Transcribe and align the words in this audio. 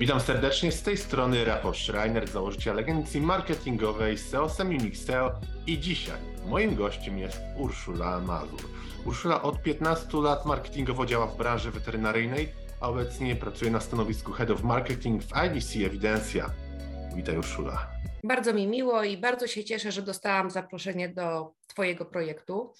Witam 0.00 0.20
serdecznie 0.20 0.72
z 0.72 0.82
tej 0.82 0.96
strony 0.96 1.44
Rafał 1.44 1.74
Schreiner, 1.74 2.28
założyciel 2.28 2.78
agencji 2.78 3.20
marketingowej 3.20 4.18
SEO 4.18 4.48
Semionix 4.48 5.04
SEO 5.04 5.32
i 5.66 5.78
dzisiaj 5.78 6.18
moim 6.46 6.74
gościem 6.74 7.18
jest 7.18 7.40
Urszula 7.56 8.20
Mazur. 8.20 8.60
Urszula 9.04 9.42
od 9.42 9.62
15 9.62 10.18
lat 10.18 10.46
marketingowo 10.46 11.06
działa 11.06 11.26
w 11.26 11.36
branży 11.36 11.70
weterynaryjnej, 11.70 12.48
a 12.80 12.88
obecnie 12.88 13.36
pracuje 13.36 13.70
na 13.70 13.80
stanowisku 13.80 14.32
Head 14.32 14.50
of 14.50 14.62
Marketing 14.62 15.22
w 15.22 15.32
IDC 15.46 15.86
Evidencja. 15.86 16.50
Witaj 17.14 17.38
Urszula. 17.38 17.90
Bardzo 18.24 18.52
mi 18.54 18.66
miło 18.66 19.04
i 19.04 19.16
bardzo 19.16 19.46
się 19.46 19.64
cieszę, 19.64 19.92
że 19.92 20.02
dostałam 20.02 20.50
zaproszenie 20.50 21.08
do 21.08 21.54
Twojego 21.66 22.04
projektu. 22.04 22.74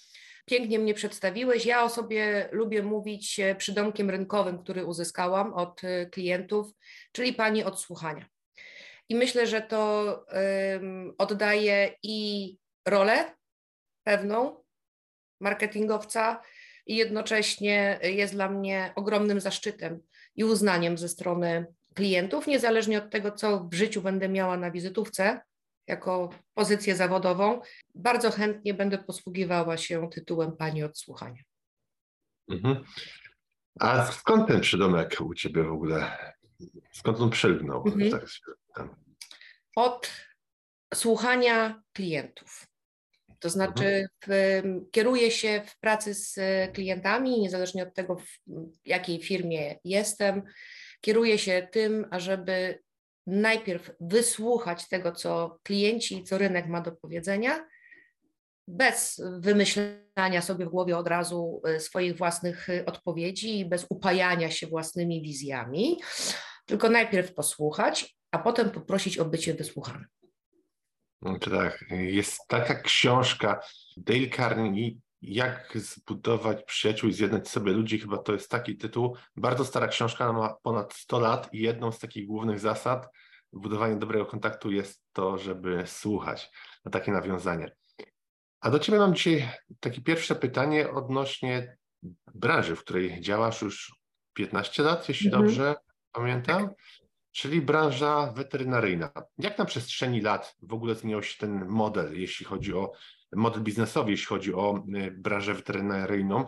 Pięknie 0.46 0.78
mnie 0.78 0.95
przedstawiłeś. 0.95 1.66
Ja 1.66 1.82
o 1.82 1.88
sobie 1.88 2.48
lubię 2.52 2.82
mówić 2.82 3.40
e, 3.40 3.54
przydomkiem 3.54 4.10
rynkowym, 4.10 4.58
który 4.58 4.84
uzyskałam 4.84 5.54
od 5.54 5.84
e, 5.84 6.06
klientów, 6.06 6.72
czyli 7.12 7.32
pani 7.32 7.64
odsłuchania. 7.64 8.27
I 9.08 9.14
myślę, 9.14 9.46
że 9.46 9.62
to 9.62 10.05
um, 10.33 11.14
oddaje 11.19 11.94
i 12.02 12.56
rolę 12.86 13.34
pewną 14.05 14.64
marketingowca, 15.41 16.42
i 16.86 16.97
jednocześnie 16.97 17.98
jest 18.02 18.34
dla 18.34 18.48
mnie 18.48 18.92
ogromnym 18.97 19.41
zaszczytem 19.41 20.00
i 20.36 20.44
uznaniem 20.44 20.98
ze 20.98 21.08
strony 21.08 21.66
klientów, 21.94 22.46
niezależnie 22.46 22.98
od 22.98 23.10
tego, 23.10 23.32
co 23.32 23.64
w 23.64 23.74
życiu 23.74 24.02
będę 24.02 24.28
miała 24.28 24.56
na 24.56 24.70
wizytówce, 24.70 25.40
jako 25.86 26.30
pozycję 26.54 26.96
zawodową, 26.96 27.60
bardzo 27.94 28.30
chętnie 28.30 28.74
będę 28.74 28.98
posługiwała 28.98 29.76
się 29.76 30.10
tytułem 30.10 30.56
pani 30.56 30.84
odsłuchania. 30.84 31.42
Mhm. 32.50 32.84
A 33.80 34.12
skąd 34.12 34.48
ten 34.48 34.60
przydomek 34.60 35.20
u 35.20 35.34
ciebie 35.34 35.62
w 35.62 35.72
ogóle? 35.72 36.16
Skąd 36.92 37.20
on 37.20 37.30
przylgnął? 37.30 37.84
Mhm. 37.86 38.10
Tak 38.10 38.27
Od 39.77 40.10
słuchania 40.94 41.82
klientów. 41.92 42.66
To 43.38 43.50
znaczy, 43.50 43.84
mhm. 43.84 44.08
w, 44.27 44.91
kieruję 44.91 45.30
się 45.30 45.62
w 45.66 45.78
pracy 45.78 46.14
z 46.14 46.38
klientami, 46.72 47.41
niezależnie 47.41 47.82
od 47.82 47.94
tego, 47.94 48.16
w 48.16 48.27
jakiej 48.84 49.22
firmie 49.22 49.78
jestem, 49.84 50.42
kieruję 51.01 51.39
się 51.39 51.69
tym, 51.73 52.06
ażeby 52.11 52.83
najpierw 53.27 53.91
wysłuchać 54.01 54.89
tego, 54.89 55.12
co 55.12 55.59
klienci 55.62 56.19
i 56.19 56.25
co 56.25 56.39
rynek 56.39 56.67
ma 56.67 56.81
do 56.81 56.93
powiedzenia, 56.93 57.67
bez 58.69 59.23
wymyślania 59.39 60.43
sobie 60.43 60.67
w 60.67 60.69
głowie 60.69 60.97
od 60.97 61.09
razu 61.09 61.62
e, 61.65 61.81
swoich 61.81 62.17
własnych 62.17 62.71
e, 62.71 62.87
odpowiedzi 62.87 63.59
i 63.59 63.65
bez 63.65 63.87
upajania 63.89 64.51
się 64.51 64.67
własnymi 64.67 65.23
wizjami, 65.23 66.01
tylko 66.67 66.89
najpierw 66.89 67.34
posłuchać, 67.34 68.17
a 68.31 68.39
potem 68.39 68.71
poprosić 68.71 69.19
o 69.19 69.25
bycie 69.25 69.55
wysłuchanym. 69.55 70.06
No 71.23 71.39
tak, 71.39 71.84
jest 71.91 72.39
taka 72.48 72.75
książka 72.75 73.61
Dale 73.97 74.28
Carnegie, 74.37 74.91
jak 75.22 75.72
zbudować 75.74 76.62
przyjaciół 76.62 77.10
i 77.10 77.12
zjednać 77.12 77.48
sobie 77.48 77.72
ludzi, 77.72 77.98
chyba 77.98 78.18
to 78.18 78.32
jest 78.32 78.50
taki 78.50 78.76
tytuł. 78.76 79.16
Bardzo 79.36 79.64
stara 79.64 79.88
książka, 79.88 80.32
ma 80.32 80.54
ponad 80.62 80.94
100 80.94 81.20
lat 81.20 81.54
i 81.54 81.60
jedną 81.60 81.92
z 81.92 81.98
takich 81.98 82.26
głównych 82.26 82.60
zasad 82.60 83.08
budowania 83.52 83.96
dobrego 83.96 84.26
kontaktu 84.26 84.70
jest 84.70 85.02
to, 85.12 85.38
żeby 85.38 85.82
słuchać 85.86 86.50
na 86.84 86.91
takie 86.91 87.12
nawiązanie. 87.12 87.76
A 88.60 88.70
do 88.70 88.78
Ciebie 88.78 88.98
mam 88.98 89.14
dzisiaj 89.14 89.48
takie 89.80 90.00
pierwsze 90.00 90.34
pytanie 90.34 90.91
odnośnie 90.91 91.76
branży, 92.34 92.76
w 92.76 92.80
której 92.80 93.20
działasz 93.20 93.62
już 93.62 93.94
15 94.32 94.82
lat, 94.82 95.08
jeśli 95.08 95.26
mhm. 95.26 95.44
dobrze 95.44 95.74
pamiętam, 96.12 96.68
tak. 96.68 96.76
czyli 97.32 97.62
branża 97.62 98.32
weterynaryjna. 98.32 99.12
Jak 99.38 99.58
na 99.58 99.64
przestrzeni 99.64 100.20
lat 100.20 100.56
w 100.62 100.72
ogóle 100.72 100.94
zmieniał 100.94 101.22
się 101.22 101.38
ten 101.38 101.66
model, 101.66 102.20
jeśli 102.20 102.46
chodzi 102.46 102.74
o 102.74 102.92
model 103.33 103.62
biznesowy, 103.62 104.11
jeśli 104.11 104.27
chodzi 104.27 104.55
o 104.55 104.84
y, 104.97 105.10
branżę 105.10 105.54
weterynaryjną? 105.54 106.47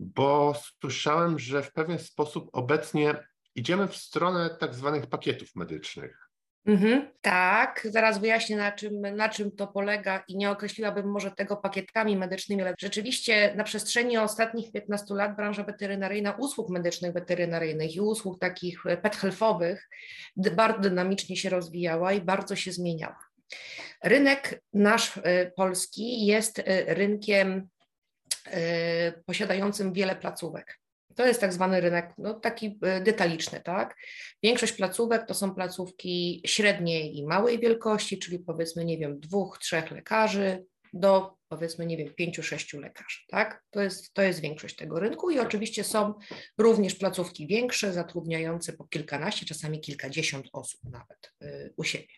Bo 0.00 0.54
słyszałem, 0.80 1.38
że 1.38 1.62
w 1.62 1.72
pewien 1.72 1.98
sposób 1.98 2.50
obecnie 2.52 3.14
idziemy 3.54 3.88
w 3.88 3.96
stronę 3.96 4.56
tak 4.60 4.74
zwanych 4.74 5.06
pakietów 5.06 5.48
medycznych. 5.54 6.30
Mhm, 6.66 7.10
tak, 7.20 7.86
zaraz 7.90 8.18
wyjaśnię 8.18 8.56
na 8.56 8.72
czym, 8.72 9.00
na 9.16 9.28
czym 9.28 9.50
to 9.50 9.66
polega 9.66 10.24
i 10.28 10.36
nie 10.36 10.50
określiłabym 10.50 11.10
może 11.10 11.30
tego 11.30 11.56
pakietami 11.56 12.16
medycznymi, 12.16 12.62
ale 12.62 12.74
rzeczywiście 12.78 13.54
na 13.56 13.64
przestrzeni 13.64 14.18
ostatnich 14.18 14.72
15 14.72 15.14
lat 15.14 15.36
branża 15.36 15.64
weterynaryjna, 15.64 16.32
usług 16.38 16.70
medycznych 16.70 17.12
weterynaryjnych 17.12 17.96
i 17.96 18.00
usług 18.00 18.38
takich 18.38 18.82
pet 19.02 19.16
healthowych 19.16 19.88
bardzo 20.36 20.80
dynamicznie 20.80 21.36
się 21.36 21.50
rozwijała 21.50 22.12
i 22.12 22.20
bardzo 22.20 22.56
się 22.56 22.72
zmieniała. 22.72 23.29
Rynek 24.04 24.62
nasz 24.72 25.16
y, 25.16 25.52
polski 25.56 26.26
jest 26.26 26.58
y, 26.58 26.64
rynkiem 26.86 27.68
y, 28.46 29.22
posiadającym 29.26 29.92
wiele 29.92 30.16
placówek. 30.16 30.80
To 31.16 31.26
jest 31.26 31.40
tak 31.40 31.52
zwany 31.52 31.80
rynek, 31.80 32.12
no, 32.18 32.34
taki 32.34 32.78
detaliczny, 33.04 33.60
tak? 33.60 33.96
Większość 34.42 34.72
placówek 34.72 35.26
to 35.26 35.34
są 35.34 35.54
placówki 35.54 36.42
średniej 36.46 37.16
i 37.16 37.26
małej 37.26 37.58
wielkości, 37.58 38.18
czyli 38.18 38.38
powiedzmy, 38.38 38.84
nie 38.84 38.98
wiem, 38.98 39.20
dwóch, 39.20 39.58
trzech 39.58 39.90
lekarzy 39.90 40.64
do 40.92 41.40
powiedzmy, 41.48 41.86
nie 41.86 41.96
wiem, 41.96 42.14
pięciu, 42.14 42.42
sześciu 42.42 42.80
lekarzy, 42.80 43.18
tak? 43.28 43.62
To 43.70 43.82
jest, 43.82 44.14
to 44.14 44.22
jest 44.22 44.40
większość 44.40 44.76
tego 44.76 45.00
rynku 45.00 45.30
i 45.30 45.38
oczywiście 45.38 45.84
są 45.84 46.14
również 46.58 46.94
placówki 46.94 47.46
większe, 47.46 47.92
zatrudniające 47.92 48.72
po 48.72 48.84
kilkanaście, 48.84 49.46
czasami 49.46 49.80
kilkadziesiąt 49.80 50.46
osób 50.52 50.80
nawet 50.84 51.32
e, 51.42 51.70
u 51.76 51.84
siebie. 51.84 52.14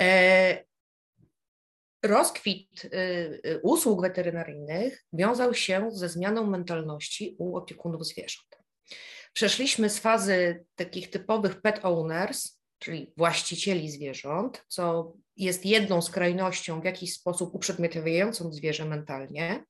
E, 0.00 0.68
Rozkwit 2.02 2.84
y, 2.84 2.88
y, 3.46 3.60
usług 3.62 4.02
weterynaryjnych 4.02 5.04
wiązał 5.12 5.54
się 5.54 5.90
ze 5.90 6.08
zmianą 6.08 6.46
mentalności 6.46 7.36
u 7.38 7.56
opiekunów 7.56 8.06
zwierząt. 8.06 8.58
Przeszliśmy 9.32 9.90
z 9.90 9.98
fazy 9.98 10.64
takich 10.74 11.10
typowych 11.10 11.60
pet 11.60 11.80
owners, 11.82 12.58
czyli 12.78 13.12
właścicieli 13.16 13.90
zwierząt, 13.90 14.64
co 14.68 15.12
jest 15.36 15.66
jedną 15.66 16.02
skrajnością 16.02 16.80
w 16.80 16.84
jakiś 16.84 17.14
sposób 17.14 17.54
uprzedmiotawiającą 17.54 18.52
zwierzę 18.52 18.84
mentalnie, 18.84 19.64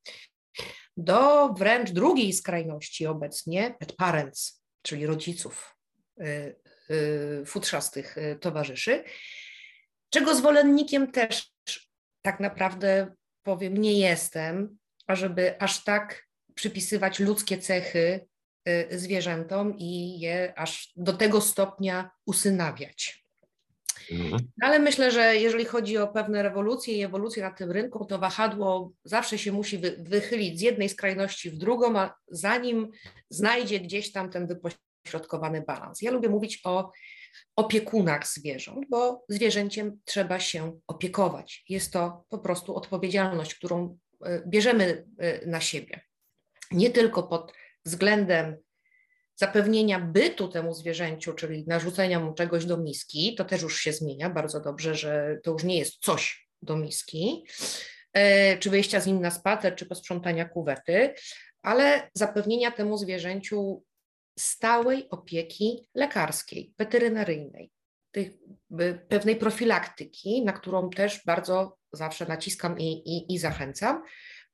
do 0.96 1.48
wręcz 1.48 1.90
drugiej 1.90 2.32
skrajności 2.32 3.06
obecnie 3.06 3.76
pet 3.78 3.96
parents, 3.96 4.62
czyli 4.82 5.06
rodziców 5.06 5.74
y, 6.20 6.56
futrzastych 7.46 8.16
towarzyszy, 8.40 9.04
czego 10.10 10.34
zwolennikiem 10.34 11.12
też 11.12 11.52
tak 12.22 12.40
naprawdę 12.40 13.14
powiem, 13.42 13.76
nie 13.76 13.98
jestem, 13.98 14.78
ażeby 15.06 15.60
aż 15.60 15.84
tak 15.84 16.26
przypisywać 16.54 17.20
ludzkie 17.20 17.58
cechy 17.58 18.26
y, 18.68 18.98
zwierzętom 18.98 19.78
i 19.78 20.20
je 20.20 20.52
aż 20.56 20.92
do 20.96 21.12
tego 21.12 21.40
stopnia 21.40 22.10
usynawiać. 22.26 23.24
Mhm. 24.10 24.48
Ale 24.62 24.78
myślę, 24.78 25.10
że 25.10 25.36
jeżeli 25.36 25.64
chodzi 25.64 25.98
o 25.98 26.08
pewne 26.08 26.42
rewolucje 26.42 26.94
i 26.94 27.02
ewolucje 27.02 27.42
na 27.42 27.50
tym 27.50 27.70
rynku, 27.70 28.04
to 28.04 28.18
wahadło 28.18 28.92
zawsze 29.04 29.38
się 29.38 29.52
musi 29.52 29.78
wychylić 29.98 30.58
z 30.58 30.62
jednej 30.62 30.88
skrajności 30.88 31.50
w 31.50 31.56
drugą, 31.56 31.98
a 31.98 32.14
zanim 32.28 32.90
znajdzie 33.30 33.80
gdzieś 33.80 34.12
tam 34.12 34.30
ten 34.30 34.46
wypośrodkowany 34.46 35.62
balans. 35.66 36.02
Ja 36.02 36.10
lubię 36.10 36.28
mówić 36.28 36.60
o 36.64 36.90
opiekunach 37.56 38.26
zwierząt, 38.26 38.86
bo 38.90 39.24
zwierzęciem 39.28 40.00
trzeba 40.04 40.40
się 40.40 40.80
opiekować. 40.86 41.64
Jest 41.68 41.92
to 41.92 42.24
po 42.28 42.38
prostu 42.38 42.76
odpowiedzialność, 42.76 43.54
którą 43.54 43.98
e, 44.24 44.42
bierzemy 44.46 45.06
e, 45.18 45.46
na 45.46 45.60
siebie. 45.60 46.00
Nie 46.70 46.90
tylko 46.90 47.22
pod 47.22 47.52
względem 47.84 48.56
zapewnienia 49.36 50.00
bytu 50.00 50.48
temu 50.48 50.74
zwierzęciu, 50.74 51.32
czyli 51.34 51.64
narzucenia 51.66 52.20
mu 52.20 52.34
czegoś 52.34 52.64
do 52.64 52.76
miski, 52.76 53.34
to 53.34 53.44
też 53.44 53.62
już 53.62 53.80
się 53.80 53.92
zmienia 53.92 54.30
bardzo 54.30 54.60
dobrze, 54.60 54.94
że 54.94 55.38
to 55.42 55.50
już 55.50 55.64
nie 55.64 55.78
jest 55.78 55.98
coś 56.00 56.48
do 56.62 56.76
miski, 56.76 57.44
e, 58.12 58.58
czy 58.58 58.70
wyjścia 58.70 59.00
z 59.00 59.06
nim 59.06 59.20
na 59.20 59.30
spacer, 59.30 59.74
czy 59.76 59.86
posprzątania 59.86 60.48
kuwety, 60.48 61.14
ale 61.62 62.10
zapewnienia 62.14 62.70
temu 62.70 62.98
zwierzęciu 62.98 63.82
stałej 64.38 65.10
opieki 65.10 65.88
lekarskiej, 65.94 66.74
weterynaryjnej, 66.78 67.70
tej 68.10 68.38
pewnej 69.08 69.36
profilaktyki, 69.36 70.44
na 70.44 70.52
którą 70.52 70.90
też 70.90 71.24
bardzo 71.26 71.78
zawsze 71.92 72.26
naciskam 72.26 72.78
i, 72.78 72.84
i, 72.84 73.34
i 73.34 73.38
zachęcam, 73.38 74.02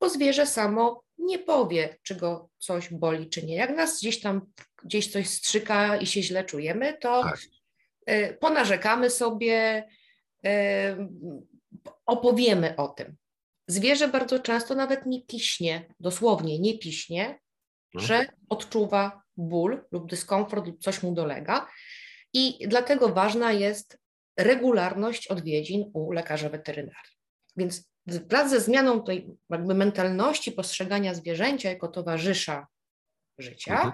bo 0.00 0.08
zwierzę 0.08 0.46
samo 0.46 1.04
nie 1.18 1.38
powie, 1.38 1.98
czy 2.02 2.14
go 2.14 2.48
coś 2.58 2.94
boli, 2.94 3.28
czy 3.28 3.46
nie. 3.46 3.56
Jak 3.56 3.76
nas 3.76 4.00
gdzieś 4.00 4.20
tam 4.20 4.40
gdzieś 4.84 5.12
coś 5.12 5.28
strzyka 5.28 5.96
i 5.96 6.06
się 6.06 6.22
źle 6.22 6.44
czujemy, 6.44 6.98
to 7.00 7.22
tak. 7.22 7.40
Y, 8.10 8.38
ponarzekamy 8.40 9.10
sobie, 9.10 9.84
y, 10.46 10.50
opowiemy 12.06 12.76
o 12.76 12.88
tym. 12.88 13.16
Zwierzę 13.66 14.08
bardzo 14.08 14.38
często 14.38 14.74
nawet 14.74 15.06
nie 15.06 15.22
piśnie, 15.22 15.94
dosłownie 16.00 16.58
nie 16.58 16.78
piśnie, 16.78 17.38
no. 17.94 18.00
że 18.00 18.26
odczuwa 18.48 19.23
ból 19.36 19.84
lub 19.92 20.10
dyskomfort 20.10 20.66
lub 20.66 20.80
coś 20.80 21.02
mu 21.02 21.12
dolega. 21.12 21.66
I 22.32 22.68
dlatego 22.68 23.08
ważna 23.08 23.52
jest 23.52 23.98
regularność 24.36 25.26
odwiedzin 25.26 25.90
u 25.94 26.12
lekarza 26.12 26.48
weterynarii. 26.48 27.14
Więc 27.56 27.90
wraz 28.06 28.50
ze 28.50 28.60
zmianą 28.60 29.04
tej 29.04 29.28
jakby 29.50 29.74
mentalności 29.74 30.52
postrzegania 30.52 31.14
zwierzęcia 31.14 31.70
jako 31.70 31.88
towarzysza 31.88 32.66
życia, 33.38 33.74
mhm. 33.74 33.92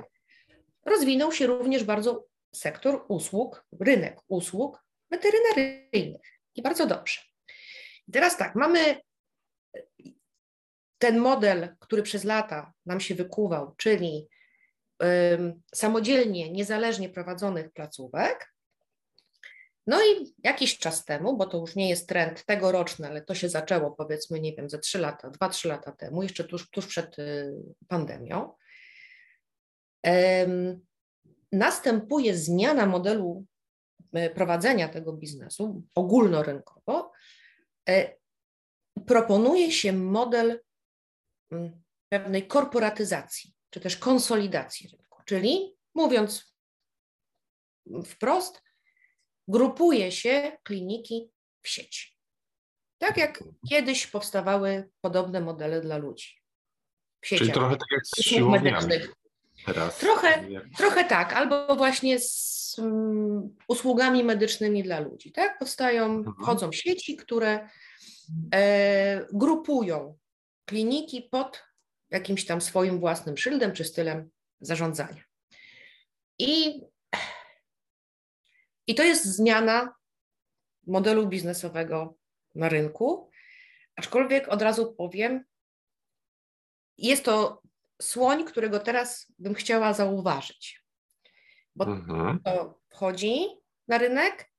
rozwinął 0.84 1.32
się 1.32 1.46
również 1.46 1.84
bardzo 1.84 2.26
sektor 2.54 3.04
usług, 3.08 3.66
rynek 3.80 4.20
usług 4.28 4.84
weterynaryjnych. 5.10 6.40
I 6.54 6.62
bardzo 6.62 6.86
dobrze. 6.86 7.20
I 8.08 8.12
teraz 8.12 8.36
tak, 8.36 8.54
mamy 8.54 9.00
ten 10.98 11.18
model, 11.18 11.76
który 11.78 12.02
przez 12.02 12.24
lata 12.24 12.72
nam 12.86 13.00
się 13.00 13.14
wykuwał, 13.14 13.74
czyli 13.76 14.28
samodzielnie, 15.74 16.52
niezależnie 16.52 17.08
prowadzonych 17.08 17.72
placówek. 17.72 18.54
No 19.86 20.02
i 20.02 20.34
jakiś 20.44 20.78
czas 20.78 21.04
temu, 21.04 21.36
bo 21.36 21.46
to 21.46 21.58
już 21.58 21.76
nie 21.76 21.88
jest 21.88 22.08
trend 22.08 22.44
tegoroczny, 22.44 23.08
ale 23.08 23.22
to 23.22 23.34
się 23.34 23.48
zaczęło 23.48 23.90
powiedzmy, 23.90 24.40
nie 24.40 24.56
wiem, 24.56 24.70
ze 24.70 24.78
3 24.78 24.98
lata, 24.98 25.30
2-3 25.30 25.68
lata 25.68 25.92
temu, 25.92 26.22
jeszcze 26.22 26.44
tuż, 26.44 26.70
tuż 26.70 26.86
przed 26.86 27.18
y, 27.18 27.52
pandemią, 27.88 28.52
następuje 31.52 32.36
zmiana 32.36 32.86
modelu 32.86 33.44
y, 34.16 34.30
prowadzenia 34.30 34.88
tego 34.88 35.12
biznesu 35.12 35.82
ogólnorynkowo. 35.94 37.12
E, 37.88 38.16
proponuje 39.06 39.72
się 39.72 39.92
model 39.92 40.60
mm, 41.52 41.82
pewnej 42.08 42.46
korporatyzacji 42.46 43.54
czy 43.70 43.80
też 43.80 43.96
konsolidacji 43.96 44.88
rynku. 44.88 45.22
Czyli 45.24 45.76
mówiąc 45.94 46.54
wprost, 48.04 48.62
grupuje 49.48 50.12
się 50.12 50.58
kliniki 50.62 51.30
w 51.62 51.68
sieci. 51.68 52.16
Tak 52.98 53.16
jak 53.16 53.44
kiedyś 53.68 54.06
powstawały 54.06 54.90
podobne 55.00 55.40
modele 55.40 55.80
dla 55.80 55.96
ludzi. 55.96 56.36
W 57.24 57.28
Czyli 57.28 57.52
trochę 57.52 57.76
tak 57.76 57.88
jak 57.92 58.06
z 58.06 58.22
siłowniami. 58.22 58.94
Teraz. 59.66 59.98
Trochę, 59.98 60.44
trochę 60.76 61.04
tak, 61.04 61.32
albo 61.32 61.76
właśnie 61.76 62.18
z 62.18 62.76
um, 62.78 63.56
usługami 63.68 64.24
medycznymi 64.24 64.82
dla 64.82 65.00
ludzi. 65.00 65.32
Tak? 65.32 65.58
Powstają, 65.58 66.04
mhm. 66.04 66.36
wchodzą 66.42 66.72
sieci, 66.72 67.16
które 67.16 67.68
e, 68.54 69.26
grupują 69.32 70.18
kliniki 70.64 71.28
pod 71.30 71.62
jakimś 72.10 72.46
tam 72.46 72.60
swoim 72.60 73.00
własnym 73.00 73.36
szyldem 73.36 73.72
czy 73.72 73.84
stylem 73.84 74.30
zarządzania. 74.60 75.22
I, 76.38 76.82
i 78.86 78.94
to 78.94 79.02
jest 79.02 79.24
zmiana 79.24 79.94
modelu 80.86 81.28
biznesowego 81.28 82.14
na 82.54 82.68
rynku, 82.68 83.30
aczkolwiek 83.96 84.48
od 84.48 84.62
razu 84.62 84.94
powiem, 84.94 85.44
jest 86.98 87.24
to 87.24 87.62
słoń, 88.02 88.44
którego 88.44 88.78
teraz 88.78 89.32
bym 89.38 89.54
chciała 89.54 89.92
zauważyć, 89.92 90.84
bo 91.76 91.84
mhm. 91.84 92.40
to 92.44 92.80
wchodzi 92.88 93.46
na 93.88 93.98
rynek. 93.98 94.50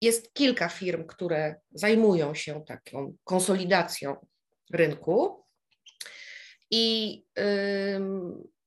Jest 0.00 0.32
kilka 0.34 0.68
firm, 0.68 1.06
które 1.06 1.60
zajmują 1.70 2.34
się 2.34 2.64
taką 2.64 3.16
konsolidacją 3.24 4.26
rynku. 4.72 5.43
I 6.70 7.24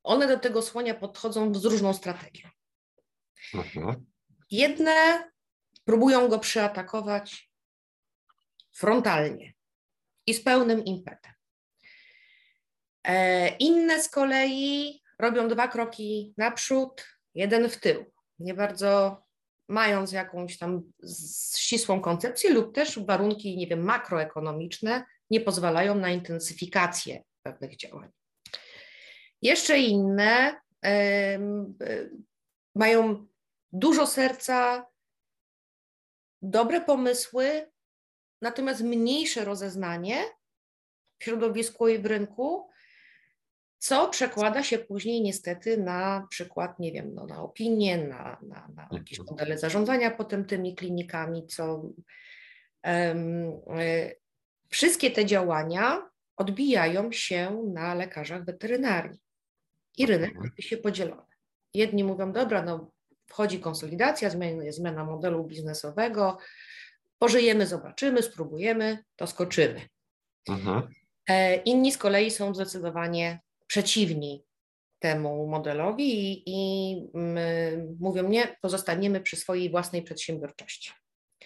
one 0.03 0.27
do 0.27 0.39
tego 0.39 0.61
słonia 0.61 0.93
podchodzą 0.93 1.53
z 1.53 1.65
różną 1.65 1.93
strategią. 1.93 2.49
Mhm. 3.53 4.05
Jedne 4.51 5.23
próbują 5.85 6.27
go 6.27 6.39
przyatakować 6.39 7.51
frontalnie 8.73 9.53
i 10.27 10.33
z 10.33 10.43
pełnym 10.43 10.85
impetem. 10.85 11.33
E, 13.03 13.47
inne 13.47 14.03
z 14.03 14.09
kolei 14.09 15.01
robią 15.19 15.47
dwa 15.47 15.67
kroki 15.67 16.33
naprzód, 16.37 17.07
jeden 17.35 17.69
w 17.69 17.79
tył, 17.79 18.05
nie 18.39 18.53
bardzo 18.53 19.23
mając 19.69 20.11
jakąś 20.11 20.57
tam 20.57 20.91
ścisłą 21.57 22.01
koncepcję 22.01 22.49
lub 22.49 22.75
też 22.75 22.99
warunki, 22.99 23.57
nie 23.57 23.67
wiem, 23.67 23.83
makroekonomiczne 23.83 25.05
nie 25.29 25.41
pozwalają 25.41 25.95
na 25.95 26.09
intensyfikację 26.09 27.23
pewnych 27.51 27.77
działań. 27.77 28.09
Jeszcze 29.41 29.79
inne 29.79 30.61
mają 32.75 33.27
dużo 33.71 34.07
serca, 34.07 34.85
dobre 36.41 36.81
pomysły, 36.81 37.71
natomiast 38.41 38.81
mniejsze 38.81 39.45
rozeznanie 39.45 40.23
w 41.19 41.23
środowisku 41.23 41.87
i 41.87 41.99
w 41.99 42.05
rynku, 42.05 42.69
co 43.77 44.09
przekłada 44.09 44.63
się 44.63 44.79
później 44.79 45.21
niestety 45.21 45.77
na 45.77 46.27
przykład, 46.29 46.79
nie 46.79 46.91
wiem, 46.91 47.13
no, 47.13 47.25
na 47.25 47.41
opinie, 47.41 47.97
na, 47.97 48.37
na, 48.41 48.67
na 48.75 48.87
jakieś 48.91 49.19
mhm. 49.19 49.35
modele 49.35 49.57
zarządzania 49.57 50.11
potem 50.11 50.45
tymi 50.45 50.75
klinikami, 50.75 51.47
co 51.47 51.91
um, 52.83 53.61
wszystkie 54.69 55.11
te 55.11 55.25
działania 55.25 56.09
odbijają 56.37 57.11
się 57.11 57.63
na 57.73 57.95
lekarzach 57.95 58.45
weterynarii. 58.45 59.19
I 59.97 60.05
rynek 60.05 60.29
jest 60.29 60.45
mhm. 60.45 60.61
się 60.61 60.77
podzielony. 60.77 61.33
Jedni 61.73 62.03
mówią, 62.03 62.31
dobra, 62.31 62.63
no 62.63 62.91
wchodzi 63.27 63.59
konsolidacja, 63.59 64.29
zmiana, 64.29 64.63
zmiana 64.71 65.05
modelu 65.05 65.43
biznesowego, 65.43 66.37
pożyjemy, 67.19 67.67
zobaczymy, 67.67 68.23
spróbujemy, 68.23 69.03
to 69.15 69.27
skoczymy. 69.27 69.81
Mhm. 70.49 70.87
E, 71.29 71.55
inni 71.55 71.91
z 71.91 71.97
kolei 71.97 72.31
są 72.31 72.53
zdecydowanie 72.53 73.39
przeciwni 73.67 74.43
temu 74.99 75.47
modelowi 75.47 76.09
i, 76.13 76.43
i 76.45 76.95
mówią, 77.99 78.29
nie, 78.29 78.57
pozostaniemy 78.61 79.21
przy 79.21 79.35
swojej 79.35 79.69
własnej 79.69 80.01
przedsiębiorczości. 80.01 80.91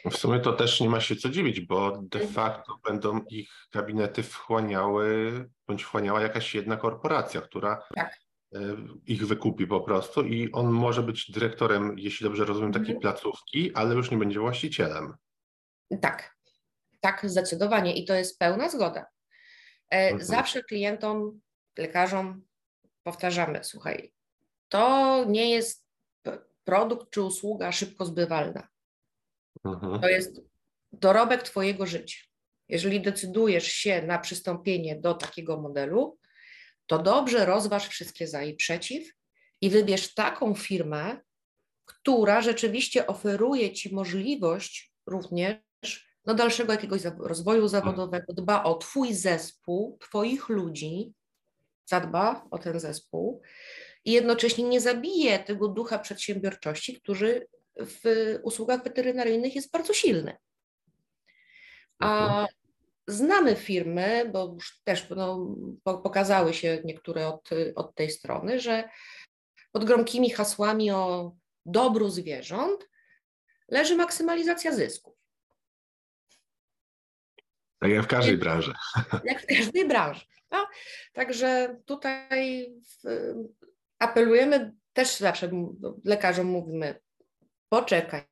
W 0.06 0.18
sumie 0.18 0.40
to 0.40 0.54
też 0.54 0.82
nie 0.82 0.90
ma 0.90 1.00
się 1.00 1.16
co 1.16 1.30
dziwić, 1.30 1.62
bo 1.62 1.92
de 1.92 2.20
mhm. 2.20 2.34
facto 2.34 2.78
będą 2.88 3.22
ich 3.30 3.50
gabinety 3.74 4.24
wchłaniały, 4.24 5.32
bądź 5.68 5.84
wchłaniała 5.84 6.22
jakaś 6.22 6.56
jedna 6.56 6.78
korporacja, 6.78 7.42
która 7.42 7.84
tak. 7.96 8.20
E, 8.56 8.60
ich 9.06 9.28
wykupi 9.28 9.68
po 9.68 9.82
prostu 9.82 10.24
i 10.24 10.52
on 10.52 10.72
może 10.72 11.04
być 11.04 11.32
dyrektorem, 11.32 12.00
jeśli 12.00 12.24
dobrze 12.24 12.46
rozumiem, 12.46 12.74
takiej 12.74 12.96
mhm. 12.96 13.02
placówki, 13.02 13.74
ale 13.74 13.96
już 13.96 14.12
nie 14.12 14.18
będzie 14.18 14.40
właścicielem. 14.40 15.14
Tak, 16.02 16.36
tak, 17.00 17.22
zdecydowanie 17.24 17.96
i 17.96 18.06
to 18.06 18.14
jest 18.14 18.40
pełna 18.40 18.70
zgoda. 18.70 19.06
E, 19.90 20.10
mhm. 20.10 20.24
Zawsze 20.24 20.64
klientom, 20.64 21.40
lekarzom 21.78 22.42
powtarzamy, 23.04 23.64
słuchaj, 23.64 24.14
to 24.70 25.26
nie 25.28 25.50
jest 25.50 25.86
produkt 26.64 27.10
czy 27.10 27.22
usługa 27.22 27.72
szybko 27.72 28.06
zbywalna. 28.06 28.68
Mhm. 29.66 30.02
To 30.02 30.10
jest 30.10 30.42
dorobek 30.92 31.44
Twojego 31.44 31.86
życia. 31.86 32.18
Jeżeli 32.70 33.02
decydujesz 33.02 33.68
się 33.68 34.02
na 34.02 34.20
przystąpienie 34.20 35.00
do 35.00 35.14
takiego 35.14 35.62
modelu, 35.62 36.18
to 36.88 37.00
dobrze 37.00 37.46
rozważ 37.46 37.88
wszystkie 37.88 38.28
za 38.28 38.44
i 38.44 38.56
przeciw 38.56 39.14
i 39.62 39.70
wybierz 39.70 40.14
taką 40.14 40.56
firmę, 40.56 41.18
która 41.86 42.42
rzeczywiście 42.42 43.08
oferuje 43.08 43.74
Ci 43.74 43.96
możliwość 43.96 44.94
również 45.06 45.58
no, 46.26 46.34
dalszego 46.36 46.72
jakiegoś 46.72 47.02
rozwoju 47.20 47.68
zawodowego, 47.68 48.34
dba 48.34 48.64
o 48.64 48.76
Twój 48.76 49.14
zespół, 49.14 49.98
Twoich 50.02 50.50
ludzi, 50.50 51.14
zadba 51.86 52.48
o 52.52 52.58
ten 52.58 52.80
zespół 52.80 53.42
i 54.06 54.12
jednocześnie 54.12 54.64
nie 54.64 54.82
zabije 54.82 55.40
tego 55.40 55.68
ducha 55.68 56.00
przedsiębiorczości, 56.00 57.02
który 57.02 57.48
w 57.80 58.02
usługach 58.44 58.84
weterynaryjnych 58.84 59.56
jest 59.56 59.72
bardzo 59.72 59.94
silny. 59.94 60.38
A 62.00 62.24
mhm. 62.24 62.48
znamy 63.08 63.56
firmy, 63.56 64.30
bo 64.34 64.54
już 64.54 64.82
też 64.84 65.10
no, 65.10 65.56
pokazały 65.84 66.54
się 66.54 66.82
niektóre 66.86 67.28
od, 67.28 67.50
od 67.76 67.96
tej 67.96 68.12
strony, 68.12 68.60
że 68.60 68.90
pod 69.72 69.86
gromkimi 69.86 70.30
hasłami 70.30 70.92
o 70.92 71.32
dobru 71.66 72.10
zwierząt 72.10 72.90
leży 73.68 73.96
maksymalizacja 73.96 74.72
zysków. 74.72 75.14
Tak 77.80 77.92
jak 77.92 78.04
w 78.04 78.08
każdej 78.08 78.38
branży. 78.38 78.74
Jak 79.24 79.42
w 79.42 79.46
każdej 79.46 79.88
branży. 79.88 80.26
No? 80.52 80.68
Także 81.14 81.78
tutaj 81.86 82.68
apelujemy, 84.00 84.74
też 84.94 85.18
zawsze 85.18 85.52
lekarzom 86.06 86.48
mówimy, 86.48 87.00
poczekaj, 87.72 88.24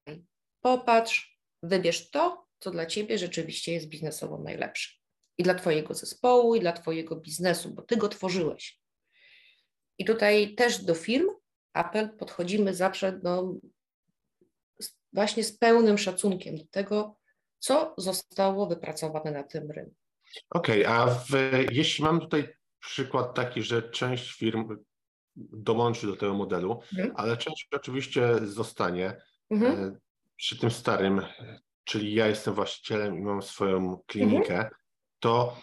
popatrz, 0.62 1.40
wybierz 1.64 2.12
to, 2.12 2.46
co 2.60 2.72
dla 2.72 2.86
Ciebie 2.86 3.18
rzeczywiście 3.18 3.74
jest 3.74 3.88
biznesowo 3.88 4.38
najlepsze. 4.38 5.00
I 5.38 5.44
dla 5.44 5.54
Twojego 5.54 5.94
zespołu, 5.94 6.56
i 6.56 6.60
dla 6.60 6.74
Twojego 6.74 7.16
biznesu, 7.16 7.74
bo 7.74 7.82
Ty 7.82 7.98
go 7.98 8.10
tworzyłeś. 8.10 8.80
I 9.98 10.06
tutaj 10.06 10.56
też 10.56 10.84
do 10.84 10.96
firm 10.96 11.28
apel 11.74 12.18
podchodzimy 12.18 12.74
zawsze 12.74 13.20
no, 13.24 13.56
właśnie 15.14 15.44
z 15.44 15.58
pełnym 15.58 15.98
szacunkiem 15.98 16.58
do 16.58 16.66
tego, 16.72 17.18
co 17.60 17.94
zostało 17.98 18.68
wypracowane 18.68 19.32
na 19.32 19.44
tym 19.44 19.72
rynku. 19.72 19.96
Okej, 20.50 20.86
okay, 20.86 20.98
a 20.98 21.08
w, 21.08 21.30
jeśli 21.72 22.04
mam 22.04 22.20
tutaj 22.20 22.54
przykład 22.80 23.36
taki, 23.36 23.64
że 23.64 23.90
część 23.90 24.34
firm 24.34 24.78
dołączy 25.36 26.08
do 26.08 26.16
tego 26.16 26.34
modelu, 26.34 26.82
mhm. 26.92 27.12
ale 27.16 27.38
część 27.38 27.68
oczywiście 27.72 28.36
zostanie 28.44 29.22
mhm. 29.50 29.84
E, 29.84 29.98
przy 30.36 30.60
tym 30.60 30.72
starym, 30.72 31.22
czyli 31.84 32.14
ja 32.14 32.28
jestem 32.28 32.54
właścicielem 32.54 33.18
i 33.18 33.22
mam 33.22 33.42
swoją 33.42 34.02
klinikę, 34.08 34.54
mhm. 34.54 34.74
to 35.20 35.58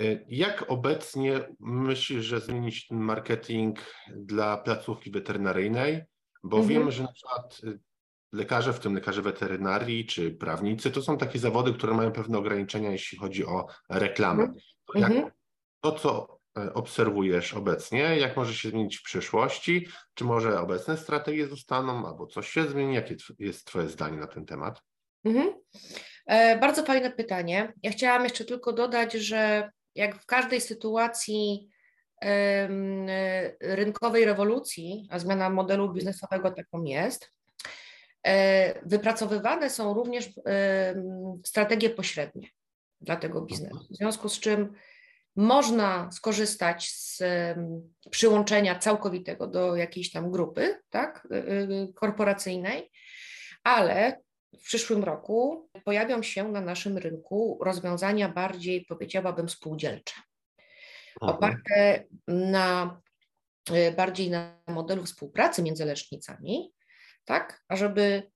e, 0.00 0.04
jak 0.28 0.64
obecnie 0.68 1.40
myślisz, 1.60 2.24
że 2.24 2.40
zmienić 2.40 2.86
ten 2.86 2.98
marketing 2.98 3.78
dla 4.16 4.56
placówki 4.56 5.10
weterynaryjnej? 5.10 6.02
Bo 6.42 6.56
mhm. 6.56 6.68
wiemy, 6.74 6.92
że 6.92 7.02
na 7.02 7.12
przykład 7.12 7.60
e, 7.64 7.78
lekarze, 8.32 8.72
w 8.72 8.80
tym 8.80 8.94
lekarze 8.94 9.22
weterynarii 9.22 10.06
czy 10.06 10.30
prawnicy, 10.30 10.90
to 10.90 11.02
są 11.02 11.18
takie 11.18 11.38
zawody, 11.38 11.72
które 11.72 11.94
mają 11.94 12.12
pewne 12.12 12.38
ograniczenia, 12.38 12.90
jeśli 12.90 13.18
chodzi 13.18 13.46
o 13.46 13.66
reklamę. 13.88 14.42
Mhm. 14.42 14.60
To, 14.86 14.98
jak, 14.98 15.10
mhm. 15.10 15.30
to, 15.80 15.92
co 15.92 16.38
obserwujesz 16.74 17.54
obecnie, 17.54 17.98
jak 17.98 18.36
może 18.36 18.54
się 18.54 18.68
zmienić 18.68 18.96
w 18.96 19.02
przyszłości, 19.02 19.88
czy 20.14 20.24
może 20.24 20.60
obecne 20.60 20.96
strategie 20.96 21.46
zostaną, 21.46 22.06
albo 22.06 22.26
coś 22.26 22.48
się 22.48 22.68
zmieni, 22.68 22.94
jakie 22.94 23.16
jest 23.38 23.66
Twoje 23.66 23.88
zdanie 23.88 24.18
na 24.18 24.26
ten 24.26 24.46
temat? 24.46 24.82
Mhm. 25.24 25.54
E, 26.26 26.58
bardzo 26.58 26.84
fajne 26.84 27.10
pytanie. 27.10 27.72
Ja 27.82 27.90
chciałam 27.90 28.24
jeszcze 28.24 28.44
tylko 28.44 28.72
dodać, 28.72 29.12
że 29.12 29.70
jak 29.94 30.16
w 30.22 30.26
każdej 30.26 30.60
sytuacji 30.60 31.68
e, 32.24 32.68
rynkowej 33.60 34.24
rewolucji, 34.24 35.08
a 35.10 35.18
zmiana 35.18 35.50
modelu 35.50 35.92
biznesowego 35.92 36.50
taką 36.50 36.84
jest, 36.84 37.30
e, 38.26 38.88
wypracowywane 38.88 39.70
są 39.70 39.94
również 39.94 40.30
strategie 41.44 41.90
pośrednie 41.90 42.48
dla 43.00 43.16
tego 43.16 43.42
biznesu. 43.42 43.86
W 43.90 43.96
związku 43.96 44.28
z 44.28 44.40
czym 44.40 44.72
można 45.36 46.12
skorzystać 46.12 46.90
z 46.90 47.22
przyłączenia 48.10 48.78
całkowitego 48.78 49.46
do 49.46 49.76
jakiejś 49.76 50.10
tam 50.10 50.30
grupy 50.30 50.80
tak, 50.90 51.28
y, 51.32 51.36
y, 51.36 51.92
korporacyjnej, 51.94 52.90
ale 53.64 54.20
w 54.60 54.62
przyszłym 54.62 55.04
roku 55.04 55.68
pojawią 55.84 56.22
się 56.22 56.48
na 56.48 56.60
naszym 56.60 56.98
rynku 56.98 57.58
rozwiązania 57.62 58.28
bardziej, 58.28 58.84
powiedziałabym, 58.84 59.48
spółdzielcze, 59.48 60.14
mhm. 61.22 61.36
oparte 61.36 62.04
na 62.28 63.00
y, 63.70 63.92
bardziej 63.92 64.30
na 64.30 64.60
modelu 64.66 65.04
współpracy 65.04 65.62
między 65.62 65.84
lecznicami, 65.84 66.72
tak, 67.24 67.64
ażeby 67.68 68.30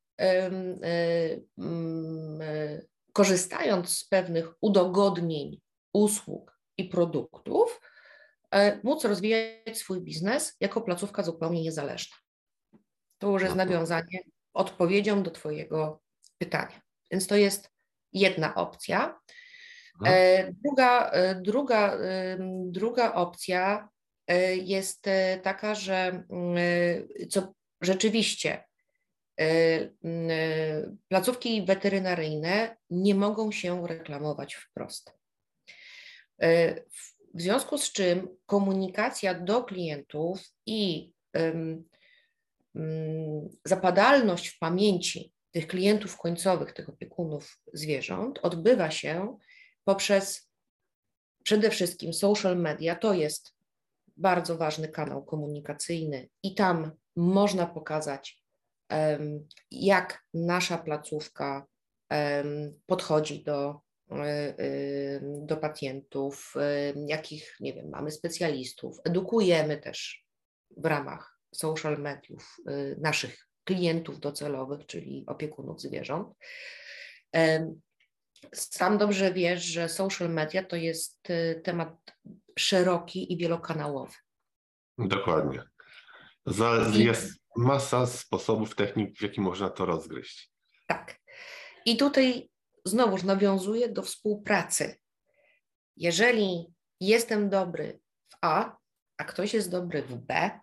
korzystając 3.12 3.98
z 3.98 4.04
pewnych 4.08 4.54
udogodnień 4.60 5.60
usług 5.92 6.57
i 6.78 6.84
produktów, 6.84 7.80
e, 8.50 8.80
móc 8.82 9.04
rozwijać 9.04 9.78
swój 9.78 10.00
biznes 10.00 10.56
jako 10.60 10.80
placówka 10.80 11.22
zupełnie 11.22 11.62
niezależna. 11.62 12.16
To 13.18 13.30
już 13.30 13.42
jest 13.42 13.52
mhm. 13.52 13.68
nawiązanie 13.68 14.18
odpowiedzią 14.54 15.22
do 15.22 15.30
Twojego 15.30 16.00
pytania. 16.38 16.80
Więc 17.10 17.26
to 17.26 17.36
jest 17.36 17.70
jedna 18.12 18.54
opcja. 18.54 19.20
E, 20.06 20.52
druga, 20.52 21.10
e, 21.10 21.34
druga, 21.34 21.98
druga 22.64 23.14
opcja 23.14 23.88
jest 24.54 25.04
taka, 25.42 25.74
że 25.74 26.24
mm, 26.30 26.56
co 27.30 27.54
rzeczywiście 27.80 28.64
placówki 31.08 31.66
weterynaryjne 31.66 32.76
nie 32.90 33.14
mogą 33.14 33.52
się 33.52 33.86
reklamować 33.86 34.54
wprost. 34.54 35.17
E, 36.42 36.74
w 37.34 37.42
związku 37.42 37.78
z 37.78 37.92
czym 37.92 38.28
komunikacja 38.46 39.34
do 39.34 39.64
klientów 39.64 40.40
i 40.66 41.12
um, 41.34 41.84
zapadalność 43.64 44.48
w 44.48 44.58
pamięci 44.58 45.32
tych 45.50 45.66
klientów 45.66 46.18
końcowych, 46.18 46.72
tych 46.72 46.88
opiekunów 46.88 47.60
zwierząt 47.72 48.38
odbywa 48.42 48.90
się 48.90 49.38
poprzez 49.84 50.50
przede 51.42 51.70
wszystkim 51.70 52.12
social 52.12 52.56
media. 52.56 52.96
To 52.96 53.14
jest 53.14 53.54
bardzo 54.16 54.56
ważny 54.56 54.88
kanał 54.88 55.24
komunikacyjny 55.24 56.28
i 56.42 56.54
tam 56.54 56.92
można 57.16 57.66
pokazać, 57.66 58.42
jak 59.70 60.24
nasza 60.34 60.78
placówka 60.78 61.66
podchodzi 62.86 63.44
do 63.44 63.80
do 65.22 65.56
pacjentów, 65.56 66.54
e, 66.56 66.92
jakich, 67.06 67.56
nie 67.60 67.74
wiem, 67.74 67.88
mamy 67.90 68.10
specjalistów. 68.10 68.96
Edukujemy 69.04 69.78
też 69.78 70.24
w 70.76 70.84
ramach 70.84 71.40
social 71.54 71.98
mediów 71.98 72.56
naszych 72.98 73.48
klientów 73.64 74.20
docelowych, 74.20 74.86
czyli 74.86 75.24
opiekunów 75.26 75.80
zwierząt. 75.80 76.28
Sam 78.54 78.98
dobrze 78.98 79.32
wiesz, 79.32 79.62
że 79.62 79.88
social 79.88 80.30
media 80.30 80.64
to 80.64 80.76
jest 80.76 81.28
temat 81.64 82.16
szeroki 82.58 83.32
i 83.32 83.36
wielokanałowy. 83.36 84.12
Dokładnie. 84.98 85.62
Jest 86.92 87.38
masa 87.56 88.06
sposobów, 88.06 88.74
technik, 88.74 89.18
w 89.18 89.22
jaki 89.22 89.40
można 89.40 89.70
to 89.70 89.86
rozgryźć. 89.86 90.50
Tak. 90.86 91.16
I 91.84 91.96
tutaj 91.96 92.50
znowuż 92.88 93.22
nawiązuje 93.22 93.88
do 93.88 94.02
współpracy. 94.02 94.96
Jeżeli 95.96 96.66
jestem 97.00 97.50
dobry 97.50 98.00
w 98.28 98.36
A, 98.42 98.76
a 99.16 99.24
ktoś 99.24 99.54
jest 99.54 99.70
dobry 99.70 100.02
w 100.02 100.14
B, 100.14 100.60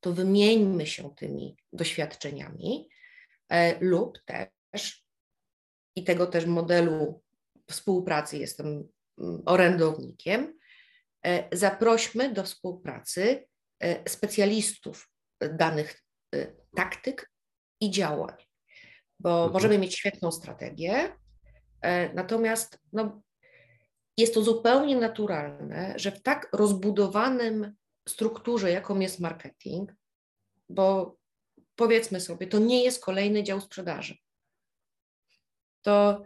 to 0.00 0.12
wymieńmy 0.12 0.86
się 0.86 1.14
tymi 1.14 1.56
doświadczeniami 1.72 2.88
e, 3.48 3.78
lub 3.80 4.18
też, 4.24 5.04
i 5.96 6.04
tego 6.04 6.26
też 6.26 6.46
modelu 6.46 7.22
współpracy 7.70 8.38
jestem 8.38 8.88
mm, 9.18 9.42
orędownikiem, 9.46 10.58
e, 11.26 11.56
zaprośmy 11.56 12.32
do 12.32 12.44
współpracy 12.44 13.46
e, 13.80 14.10
specjalistów 14.10 15.10
danych 15.40 16.00
taktyk 16.76 17.30
i 17.80 17.90
działań, 17.90 18.36
bo 19.20 19.30
mhm. 19.30 19.52
możemy 19.52 19.78
mieć 19.78 19.94
świetną 19.94 20.32
strategię, 20.32 21.12
E, 21.14 21.23
natomiast 22.14 22.78
no, 22.92 23.22
jest 24.16 24.34
to 24.34 24.42
zupełnie 24.42 24.96
naturalne, 24.96 25.94
że 25.96 26.12
w 26.12 26.22
tak 26.22 26.48
rozbudowanym 26.52 27.74
strukturze, 28.08 28.70
jaką 28.70 29.00
jest 29.00 29.20
marketing, 29.20 29.92
bo 30.68 31.16
powiedzmy 31.76 32.20
sobie, 32.20 32.46
to 32.46 32.58
nie 32.58 32.84
jest 32.84 33.04
kolejny 33.04 33.42
dział 33.42 33.60
sprzedaży. 33.60 34.16
To, 35.82 36.22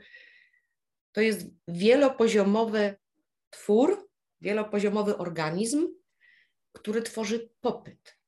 to 1.12 1.20
jest 1.20 1.46
wielopoziomowy 1.68 2.96
twór, 3.50 4.10
wielopoziomowy 4.40 5.18
organizm, 5.18 5.88
który 6.72 7.02
tworzy 7.02 7.50
popyt, 7.60 8.18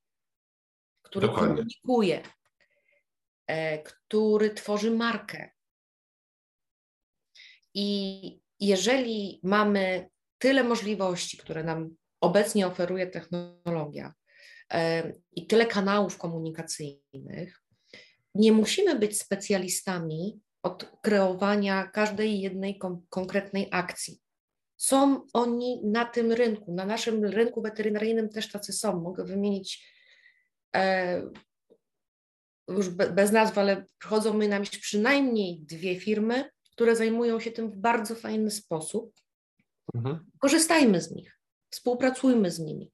który 1.03 1.27
Dokładnie. 1.27 1.57
komunikuje, 1.57 2.23
e, 3.47 3.83
który 3.83 4.51
tworzy 4.51 4.91
markę, 4.91 5.51
i 7.75 8.41
jeżeli 8.61 9.41
mamy 9.43 10.09
tyle 10.39 10.65
możliwości, 10.65 11.37
które 11.37 11.65
nam 11.65 11.97
obecnie 12.21 12.67
oferuje 12.67 13.07
technologia 13.07 14.15
i 15.33 15.47
tyle 15.47 15.67
kanałów 15.67 16.19
komunikacyjnych, 16.19 17.63
nie 18.35 18.53
musimy 18.53 18.99
być 18.99 19.19
specjalistami 19.19 20.41
od 20.63 20.93
kreowania 21.03 21.87
każdej 21.87 22.41
jednej 22.41 22.79
kon 22.79 23.07
konkretnej 23.09 23.69
akcji. 23.71 24.21
Są 24.77 25.27
oni 25.33 25.81
na 25.85 26.05
tym 26.05 26.33
rynku, 26.33 26.75
na 26.75 26.87
naszym 26.87 27.25
rynku 27.25 27.63
weterynaryjnym 27.63 28.29
też 28.29 28.53
tacy 28.53 28.73
są. 28.73 29.01
Mogę 29.01 29.25
wymienić 29.25 29.87
e, 30.77 31.23
już 32.69 32.89
be, 32.89 33.11
bez 33.11 33.33
nazwy, 33.33 33.61
ale 33.61 33.85
przychodzą 33.99 34.35
mi 34.35 34.49
na 34.49 34.59
myśl 34.59 34.81
przynajmniej 34.81 35.61
dwie 35.61 36.01
firmy, 36.01 36.51
które 36.81 36.97
zajmują 36.97 37.41
się 37.41 37.51
tym 37.51 37.71
w 37.71 37.77
bardzo 37.77 38.15
fajny 38.15 38.51
sposób. 38.51 39.15
Mhm. 39.95 40.31
Korzystajmy 40.39 41.01
z 41.01 41.11
nich, 41.11 41.39
współpracujmy 41.71 42.51
z 42.51 42.59
nimi. 42.59 42.93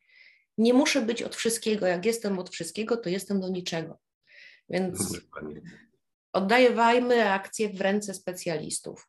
Nie 0.59 0.75
muszę 0.75 1.03
być 1.03 1.23
od 1.23 1.37
wszystkiego. 1.37 1.87
Jak 1.87 2.07
jestem 2.07 2.39
od 2.39 2.51
wszystkiego, 2.51 2.97
to 2.97 3.09
jestem 3.09 3.41
do 3.41 3.49
niczego. 3.49 3.99
Więc 4.69 5.21
oddawajmy 6.33 7.31
akcje 7.31 7.69
w 7.69 7.81
ręce 7.81 8.15
specjalistów. 8.15 9.09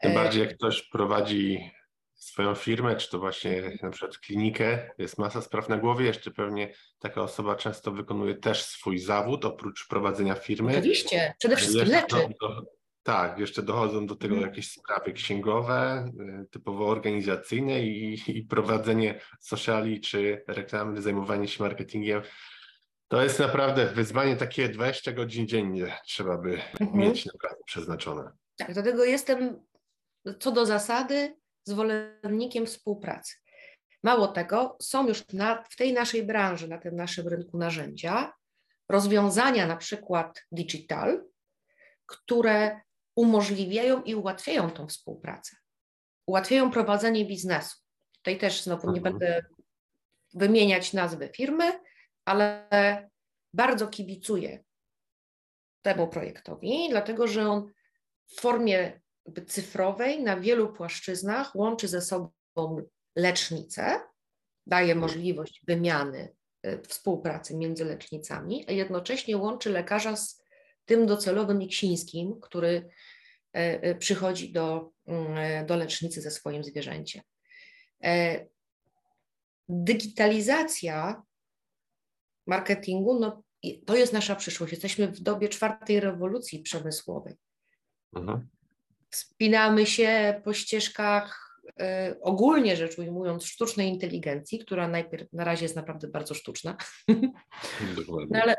Tym 0.00 0.14
bardziej 0.14 0.42
jak 0.42 0.56
ktoś 0.56 0.88
prowadzi 0.88 1.70
swoją 2.14 2.54
firmę, 2.54 2.96
czy 2.96 3.10
to 3.10 3.18
właśnie 3.18 3.78
na 3.82 3.90
przykład 3.90 4.18
klinikę, 4.18 4.90
jest 4.98 5.18
masa 5.18 5.42
spraw 5.42 5.68
na 5.68 5.76
głowie, 5.76 6.06
jeszcze 6.06 6.30
pewnie 6.30 6.74
taka 6.98 7.22
osoba 7.22 7.56
często 7.56 7.92
wykonuje 7.92 8.34
też 8.34 8.62
swój 8.62 8.98
zawód 8.98 9.44
oprócz 9.44 9.88
prowadzenia 9.88 10.34
firmy. 10.34 10.78
Oczywiście, 10.78 11.34
przede 11.38 11.56
wszystkim 11.56 11.88
leczy. 11.88 12.16
Do, 12.40 12.75
tak, 13.06 13.38
jeszcze 13.38 13.62
dochodzą 13.62 14.06
do 14.06 14.16
tego 14.16 14.34
hmm. 14.34 14.50
jakieś 14.50 14.70
sprawy 14.70 15.12
księgowe, 15.12 16.10
y, 16.42 16.46
typowo 16.50 16.88
organizacyjne 16.88 17.82
i, 17.82 18.22
i 18.26 18.42
prowadzenie 18.42 19.20
sociali 19.40 20.00
czy 20.00 20.44
reklamy, 20.48 21.02
zajmowanie 21.02 21.48
się 21.48 21.62
marketingiem. 21.62 22.22
To 23.08 23.22
jest 23.22 23.38
naprawdę 23.38 23.86
wyzwanie 23.86 24.36
takie 24.36 24.68
20 24.68 25.12
godzin 25.12 25.46
dziennie 25.46 25.98
trzeba 26.06 26.38
by 26.38 26.58
mhm. 26.80 26.98
mieć 27.00 27.26
naprawdę 27.26 27.64
przeznaczone. 27.66 28.30
Tak, 28.56 28.72
dlatego 28.72 29.04
jestem 29.04 29.60
co 30.40 30.52
do 30.52 30.66
zasady 30.66 31.36
zwolennikiem 31.64 32.66
współpracy. 32.66 33.34
Mało 34.02 34.28
tego, 34.28 34.76
są 34.82 35.08
już 35.08 35.28
na, 35.32 35.64
w 35.70 35.76
tej 35.76 35.92
naszej 35.92 36.22
branży, 36.26 36.68
na 36.68 36.78
tym 36.78 36.96
naszym 36.96 37.28
rynku 37.28 37.58
narzędzia, 37.58 38.32
rozwiązania 38.88 39.66
na 39.66 39.76
przykład 39.76 40.42
digital, 40.52 41.24
które 42.06 42.80
umożliwiają 43.16 44.02
i 44.02 44.14
ułatwiają 44.14 44.70
tą 44.70 44.88
współpracę. 44.88 45.56
Ułatwiają 46.26 46.70
prowadzenie 46.70 47.24
biznesu. 47.24 47.76
Tutaj 48.12 48.38
też 48.38 48.62
znowu 48.62 48.90
nie 48.92 48.98
mhm. 48.98 49.18
będę 49.18 49.44
wymieniać 50.34 50.92
nazwy 50.92 51.28
firmy, 51.28 51.80
ale 52.24 52.68
bardzo 53.54 53.88
kibicuję 53.88 54.64
temu 55.82 56.08
projektowi, 56.08 56.86
dlatego 56.90 57.28
że 57.28 57.48
on 57.48 57.72
w 58.26 58.40
formie 58.40 59.00
cyfrowej 59.46 60.22
na 60.22 60.40
wielu 60.40 60.72
płaszczyznach 60.72 61.56
łączy 61.56 61.88
ze 61.88 62.02
sobą 62.02 62.82
lecznicę, 63.16 64.00
daje 64.66 64.94
możliwość 64.94 65.62
wymiany, 65.66 66.34
y, 66.66 66.82
współpracy 66.88 67.56
między 67.56 67.84
lecznicami, 67.84 68.64
a 68.68 68.72
jednocześnie 68.72 69.36
łączy 69.36 69.70
lekarza 69.70 70.16
z 70.16 70.42
tym 70.86 71.06
docelowym 71.06 71.62
iksińskim, 71.62 72.40
który 72.40 72.88
y, 73.56 73.88
y, 73.88 73.94
przychodzi 73.94 74.52
do, 74.52 74.90
mm, 75.06 75.66
do 75.66 75.76
lecznicy 75.76 76.20
ze 76.20 76.30
swoim 76.30 76.64
zwierzęciem. 76.64 77.22
E, 78.04 78.46
digitalizacja 79.68 81.22
marketingu, 82.46 83.20
no, 83.20 83.42
to 83.86 83.96
jest 83.96 84.12
nasza 84.12 84.36
przyszłość. 84.36 84.72
Jesteśmy 84.72 85.08
w 85.08 85.20
dobie 85.20 85.48
czwartej 85.48 86.00
rewolucji 86.00 86.58
przemysłowej. 86.62 87.34
Mhm. 88.16 88.48
Wspinamy 89.10 89.86
się 89.86 90.40
po 90.44 90.54
ścieżkach, 90.54 91.45
ogólnie 92.20 92.76
rzecz 92.76 92.98
ujmując, 92.98 93.44
sztucznej 93.44 93.88
inteligencji, 93.88 94.58
która 94.58 94.88
najpierw 94.88 95.32
na 95.32 95.44
razie 95.44 95.64
jest 95.64 95.76
naprawdę 95.76 96.08
bardzo 96.08 96.34
sztuczna, 96.34 96.76
no, 98.30 98.40
ale, 98.42 98.56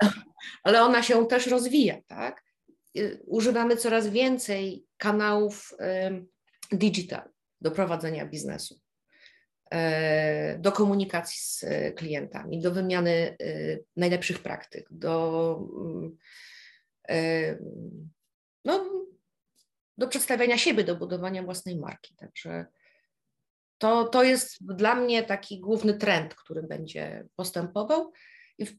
ale 0.63 0.81
ona 0.81 1.03
się 1.03 1.27
też 1.27 1.47
rozwija, 1.47 1.97
tak? 2.07 2.43
Y, 2.97 3.21
używamy 3.25 3.77
coraz 3.77 4.07
więcej 4.07 4.85
kanałów 4.97 5.73
y, 6.71 6.77
digital 6.77 7.29
do 7.61 7.71
prowadzenia 7.71 8.25
biznesu. 8.25 8.79
Do 10.59 10.71
komunikacji 10.71 11.39
z 11.39 11.65
klientami, 11.95 12.61
do 12.61 12.71
wymiany 12.71 13.37
najlepszych 13.95 14.39
praktyk, 14.39 14.87
do, 14.91 15.59
no, 18.65 18.89
do 19.97 20.07
przedstawiania 20.07 20.57
siebie, 20.57 20.83
do 20.83 20.95
budowania 20.95 21.43
własnej 21.43 21.77
marki. 21.77 22.15
Także 22.15 22.65
to, 23.77 24.05
to 24.05 24.23
jest 24.23 24.65
dla 24.65 24.95
mnie 24.95 25.23
taki 25.23 25.59
główny 25.59 25.93
trend, 25.93 26.35
który 26.35 26.63
będzie 26.63 27.27
postępował. 27.35 28.11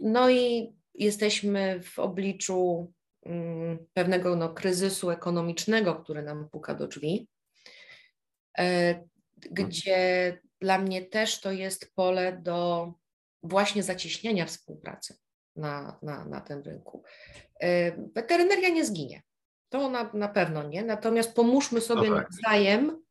No 0.00 0.30
i 0.30 0.72
jesteśmy 0.94 1.80
w 1.82 1.98
obliczu 1.98 2.92
mm, 3.22 3.78
pewnego 3.94 4.36
no, 4.36 4.54
kryzysu 4.54 5.10
ekonomicznego, 5.10 5.94
który 5.94 6.22
nam 6.22 6.48
puka 6.50 6.74
do 6.74 6.86
drzwi, 6.86 7.28
gdzie 9.50 10.38
dla 10.60 10.78
mnie 10.78 11.02
też 11.02 11.40
to 11.40 11.52
jest 11.52 11.94
pole 11.94 12.40
do 12.42 12.92
właśnie 13.42 13.82
zacieśniania 13.82 14.46
współpracy 14.46 15.16
na, 15.56 15.98
na, 16.02 16.24
na 16.24 16.40
tym 16.40 16.62
rynku. 16.62 17.02
E, 17.60 17.92
weterynaria 18.14 18.68
nie 18.68 18.84
zginie. 18.84 19.22
To 19.68 19.90
na, 19.90 20.10
na 20.14 20.28
pewno 20.28 20.62
nie. 20.62 20.84
Natomiast 20.84 21.34
pomóżmy 21.34 21.80
sobie 21.80 22.10
no 22.10 22.16
tak. 22.16 22.30
nawzajem. 22.30 23.02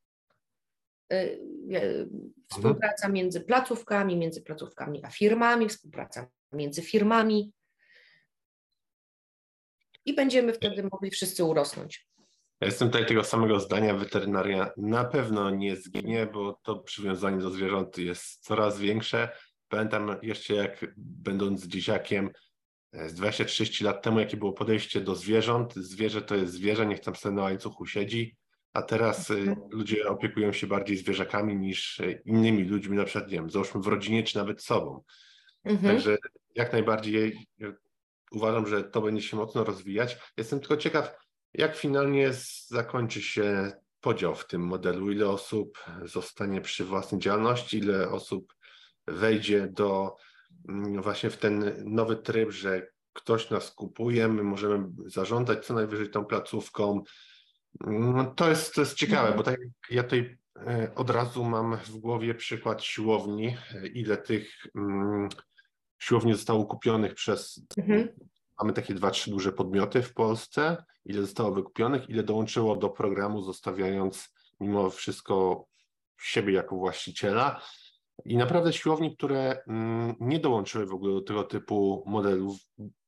E, 1.12 1.16
e, 1.16 2.06
współpraca 2.50 3.10
między 3.10 3.42
placówkami, 3.42 4.18
między 4.18 4.42
placówkami 4.42 5.06
a 5.06 5.10
firmami, 5.10 5.70
współpraca 5.70 6.28
między 6.52 6.82
firmami. 6.82 7.52
I 10.06 10.14
będziemy 10.14 10.54
wtedy 10.54 10.84
mogli 10.92 11.12
wszyscy 11.12 11.44
urosnąć. 11.44 12.08
Ja 12.62 12.68
jestem 12.68 12.88
tutaj 12.88 13.06
tego 13.06 13.24
samego 13.24 13.60
zdania. 13.60 13.96
Weterynaria 13.96 14.72
na 14.78 15.06
pewno 15.06 15.50
nie 15.50 15.76
zginie, 15.76 16.26
bo 16.34 16.60
to 16.64 16.80
przywiązanie 16.80 17.38
do 17.38 17.50
zwierząt 17.50 17.98
jest 17.98 18.44
coraz 18.44 18.80
większe. 18.80 19.30
Pamiętam 19.68 20.16
jeszcze 20.22 20.54
jak 20.54 20.86
będąc 20.98 21.68
dzieciakiem 21.68 22.30
e, 22.94 23.10
z 23.10 23.20
20-30 23.20 23.84
lat 23.86 24.04
temu, 24.04 24.20
jakie 24.20 24.38
było 24.38 24.54
podejście 24.54 25.02
do 25.02 25.16
zwierząt. 25.16 25.76
Zwierzę 25.76 26.22
to 26.22 26.36
jest 26.36 26.54
zwierzę, 26.54 26.86
niech 26.86 27.00
tam 27.00 27.16
sobie 27.16 27.36
na 27.36 27.42
łańcuchu 27.42 27.86
siedzi, 27.86 28.38
a 28.78 28.82
teraz 28.82 29.32
e, 29.32 29.34
mhm. 29.34 29.58
ludzie 29.72 30.10
opiekują 30.10 30.54
się 30.54 30.68
bardziej 30.68 30.98
zwierzakami 30.98 31.56
niż 31.56 32.00
e, 32.00 32.12
innymi 32.12 32.64
ludźmi, 32.64 32.98
na 32.98 33.04
przykład, 33.04 33.32
nie 33.32 33.38
wiem, 33.38 33.50
załóżmy 33.50 33.82
w 33.82 33.88
rodzinie, 33.88 34.24
czy 34.24 34.38
nawet 34.38 34.64
sobą. 34.64 35.04
Mhm. 35.64 35.96
Także 35.96 36.18
jak 36.56 36.74
najbardziej 36.74 37.48
uważam, 38.32 38.68
że 38.68 38.84
to 38.84 39.02
będzie 39.02 39.22
się 39.22 39.38
mocno 39.38 39.64
rozwijać. 39.64 40.18
Jestem 40.38 40.60
tylko 40.60 40.78
ciekaw, 40.78 41.18
jak 41.54 41.76
finalnie 41.76 42.30
zakończy 42.68 43.22
się 43.22 43.72
podział 44.02 44.36
w 44.36 44.48
tym 44.48 44.62
modelu? 44.62 45.12
Ile 45.12 45.30
osób 45.30 45.78
zostanie 46.04 46.62
przy 46.62 46.86
własnej 46.86 47.22
działalności, 47.22 47.78
ile 47.78 48.10
osób 48.10 48.54
wejdzie 49.08 49.68
do 49.68 50.16
mm, 50.70 51.02
właśnie 51.02 51.30
w 51.30 51.38
ten 51.38 51.74
nowy 51.86 52.16
tryb, 52.16 52.52
że 52.52 52.88
ktoś 53.14 53.50
nas 53.50 53.72
kupuje, 53.72 54.28
my 54.28 54.44
możemy 54.44 54.88
zarządzać 55.06 55.66
co 55.66 55.74
najwyżej 55.74 56.10
tą 56.10 56.26
placówką. 56.26 57.04
No, 57.82 58.26
to, 58.26 58.50
jest, 58.50 58.76
to 58.76 58.82
jest 58.82 58.94
ciekawe, 58.94 59.34
bo 59.38 59.44
tak 59.44 59.60
ja 59.90 60.04
tutaj 60.04 60.38
e, 60.68 60.96
od 60.96 61.10
razu 61.10 61.44
mam 61.44 61.78
w 61.78 61.98
głowie 61.98 62.36
przykład 62.36 62.84
siłowni, 62.84 63.58
ile 63.94 64.18
tych 64.18 64.50
mm, 64.76 65.30
siłowni 66.00 66.34
zostało 66.34 66.66
kupionych 66.66 67.14
przez 67.14 67.62
mhm. 67.78 68.10
Mamy 68.60 68.74
takie 68.74 68.94
dwa, 68.94 69.12
trzy 69.12 69.32
duże 69.32 69.52
podmioty 69.52 70.02
w 70.02 70.14
Polsce. 70.14 70.84
Ile 71.06 71.22
zostało 71.22 71.52
wykupionych, 71.52 72.10
ile 72.10 72.24
dołączyło 72.24 72.76
do 72.76 72.90
programu, 72.90 73.42
zostawiając 73.42 74.30
mimo 74.60 74.90
wszystko 74.90 75.66
siebie 76.22 76.54
jako 76.54 76.76
właściciela. 76.76 77.62
I 78.26 78.38
naprawdę 78.38 78.74
siłowni, 78.74 79.18
które 79.18 79.64
mm, 79.68 80.16
nie 80.20 80.40
dołączyły 80.40 80.86
w 80.86 80.94
ogóle 80.94 81.14
do 81.14 81.22
tego 81.22 81.44
typu 81.44 82.04
modelów, 82.06 82.58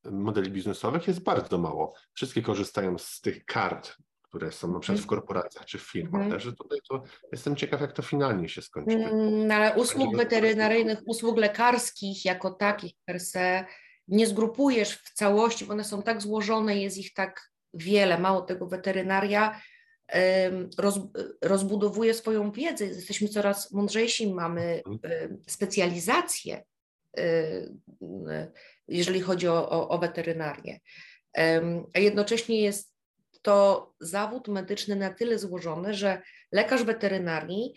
modeli 0.04 0.52
biznesowych 0.52 1.08
jest 1.08 1.24
bardzo 1.24 1.58
mało. 1.58 1.94
Wszystkie 2.14 2.42
korzystają 2.42 2.98
z 2.98 3.22
tych 3.22 3.46
kart, 3.46 3.98
które 4.30 4.52
są 4.52 4.74
na 4.74 4.80
przykład 4.80 5.00
w 5.00 5.04
mhm. 5.04 5.20
korporacjach 5.20 5.66
czy 5.66 5.78
w 5.78 5.82
firmach. 5.82 6.22
Mm. 6.22 6.32
Także 6.32 6.54
tutaj 6.54 6.80
to 6.90 7.04
jestem 7.32 7.56
ciekaw, 7.56 7.82
jak 7.82 7.94
to 7.94 8.02
finalnie 8.02 8.50
się 8.50 8.62
skończy. 8.62 8.96
Mm, 8.96 9.52
ale 9.52 9.76
usług 9.76 10.18
weterynaryjnych, 10.18 11.00
usług 11.06 11.38
lekarskich 11.38 12.26
jako 12.26 12.52
takich 12.52 12.94
per 13.06 13.20
se 13.20 13.66
nie 14.08 14.28
zgrupujesz 14.28 14.94
w 14.94 15.14
całości, 15.14 15.66
bo 15.66 15.74
one 15.74 15.84
są 15.84 16.02
tak 16.02 16.22
złożone, 16.22 16.78
jest 16.78 16.98
ich 16.98 17.14
tak 17.14 17.50
wiele. 17.74 18.20
Mało 18.20 18.42
tego, 18.42 18.68
weterynaria 18.68 19.62
roz, 20.78 21.00
rozbudowuje 21.44 22.14
swoją 22.14 22.52
wiedzę, 22.52 22.86
jesteśmy 22.86 23.28
coraz 23.28 23.72
mądrzejsi, 23.72 24.34
mamy 24.34 24.82
specjalizację, 25.48 26.64
jeżeli 28.88 29.22
chodzi 29.22 29.48
o, 29.48 29.70
o, 29.70 29.90
o 29.90 29.98
weterynarię. 29.98 30.80
A 31.94 32.00
jednocześnie 32.00 32.62
jest 32.62 32.99
to 33.42 33.94
zawód 34.00 34.48
medyczny 34.48 34.96
na 34.96 35.14
tyle 35.14 35.40
złożony, 35.40 35.94
że 35.94 36.22
lekarz 36.52 36.84
weterynarii 36.84 37.74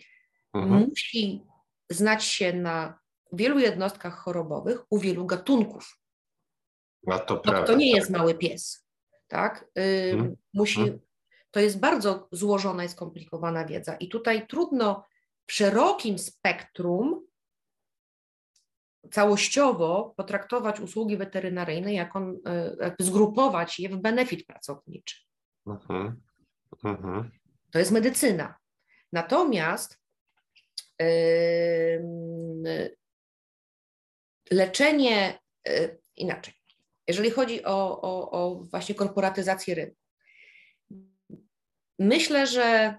mhm. 0.53 0.89
musi 0.89 1.43
znać 1.89 2.23
się 2.23 2.53
na 2.53 2.99
wielu 3.33 3.59
jednostkach 3.59 4.15
chorobowych 4.15 4.79
u 4.89 4.99
wielu 4.99 5.25
gatunków. 5.25 5.99
A 7.07 7.19
to, 7.19 7.37
to, 7.37 7.63
to 7.63 7.75
nie 7.75 7.91
jest 7.91 8.09
mały 8.09 8.35
pies, 8.35 8.87
tak? 9.27 9.65
hmm. 9.75 10.35
Musi, 10.53 10.79
hmm. 10.79 10.99
to 11.51 11.59
jest 11.59 11.79
bardzo 11.79 12.27
złożona 12.31 12.83
i 12.83 12.89
skomplikowana 12.89 13.65
wiedza 13.65 13.95
i 13.95 14.09
tutaj 14.09 14.47
trudno 14.47 15.05
w 15.47 15.53
szerokim 15.53 16.19
spektrum 16.19 17.27
całościowo 19.11 20.13
potraktować 20.17 20.79
usługi 20.79 21.17
weterynaryjne, 21.17 21.93
jak 21.93 22.15
on, 22.15 22.39
jakby 22.81 23.03
zgrupować 23.03 23.79
je 23.79 23.89
w 23.89 23.97
benefit 23.97 24.45
pracowniczy. 24.45 25.15
Hmm. 25.67 26.21
To 27.71 27.79
jest 27.79 27.91
medycyna. 27.91 28.57
Natomiast 29.11 29.99
leczenie 34.51 35.39
inaczej. 36.15 36.53
Jeżeli 37.07 37.31
chodzi 37.31 37.65
o, 37.65 38.01
o, 38.01 38.31
o 38.31 38.55
właśnie 38.55 38.95
korporatyzację 38.95 39.75
rynku, 39.75 39.97
myślę, 41.99 42.47
że 42.47 42.95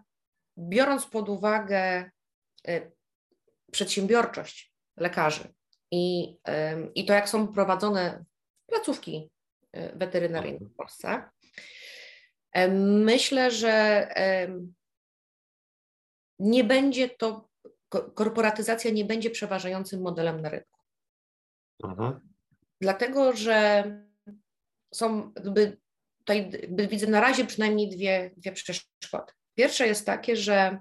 biorąc 0.59 1.07
pod 1.07 1.29
uwagę 1.29 2.11
przedsiębiorczość 3.72 4.74
lekarzy 4.96 5.55
i, 5.90 6.37
i 6.94 7.05
to, 7.07 7.12
jak 7.12 7.29
są 7.29 7.48
prowadzone 7.48 8.24
placówki 8.66 9.31
weterynaryjne 9.94 10.66
w 10.66 10.74
Polsce, 10.74 11.31
myślę, 13.04 13.50
że 13.50 14.08
nie 16.38 16.64
będzie 16.64 17.08
to, 17.08 17.48
korporatyzacja 17.88 18.90
nie 18.90 19.04
będzie 19.04 19.30
przeważającym 19.30 20.02
modelem 20.02 20.40
na 20.40 20.48
rynku. 20.48 20.80
Mhm. 21.84 22.20
Dlatego, 22.80 23.32
że 23.32 23.84
są, 24.94 25.32
jakby, 25.36 25.80
tutaj 26.18 26.50
widzę 26.88 27.06
na 27.06 27.20
razie 27.20 27.44
przynajmniej 27.44 27.88
dwie, 27.88 28.30
dwie 28.36 28.52
przeszkody. 28.52 29.32
Pierwsze 29.54 29.86
jest 29.86 30.06
takie, 30.06 30.36
że 30.36 30.78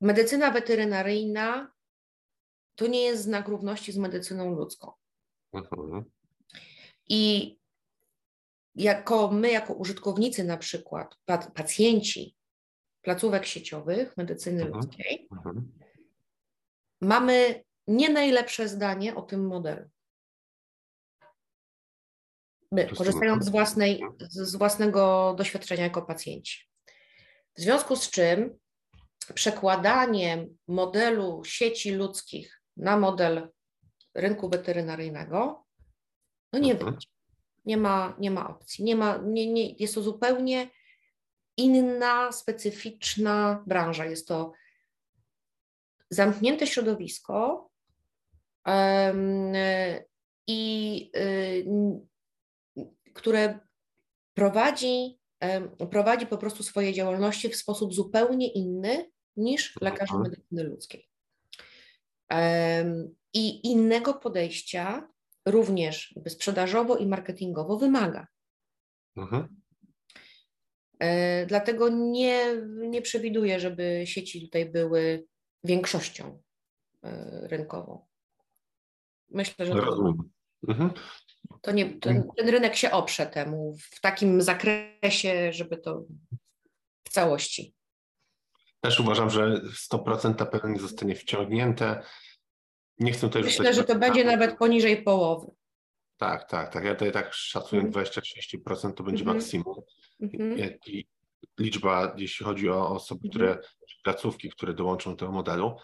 medycyna 0.00 0.50
weterynaryjna 0.50 1.72
to 2.74 2.86
nie 2.86 3.02
jest 3.02 3.22
znak 3.22 3.48
równości 3.48 3.92
z 3.92 3.98
medycyną 3.98 4.54
ludzką. 4.54 4.92
Mhm. 5.52 6.04
I 7.08 7.56
jako 8.76 9.30
my, 9.30 9.50
jako 9.50 9.74
użytkownicy 9.74 10.44
na 10.44 10.56
przykład, 10.56 11.16
pacjenci 11.54 12.36
placówek 13.02 13.46
sieciowych 13.46 14.16
medycyny 14.16 14.62
mhm. 14.62 14.80
ludzkiej, 14.80 15.28
mhm. 15.32 15.72
mamy 17.00 17.64
nie 17.86 18.08
najlepsze 18.08 18.68
zdanie 18.68 19.14
o 19.14 19.22
tym 19.22 19.46
modelu. 19.46 19.88
My, 22.72 22.88
korzystając 22.88 23.44
z, 23.44 23.48
własnej, 23.48 24.02
z 24.20 24.56
własnego 24.56 25.34
doświadczenia 25.38 25.82
jako 25.82 26.02
pacjenci. 26.02 26.68
W 27.56 27.60
związku 27.60 27.96
z 27.96 28.10
czym 28.10 28.58
przekładaniem 29.34 30.56
modelu 30.68 31.44
sieci 31.44 31.90
ludzkich 31.92 32.62
na 32.76 32.96
model 32.96 33.48
rynku 34.14 34.48
weterynaryjnego, 34.48 35.64
no 36.52 36.58
nie 36.58 36.72
mhm. 36.72 36.90
wyjdzie. 36.90 37.15
Nie 37.66 37.76
ma, 37.76 38.16
nie 38.18 38.30
ma 38.30 38.48
opcji. 38.48 38.84
Nie 38.84 38.96
ma, 38.96 39.16
nie, 39.16 39.52
nie, 39.52 39.72
jest 39.72 39.94
to 39.94 40.02
zupełnie 40.02 40.70
inna, 41.56 42.32
specyficzna 42.32 43.64
branża. 43.66 44.06
Jest 44.06 44.28
to 44.28 44.52
zamknięte 46.10 46.66
środowisko 46.66 47.70
i 50.46 51.10
y, 51.16 51.66
które 53.14 53.58
prowadzi, 54.34 55.18
prowadzi 55.90 56.26
po 56.26 56.38
prostu 56.38 56.62
swoje 56.62 56.92
działalności 56.92 57.48
w 57.48 57.56
sposób 57.56 57.94
zupełnie 57.94 58.52
inny 58.52 59.10
niż 59.36 59.80
lekarze 59.80 60.14
mhm. 60.14 60.22
medycyny 60.22 60.62
ludzkiej. 60.62 61.08
I 63.32 63.66
innego 63.66 64.14
podejścia 64.14 65.08
również 65.46 66.14
sprzedażowo 66.28 66.96
i 66.96 67.06
marketingowo 67.06 67.78
wymaga. 67.78 68.26
Mhm. 69.16 69.60
E, 70.98 71.46
dlatego 71.46 71.88
nie, 71.88 72.56
nie 72.66 73.02
przewiduję, 73.02 73.60
żeby 73.60 74.02
sieci 74.06 74.40
tutaj 74.44 74.66
były 74.66 75.26
większością 75.64 76.42
e, 77.02 77.40
rynkową. 77.48 78.06
Myślę, 79.30 79.66
że 79.66 79.72
to, 79.72 80.14
mhm. 80.68 80.90
to 81.62 81.72
nie, 81.72 82.00
ten, 82.00 82.28
ten 82.36 82.48
rynek 82.48 82.76
się 82.76 82.90
oprze 82.90 83.26
temu 83.26 83.76
w 83.92 84.00
takim 84.00 84.42
zakresie, 84.42 85.52
żeby 85.52 85.76
to 85.76 86.04
w 87.04 87.10
całości. 87.10 87.74
Też 88.80 89.00
uważam, 89.00 89.30
że 89.30 89.60
100% 89.92 90.38
na 90.38 90.46
pewno 90.46 90.68
nie 90.68 90.80
zostanie 90.80 91.14
wciągnięte. 91.14 92.02
Nie 92.98 93.12
chcę 93.12 93.26
tutaj 93.26 93.42
Myślę, 93.42 93.74
że 93.74 93.84
to 93.84 93.94
będzie 93.98 94.24
nawet 94.24 94.58
poniżej 94.58 95.02
połowy. 95.02 95.46
Tak, 96.16 96.48
tak, 96.48 96.72
tak. 96.72 96.84
Ja 96.84 96.94
tutaj 96.94 97.12
tak 97.12 97.34
szacuję 97.34 97.82
20-30% 97.82 98.94
to 98.94 99.02
będzie 99.02 99.22
mm 99.22 99.34
-hmm. 99.34 99.38
maksimum. 99.38 99.74
Mm-hmm. 100.22 100.78
I 100.86 101.06
liczba, 101.58 102.14
jeśli 102.16 102.46
chodzi 102.46 102.70
o 102.70 102.88
osoby, 102.88 103.28
które, 103.28 103.54
mm-hmm. 103.54 104.02
placówki, 104.04 104.50
które 104.50 104.74
dołączą 104.74 105.10
do 105.10 105.16
tego 105.16 105.32
modelu. 105.32 105.76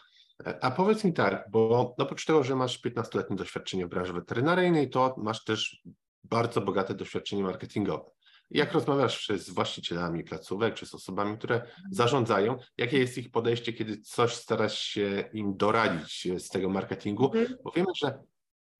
A 0.61 0.71
powiedz 0.71 1.05
mi 1.05 1.13
tak, 1.13 1.45
bo 1.51 1.95
oprócz 1.99 2.25
tego, 2.25 2.45
że 2.45 2.57
masz 2.57 2.83
15-letnie 2.85 3.37
doświadczenie 3.37 3.87
w 3.87 3.89
branży 3.89 4.13
weterynaryjnej, 4.13 4.91
to 4.91 5.15
masz 5.19 5.45
też 5.45 5.83
bardzo 6.25 6.61
bogate 6.61 6.95
doświadczenie 6.95 7.43
marketingowe. 7.43 8.11
Jak 8.55 8.73
rozmawiasz 8.73 9.29
z 9.37 9.51
właścicielami 9.51 10.25
placówek, 10.25 10.75
czy 10.75 10.87
z 10.87 10.95
osobami, 10.95 11.39
które 11.39 11.63
zarządzają, 11.91 12.59
jakie 12.79 12.99
jest 12.99 13.19
ich 13.19 13.31
podejście, 13.31 13.73
kiedy 13.73 14.01
coś 14.01 14.35
starasz 14.35 14.79
się 14.79 15.25
im 15.33 15.57
doradzić 15.57 16.29
z 16.39 16.49
tego 16.49 16.69
marketingu? 16.69 17.33
Mm. 17.35 17.57
Bo 17.65 17.71
wiemy, 17.71 17.93
że 17.97 18.19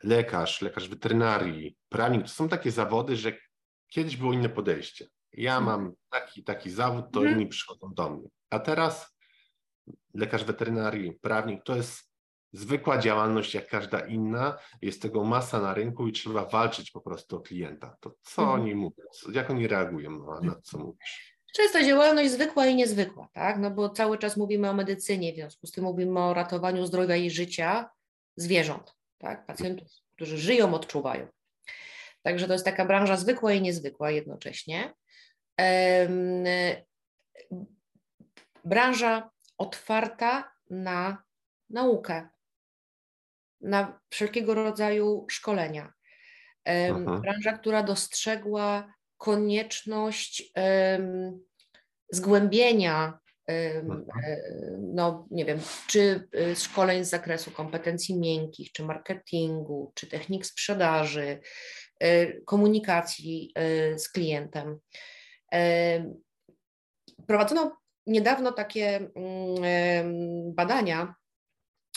lekarz, 0.03 0.63
lekarz 0.63 0.89
weterynarii, 0.89 1.77
prawnik 1.89 2.23
to 2.23 2.29
są 2.29 2.49
takie 2.49 2.71
zawody, 2.71 3.17
że 3.17 3.33
kiedyś 3.89 4.17
było 4.17 4.33
inne 4.33 4.49
podejście 4.49 5.07
ja 5.33 5.59
mhm. 5.59 5.65
mam 5.65 5.93
taki, 6.11 6.45
taki 6.45 6.71
zawód, 6.71 7.05
to 7.13 7.21
mhm. 7.21 7.37
inni 7.37 7.49
przychodzą 7.49 7.95
do 7.95 8.11
mnie. 8.11 8.29
A 8.51 8.59
teraz 8.59 9.17
lekarz 10.15 10.45
weterynarii, 10.45 11.13
prawnik, 11.13 11.63
to 11.65 11.77
jest 11.77 12.12
zwykła 12.53 12.99
działalność 12.99 13.55
jak 13.55 13.69
każda 13.69 14.01
inna, 14.01 14.59
jest 14.83 15.03
tego 15.03 15.25
masa 15.25 15.61
na 15.61 15.75
rynku 15.75 16.09
i 16.09 16.13
trzeba 16.13 16.45
walczyć 16.45 16.91
po 16.91 17.01
prostu 17.01 17.37
o 17.37 17.41
klienta. 17.41 17.97
To 18.01 18.15
co 18.23 18.43
mhm. 18.43 18.61
oni 18.61 18.75
mówią, 18.75 19.05
jak 19.33 19.51
oni 19.51 19.69
reagują 19.69 20.11
no, 20.11 20.41
na 20.41 20.61
co 20.63 20.79
mówisz? 20.79 21.33
Często 21.55 21.83
działalność 21.83 22.31
zwykła 22.31 22.67
i 22.67 22.75
niezwykła, 22.75 23.29
tak? 23.33 23.59
No 23.59 23.71
bo 23.71 23.89
cały 23.89 24.19
czas 24.19 24.37
mówimy 24.37 24.71
o 24.71 24.75
medycynie, 24.75 25.33
w 25.33 25.37
związku 25.37 25.67
z 25.67 25.73
tym 25.73 25.85
mówimy 25.85 26.21
o 26.21 26.35
ratowaniu 26.35 26.87
zdrowia 26.87 27.17
i 27.17 27.31
życia 27.31 27.91
zwierząt, 28.37 28.97
tak? 29.19 29.47
Pacjentów, 29.47 29.89
którzy 30.13 30.39
żyją, 30.39 30.75
odczuwają. 30.75 31.27
Także 32.23 32.47
to 32.47 32.53
jest 32.53 32.65
taka 32.65 32.85
branża 32.85 33.17
zwykła 33.17 33.53
i 33.53 33.63
niezwykła 33.63 34.11
jednocześnie 34.11 34.95
branża 38.65 39.31
otwarta 39.59 40.53
na 40.71 41.23
naukę, 41.71 42.29
na 43.63 44.01
wszelkiego 44.11 44.55
rodzaju 44.55 45.27
szkolenia. 45.31 45.93
Aha. 46.65 47.21
Branża, 47.23 47.53
która 47.53 47.83
dostrzegła 47.83 48.95
konieczność 49.19 50.53
zgłębienia, 52.13 53.19
e, 53.49 53.83
no 54.79 55.27
nie 55.31 55.45
wiem, 55.45 55.59
czy 55.87 56.29
e, 56.35 56.57
szkoleń 56.57 57.05
z 57.05 57.11
zakresu 57.11 57.51
kompetencji 57.51 58.19
miękkich, 58.19 58.73
czy 58.73 58.83
marketingu, 58.83 59.93
czy 59.95 60.07
technik 60.07 60.47
sprzedaży, 60.47 61.41
e, 62.01 62.33
komunikacji 62.41 63.53
z 63.97 64.09
klientem. 64.09 64.79
Prowadzono 67.27 67.77
niedawno 68.07 68.53
takie 68.53 68.97
mm, 68.97 70.55
badania 70.55 71.15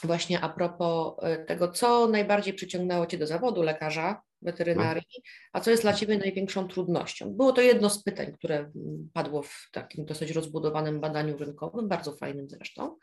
właśnie 0.04 0.42
a 0.42 0.50
propos 0.50 1.14
e, 1.22 1.38
tego, 1.46 1.68
co 1.68 2.08
najbardziej 2.08 2.54
przyciągnęło 2.54 3.06
Cię 3.06 3.18
do 3.18 3.28
zawodu 3.28 3.62
lekarza 3.62 4.22
weterynarii, 4.42 5.24
a 5.54 5.60
co 5.60 5.72
jest 5.72 5.84
dla 5.84 5.94
Ciebie 5.94 6.18
największą 6.18 6.68
trudnością. 6.68 7.34
Było 7.34 7.52
to 7.52 7.62
jedno 7.62 7.90
z 7.90 8.04
pytań, 8.04 8.34
które 8.34 8.72
padło 9.14 9.44
w 9.44 9.70
takim 9.72 10.06
dosyć 10.06 10.32
rozbudowanym 10.32 11.00
badaniu 11.00 11.38
rynkowym, 11.38 11.88
bardzo 11.88 12.16
fajnym 12.16 12.50
zresztą. 12.50 12.98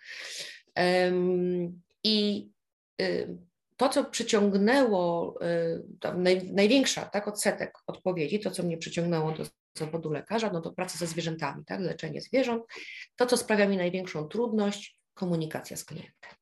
I 2.05 2.49
y, 3.03 3.37
to, 3.77 3.89
co 3.89 4.05
przyciągnęło, 4.05 5.35
y, 6.05 6.15
naj, 6.17 6.53
największa 6.53 7.03
tak, 7.03 7.29
odsetek 7.29 7.73
odpowiedzi, 7.87 8.41
to, 8.41 8.51
co 8.51 8.63
mnie 8.63 8.79
przyciągnęło 8.79 9.33
do 9.33 9.45
zawodu 9.79 10.11
lekarza, 10.11 10.51
no 10.53 10.61
to 10.61 10.73
praca 10.73 10.99
ze 10.99 11.07
zwierzętami, 11.07 11.65
tak, 11.65 11.81
leczenie 11.81 12.21
zwierząt. 12.21 12.63
To, 13.17 13.27
co 13.27 13.37
sprawia 13.37 13.69
mi 13.69 13.77
największą 13.77 14.29
trudność, 14.29 14.97
komunikacja 15.15 15.77
z 15.77 15.85
klientem 15.85 16.42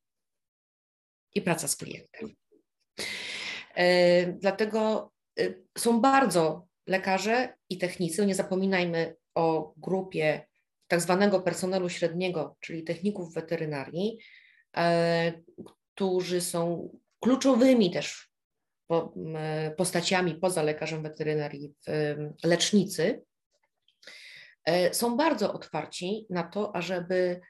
i 1.34 1.42
praca 1.42 1.68
z 1.68 1.76
klientem. 1.76 2.34
E, 3.74 4.26
dlatego 4.32 5.12
e, 5.40 5.54
są 5.78 6.00
bardzo 6.00 6.66
lekarze 6.86 7.54
i 7.68 7.78
technicy, 7.78 8.26
nie 8.26 8.34
zapominajmy 8.34 9.16
o 9.34 9.74
grupie 9.76 10.46
tak 10.88 11.00
zwanego 11.00 11.40
personelu 11.40 11.88
średniego, 11.88 12.56
czyli 12.60 12.84
techników 12.84 13.34
weterynarii, 13.34 14.18
e, 14.76 15.32
którzy 15.94 16.40
są 16.40 16.90
kluczowymi 17.20 17.90
też 17.90 18.30
postaciami 19.76 20.34
poza 20.34 20.62
lekarzem 20.62 21.02
weterynarii 21.02 21.74
lecznicy, 22.44 23.22
są 24.92 25.16
bardzo 25.16 25.52
otwarci 25.52 26.26
na 26.30 26.42
to, 26.42 26.76
ażeby 26.76 27.40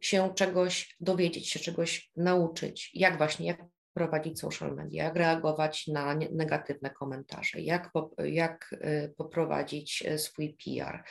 się 0.00 0.34
czegoś 0.34 0.96
dowiedzieć, 1.00 1.50
się 1.50 1.60
czegoś 1.60 2.10
nauczyć, 2.16 2.90
jak 2.94 3.18
właśnie, 3.18 3.46
jak 3.46 3.58
prowadzić 3.94 4.40
social 4.40 4.74
media, 4.74 5.04
jak 5.04 5.16
reagować 5.16 5.86
na 5.86 6.14
negatywne 6.14 6.90
komentarze, 6.90 7.60
jak, 7.60 7.90
jak 8.24 8.72
y, 8.72 9.14
poprowadzić 9.16 10.02
y, 10.06 10.18
swój 10.18 10.56
PR, 10.64 11.02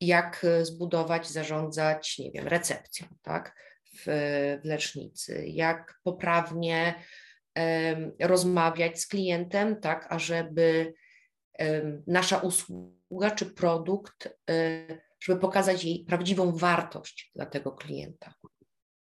jak 0.00 0.44
y, 0.44 0.64
zbudować, 0.64 1.28
zarządzać, 1.28 2.18
nie 2.18 2.30
wiem, 2.30 2.48
recepcją, 2.48 3.06
tak, 3.22 3.54
w, 3.94 4.04
w 4.62 4.64
lecznicy, 4.64 5.46
jak 5.46 6.00
poprawnie 6.04 6.94
um, 7.56 8.12
rozmawiać 8.20 9.00
z 9.00 9.06
klientem, 9.06 9.80
tak, 9.80 10.06
ażeby 10.12 10.94
um, 11.58 12.02
nasza 12.06 12.38
usługa 12.38 13.30
czy 13.30 13.46
produkt, 13.46 14.28
um, 14.48 14.98
żeby 15.20 15.40
pokazać 15.40 15.84
jej 15.84 16.04
prawdziwą 16.04 16.52
wartość 16.52 17.30
dla 17.34 17.46
tego 17.46 17.72
klienta, 17.72 18.34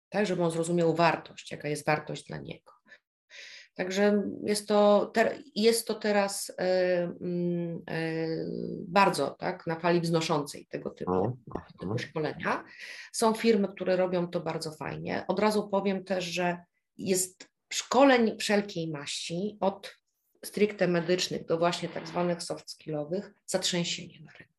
tak, 0.09 0.27
żeby 0.27 0.43
on 0.45 0.51
zrozumiał 0.51 0.95
wartość, 0.95 1.53
jaka 1.53 1.69
jest 1.69 1.87
wartość 1.87 2.27
dla 2.27 2.39
niego. 2.39 2.73
Także 3.75 4.23
jest 4.43 4.69
to, 4.69 5.13
jest 5.55 5.87
to 5.87 5.95
teraz 5.95 6.53
mm, 6.59 7.83
e, 7.91 8.27
bardzo 8.89 9.31
tak, 9.31 9.67
na 9.67 9.81
fali 9.81 10.01
wznoszącej 10.01 10.67
tego 10.67 10.91
typu, 10.91 11.13
no, 11.13 11.37
tego 11.81 11.99
szkolenia. 11.99 12.65
Są 13.13 13.35
firmy, 13.35 13.69
które 13.69 13.97
robią 13.97 14.29
to 14.29 14.41
bardzo 14.41 14.73
fajnie. 14.73 15.25
Od 15.29 15.39
razu 15.39 15.69
powiem 15.69 16.05
też, 16.05 16.25
że 16.25 16.59
jest 16.97 17.49
szkoleń 17.73 18.37
wszelkiej 18.39 18.91
maści, 18.91 19.57
od 19.61 19.99
stricte 20.45 20.89
medycznych 20.89 21.45
do 21.47 21.59
właśnie 21.59 21.89
tak 21.89 22.09
zwanych 22.09 22.43
soft 22.43 22.71
skillowych, 22.71 23.35
zatrzęsienie 23.47 24.21
na 24.21 24.33
rynku. 24.33 24.54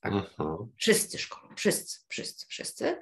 Tak? 0.00 0.12
Mhm. 0.12 0.72
Wszyscy 0.76 1.18
szkolą, 1.18 1.54
wszyscy, 1.56 1.98
wszyscy, 2.08 2.46
wszyscy. 2.48 2.96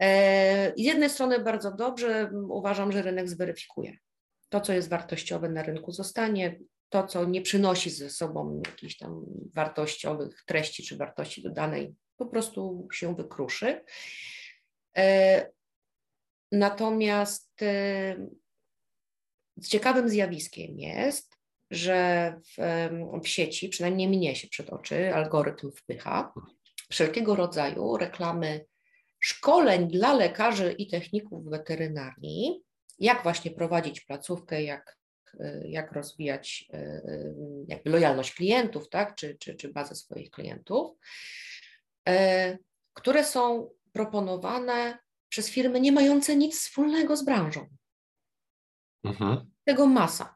E, 0.00 0.72
z 0.76 0.80
jednej 0.80 1.10
strony 1.10 1.40
bardzo 1.40 1.72
dobrze, 1.72 2.30
uważam, 2.48 2.92
że 2.92 3.02
rynek 3.02 3.28
zweryfikuje 3.28 3.96
to, 4.48 4.60
co 4.60 4.72
jest 4.72 4.88
wartościowe 4.88 5.48
na 5.48 5.62
rynku 5.62 5.92
zostanie, 5.92 6.58
to, 6.88 7.06
co 7.06 7.24
nie 7.24 7.42
przynosi 7.42 7.90
ze 7.90 8.10
sobą 8.10 8.62
jakichś 8.66 8.96
tam 8.96 9.24
wartościowych 9.54 10.44
treści 10.46 10.82
czy 10.82 10.96
wartości 10.96 11.42
dodanej, 11.42 11.94
po 12.16 12.26
prostu 12.26 12.88
się 12.92 13.14
wykruszy. 13.14 13.84
E, 14.96 15.46
natomiast 16.52 17.62
e, 17.62 18.16
ciekawym 19.68 20.08
zjawiskiem 20.08 20.78
jest, 20.78 21.35
że 21.70 22.32
w, 22.44 22.88
w 23.24 23.28
sieci, 23.28 23.68
przynajmniej 23.68 24.08
mnie 24.08 24.36
się 24.36 24.48
przed 24.48 24.70
oczy, 24.70 25.14
algorytm 25.14 25.70
wpycha 25.72 26.32
wszelkiego 26.90 27.36
rodzaju 27.36 27.96
reklamy 27.96 28.64
szkoleń 29.20 29.88
dla 29.88 30.14
lekarzy 30.14 30.72
i 30.72 30.86
techników 30.86 31.44
weterynarii, 31.44 32.62
jak 32.98 33.22
właśnie 33.22 33.50
prowadzić 33.50 34.00
placówkę, 34.00 34.62
jak, 34.62 34.98
e, 35.40 35.68
jak 35.68 35.92
rozwijać 35.92 36.68
e, 36.72 36.76
e, 36.76 37.34
jakby 37.68 37.90
lojalność 37.90 38.34
klientów, 38.34 38.88
tak, 38.88 39.14
czy, 39.14 39.36
czy, 39.40 39.54
czy 39.54 39.72
bazę 39.72 39.94
swoich 39.94 40.30
klientów, 40.30 40.96
które 42.94 43.24
są 43.24 43.70
proponowane 43.92 44.98
przez 45.28 45.50
firmy 45.50 45.80
nie 45.80 45.92
mające 45.92 46.36
nic 46.36 46.60
wspólnego 46.60 47.16
z 47.16 47.24
branżą. 47.24 47.66
Mhm. 49.04 49.50
Tego 49.64 49.86
masa. 49.86 50.35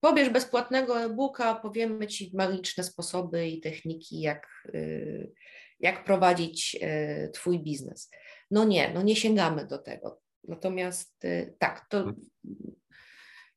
Pobierz 0.00 0.28
bezpłatnego 0.28 1.02
e-booka, 1.02 1.54
powiemy 1.54 2.06
Ci 2.06 2.30
magiczne 2.34 2.84
sposoby 2.84 3.48
i 3.48 3.60
techniki, 3.60 4.20
jak, 4.20 4.68
jak 5.80 6.04
prowadzić 6.04 6.78
Twój 7.32 7.58
biznes. 7.58 8.10
No 8.50 8.64
nie, 8.64 8.92
no 8.94 9.02
nie 9.02 9.16
sięgamy 9.16 9.66
do 9.66 9.78
tego. 9.78 10.20
Natomiast 10.44 11.24
y, 11.24 11.54
tak, 11.58 11.86
to 11.88 11.98
mhm. 11.98 12.26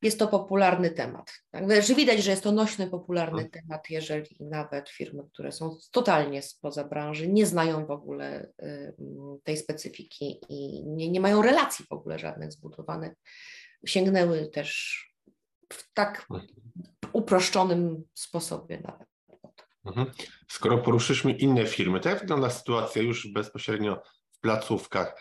jest 0.01 0.19
to 0.19 0.27
popularny 0.27 0.91
temat. 0.91 1.33
Tak? 1.51 1.83
Że 1.83 1.95
widać, 1.95 2.23
że 2.23 2.31
jest 2.31 2.43
to 2.43 2.51
nośny, 2.51 2.87
popularny 2.87 3.41
mhm. 3.41 3.49
temat, 3.49 3.89
jeżeli 3.89 4.37
nawet 4.39 4.89
firmy, 4.89 5.23
które 5.33 5.51
są 5.51 5.77
totalnie 5.91 6.41
spoza 6.41 6.83
branży, 6.83 7.27
nie 7.27 7.45
znają 7.45 7.85
w 7.85 7.91
ogóle 7.91 8.47
y, 8.63 8.95
tej 9.43 9.57
specyfiki 9.57 10.41
i 10.49 10.85
nie, 10.85 11.11
nie 11.11 11.19
mają 11.19 11.41
relacji 11.41 11.85
w 11.85 11.91
ogóle 11.91 12.19
żadnych 12.19 12.51
zbudowanych, 12.51 13.13
sięgnęły 13.85 14.47
też 14.47 15.12
w 15.73 15.93
tak 15.93 16.25
mhm. 16.31 16.47
uproszczonym 17.13 18.03
sposobie 18.13 18.81
nawet. 18.83 19.13
Skoro 20.47 20.77
poruszyliśmy 20.77 21.31
inne 21.31 21.65
firmy, 21.65 21.99
to 21.99 22.09
jak 22.09 22.19
wygląda 22.19 22.49
sytuacja 22.49 23.01
już 23.01 23.27
bezpośrednio 23.33 24.01
w 24.31 24.39
placówkach? 24.39 25.15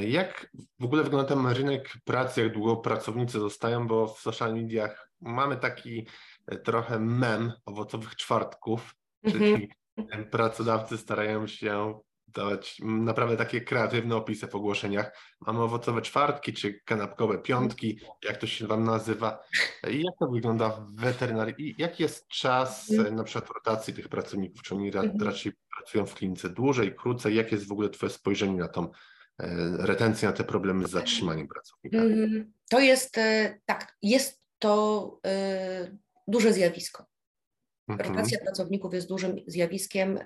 Jak 0.00 0.50
w 0.80 0.84
ogóle 0.84 1.02
wygląda 1.02 1.28
ten 1.28 1.46
rynek 1.46 1.92
pracy, 2.04 2.42
jak 2.42 2.52
długo 2.52 2.76
pracownicy 2.76 3.38
zostają, 3.38 3.88
bo 3.88 4.06
w 4.06 4.20
social 4.20 4.54
mediach 4.54 5.10
mamy 5.20 5.56
taki 5.56 6.06
e, 6.46 6.56
trochę 6.56 6.98
mem 6.98 7.52
owocowych 7.64 8.16
czwartków, 8.16 8.94
czyli 9.30 9.68
mhm. 9.96 10.30
pracodawcy 10.30 10.98
starają 10.98 11.46
się 11.46 12.00
dawać 12.28 12.76
naprawdę 12.84 13.36
takie 13.36 13.60
kreatywne 13.60 14.16
opisy 14.16 14.46
w 14.46 14.54
ogłoszeniach. 14.54 15.18
Mamy 15.40 15.62
owocowe 15.62 16.02
czwartki, 16.02 16.52
czy 16.52 16.80
kanapkowe 16.84 17.38
piątki, 17.38 18.00
jak 18.24 18.36
to 18.36 18.46
się 18.46 18.66
Wam 18.66 18.84
nazywa. 18.84 19.44
Jak 19.82 20.18
to 20.20 20.26
wygląda 20.26 20.68
w 20.68 20.94
weterynarii? 20.94 21.54
I 21.58 21.74
jaki 21.78 22.02
jest 22.02 22.28
czas 22.28 22.90
e, 22.90 23.10
na 23.10 23.24
przykład 23.24 23.50
rotacji 23.54 23.94
tych 23.94 24.08
pracowników? 24.08 24.62
Czy 24.62 24.74
oni 24.74 24.86
mhm. 24.86 25.22
raczej 25.22 25.52
pracują 25.76 26.06
w 26.06 26.14
klinice 26.14 26.48
dłużej, 26.48 26.94
krócej? 26.94 27.34
Jakie 27.34 27.56
jest 27.56 27.68
w 27.68 27.72
ogóle 27.72 27.90
Twoje 27.90 28.10
spojrzenie 28.10 28.56
na 28.56 28.68
tą 28.68 28.90
E, 29.38 29.76
retencji, 29.86 30.26
na 30.26 30.32
te 30.32 30.44
problemy 30.44 30.86
z 30.86 30.90
zatrzymaniem 30.90 31.48
pracownika? 31.48 31.98
Mm, 31.98 32.52
to 32.70 32.80
jest 32.80 33.18
e, 33.18 33.58
tak, 33.66 33.96
jest 34.02 34.42
to 34.58 35.20
duże 36.26 36.52
zjawisko. 36.52 37.06
Mhm. 37.88 38.10
Rotacja 38.10 38.38
pracowników 38.38 38.94
jest 38.94 39.08
dużym 39.08 39.36
zjawiskiem 39.46 40.18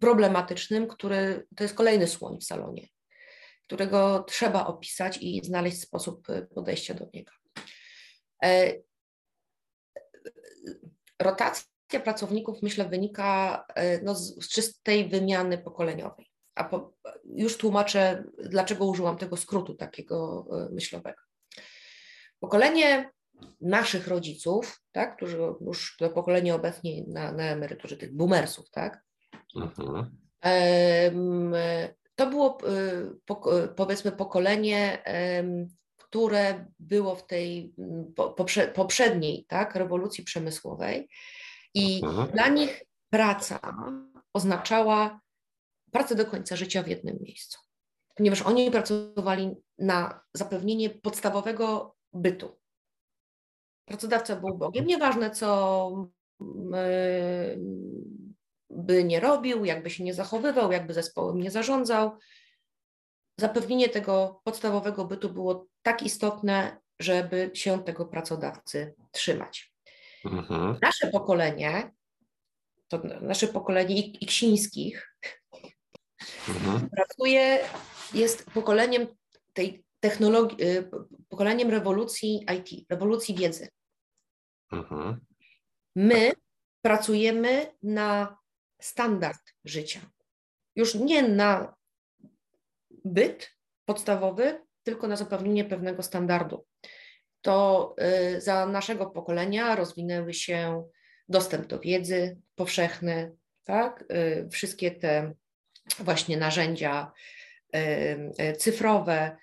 problematycznym, 0.00 0.88
który 0.88 1.46
to 1.56 1.64
jest 1.64 1.74
kolejny 1.74 2.06
słoń 2.06 2.38
w 2.40 2.44
salonie, 2.44 2.88
którego 3.66 4.24
trzeba 4.28 4.66
opisać 4.66 5.18
i 5.20 5.44
znaleźć 5.44 5.80
sposób 5.80 6.26
podejścia 6.54 6.94
do 6.94 7.06
niego. 7.14 7.32
Rotacja 11.22 12.00
pracowników, 12.04 12.62
myślę, 12.62 12.88
wynika 12.88 13.64
no, 14.02 14.14
z 14.14 14.48
czystej 14.48 15.08
wymiany 15.08 15.58
pokoleniowej 15.58 16.34
a 16.54 16.64
po, 16.64 16.92
już 17.24 17.58
tłumaczę, 17.58 18.24
dlaczego 18.38 18.84
użyłam 18.84 19.18
tego 19.18 19.36
skrótu 19.36 19.74
takiego 19.74 20.46
e, 20.52 20.74
myślowego. 20.74 21.22
Pokolenie 22.40 23.10
naszych 23.60 24.08
rodziców, 24.08 24.82
tak, 24.92 25.16
którzy 25.16 25.38
już 25.60 25.96
to 25.96 26.10
pokolenie 26.10 26.54
obecnie 26.54 27.04
na, 27.06 27.32
na 27.32 27.42
emeryturze, 27.42 27.96
tych 27.96 28.16
boomersów, 28.16 28.70
tak, 28.70 29.02
mhm. 29.56 30.10
to 32.14 32.26
było 32.26 32.58
e, 33.52 33.68
powiedzmy 33.68 34.12
pokolenie, 34.12 35.02
które 35.96 36.66
było 36.78 37.14
w 37.16 37.26
tej 37.26 37.74
poprzedniej 38.74 39.44
tak, 39.48 39.74
rewolucji 39.74 40.24
przemysłowej 40.24 41.08
i 41.74 42.04
mhm. 42.04 42.30
dla 42.30 42.48
nich 42.48 42.82
praca 43.10 43.60
oznaczała 44.32 45.20
pracę 45.90 46.14
do 46.14 46.26
końca 46.26 46.56
życia 46.56 46.82
w 46.82 46.88
jednym 46.88 47.18
miejscu, 47.20 47.58
ponieważ 48.14 48.42
oni 48.42 48.70
pracowali 48.70 49.50
na 49.78 50.20
zapewnienie 50.34 50.90
podstawowego 50.90 51.96
bytu. 52.12 52.60
Pracodawca 53.84 54.36
był 54.36 54.58
Bogiem, 54.58 54.86
nieważne 54.86 55.30
co 55.30 55.88
by 58.74 59.04
nie 59.04 59.20
robił, 59.20 59.64
jakby 59.64 59.90
się 59.90 60.04
nie 60.04 60.14
zachowywał, 60.14 60.72
jakby 60.72 60.94
zespołem 60.94 61.38
nie 61.38 61.50
zarządzał. 61.50 62.18
Zapewnienie 63.40 63.88
tego 63.88 64.40
podstawowego 64.44 65.04
bytu 65.04 65.30
było 65.30 65.66
tak 65.82 66.02
istotne, 66.02 66.80
żeby 67.00 67.50
się 67.54 67.84
tego 67.84 68.06
pracodawcy 68.06 68.94
trzymać. 69.12 69.72
Mhm. 70.24 70.78
Nasze 70.82 71.06
pokolenie, 71.06 71.92
to 72.88 72.98
nasze 73.20 73.48
pokolenie 73.48 74.00
Iksińskich, 74.00 75.16
mhm. 76.48 76.90
pracuje, 76.90 77.58
jest 78.14 78.50
pokoleniem 78.50 79.06
tej 79.52 79.84
technologii, 80.00 80.62
y, 80.62 80.90
pokoleniem 81.28 81.70
rewolucji 81.70 82.46
IT, 82.58 82.90
rewolucji 82.90 83.34
wiedzy. 83.34 83.68
Mhm. 84.72 85.20
My 85.96 86.32
pracujemy 86.82 87.72
na 87.82 88.36
standard 88.84 89.40
życia. 89.64 90.00
Już 90.76 90.94
nie 90.94 91.28
na 91.28 91.74
byt 93.04 93.50
podstawowy, 93.84 94.60
tylko 94.82 95.08
na 95.08 95.16
zapewnienie 95.16 95.64
pewnego 95.64 96.02
standardu. 96.02 96.66
To 97.40 97.94
y, 98.36 98.40
za 98.40 98.66
naszego 98.66 99.06
pokolenia 99.06 99.76
rozwinęły 99.76 100.34
się 100.34 100.84
dostęp 101.28 101.66
do 101.66 101.80
wiedzy 101.80 102.40
powszechny, 102.54 103.36
tak? 103.64 104.04
Y, 104.12 104.48
wszystkie 104.50 104.90
te 104.90 105.34
właśnie 105.98 106.36
narzędzia 106.36 107.12
cyfrowe, 108.58 109.36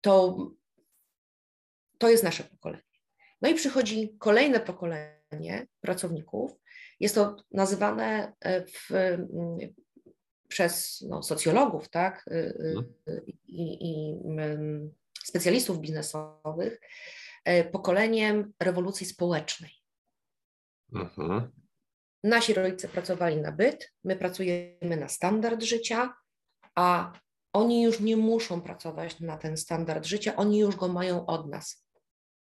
to, 0.00 0.36
to 1.98 2.10
jest 2.10 2.24
nasze 2.24 2.44
pokolenie. 2.44 2.82
No 3.42 3.48
i 3.48 3.54
przychodzi 3.54 4.16
kolejne 4.18 4.60
pokolenie 4.60 5.17
pracowników. 5.80 6.52
Jest 7.00 7.14
to 7.14 7.36
nazywane 7.52 8.32
w, 8.44 9.16
przez 10.48 11.04
no, 11.08 11.22
socjologów 11.22 11.88
tak, 11.88 12.24
mhm. 12.30 12.94
i, 13.46 13.90
i 13.90 14.14
specjalistów 15.24 15.80
biznesowych 15.80 16.80
pokoleniem 17.72 18.52
rewolucji 18.60 19.06
społecznej. 19.06 19.70
Mhm. 20.94 21.50
Nasi 22.24 22.54
rodzice 22.54 22.88
pracowali 22.88 23.36
na 23.36 23.52
byt, 23.52 23.92
my 24.04 24.16
pracujemy 24.16 24.96
na 24.96 25.08
standard 25.08 25.62
życia, 25.62 26.14
a 26.74 27.12
oni 27.52 27.82
już 27.82 28.00
nie 28.00 28.16
muszą 28.16 28.60
pracować 28.60 29.20
na 29.20 29.36
ten 29.36 29.56
standard 29.56 30.06
życia, 30.06 30.36
oni 30.36 30.58
już 30.58 30.76
go 30.76 30.88
mają 30.88 31.26
od 31.26 31.50
nas. 31.50 31.87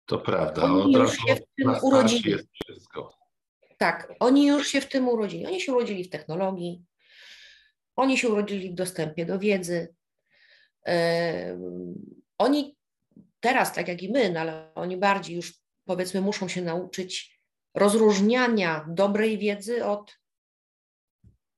To 0.05 0.19
prawda, 0.19 0.63
oni 0.63 0.93
już 0.93 1.17
się 1.17 1.35
w 1.35 1.41
tym 1.57 1.75
urodzili. 1.81 2.35
Tak, 3.77 4.13
oni 4.19 4.47
już 4.47 4.67
się 4.67 4.81
w 4.81 4.89
tym 4.89 5.07
urodzili. 5.07 5.45
Oni 5.45 5.61
się 5.61 5.73
urodzili 5.73 6.03
w 6.03 6.09
technologii, 6.09 6.83
oni 7.95 8.17
się 8.17 8.29
urodzili 8.29 8.69
w 8.69 8.73
dostępie 8.73 9.25
do 9.25 9.39
wiedzy. 9.39 9.95
Yy, 10.87 10.93
oni 12.37 12.77
teraz, 13.39 13.73
tak 13.73 13.87
jak 13.87 14.03
i 14.03 14.11
my, 14.11 14.29
no 14.29 14.39
ale 14.39 14.71
oni 14.75 14.97
bardziej 14.97 15.35
już 15.35 15.53
powiedzmy 15.85 16.21
muszą 16.21 16.47
się 16.47 16.61
nauczyć 16.61 17.39
rozróżniania 17.75 18.85
dobrej 18.89 19.37
wiedzy 19.37 19.85
od 19.85 20.19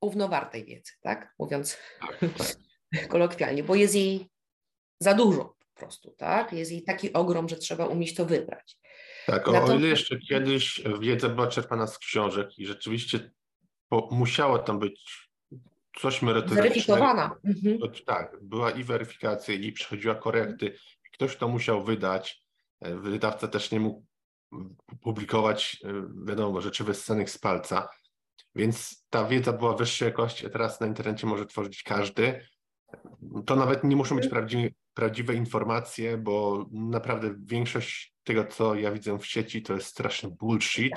równowartej 0.02 0.64
wiedzy, 0.64 0.92
tak? 1.00 1.34
Mówiąc 1.38 1.78
kolokwialnie, 3.08 3.62
bo 3.62 3.74
jest 3.74 3.94
jej 3.94 4.30
za 5.00 5.14
dużo 5.14 5.57
prostu, 5.78 6.14
tak? 6.18 6.52
Jest 6.52 6.72
jej 6.72 6.82
taki 6.82 7.12
ogrom, 7.12 7.48
że 7.48 7.56
trzeba 7.56 7.86
umieć 7.86 8.14
to 8.14 8.26
wybrać. 8.26 8.76
Tak, 9.26 9.48
o, 9.48 9.64
o 9.64 9.74
ile 9.74 9.88
jeszcze 9.88 10.18
kiedyś 10.18 10.82
wiedza 11.00 11.28
była 11.28 11.46
czerpana 11.46 11.86
z 11.86 11.98
książek 11.98 12.58
i 12.58 12.66
rzeczywiście 12.66 13.30
po, 13.88 14.08
musiało 14.12 14.58
tam 14.58 14.78
być 14.78 15.28
coś 16.00 16.22
merytorycznego. 16.22 16.68
Weryfikowana. 16.68 17.36
Mhm. 17.44 17.78
Tak, 18.06 18.36
była 18.42 18.70
i 18.70 18.84
weryfikacja, 18.84 19.54
i 19.54 19.72
przychodziła 19.72 20.14
korekty. 20.14 20.78
Ktoś 21.14 21.36
to 21.36 21.48
musiał 21.48 21.84
wydać. 21.84 22.42
E, 22.80 22.94
wydawca 22.94 23.48
też 23.48 23.70
nie 23.70 23.80
mógł 23.80 24.04
publikować, 25.02 25.76
e, 25.84 25.88
wiadomo, 26.26 26.60
rzeczy 26.60 26.84
wyssanych 26.84 27.30
z 27.30 27.38
palca. 27.38 27.88
Więc 28.54 29.06
ta 29.10 29.24
wiedza 29.24 29.52
była 29.52 29.76
wyższej 29.76 30.06
jakości, 30.06 30.46
a 30.46 30.50
teraz 30.50 30.80
na 30.80 30.86
internecie 30.86 31.26
może 31.26 31.46
tworzyć 31.46 31.82
każdy. 31.82 32.46
To 33.46 33.56
nawet 33.56 33.84
nie 33.84 33.96
muszą 33.96 34.16
być 34.16 34.24
mhm. 34.24 34.44
Prawdziwe, 34.98 35.34
informacje, 35.34 36.16
bo 36.16 36.66
naprawdę 36.72 37.34
większość 37.44 38.14
tego, 38.24 38.44
co 38.44 38.74
ja 38.74 38.92
widzę 38.92 39.18
w 39.18 39.26
sieci, 39.26 39.62
to 39.62 39.74
jest 39.74 39.86
straszny 39.86 40.30
bullshit. 40.30 40.92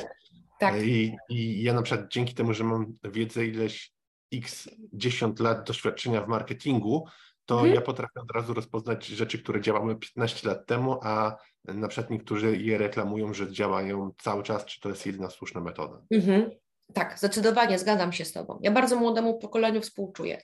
Tak. 0.59 0.83
I, 0.83 1.17
I 1.29 1.63
ja 1.63 1.73
na 1.73 1.81
przykład 1.81 2.11
dzięki 2.11 2.33
temu, 2.33 2.53
że 2.53 2.63
mam 2.63 2.97
wiedzę 3.03 3.45
ileś 3.45 3.91
x 4.33 4.69
10 4.93 5.39
lat 5.39 5.67
doświadczenia 5.67 6.21
w 6.21 6.27
marketingu, 6.27 7.07
to 7.45 7.55
mhm. 7.55 7.73
ja 7.75 7.81
potrafię 7.81 8.19
od 8.21 8.31
razu 8.31 8.53
rozpoznać 8.53 9.05
rzeczy, 9.05 9.39
które 9.39 9.61
działały 9.61 9.95
15 9.95 10.47
lat 10.47 10.65
temu, 10.65 10.99
a 11.03 11.37
na 11.65 11.87
przykład 11.87 12.11
niektórzy 12.11 12.57
je 12.57 12.77
reklamują, 12.77 13.33
że 13.33 13.51
działają 13.51 14.11
cały 14.21 14.43
czas, 14.43 14.65
czy 14.65 14.79
to 14.79 14.89
jest 14.89 15.05
jedyna 15.05 15.29
słuszna 15.29 15.61
metoda. 15.61 16.01
Mhm. 16.11 16.51
Tak, 16.93 17.19
zdecydowanie 17.19 17.79
zgadzam 17.79 18.13
się 18.13 18.25
z 18.25 18.31
Tobą. 18.31 18.59
Ja 18.61 18.71
bardzo 18.71 18.95
młodemu 18.95 19.39
pokoleniu 19.39 19.81
współczuję, 19.81 20.41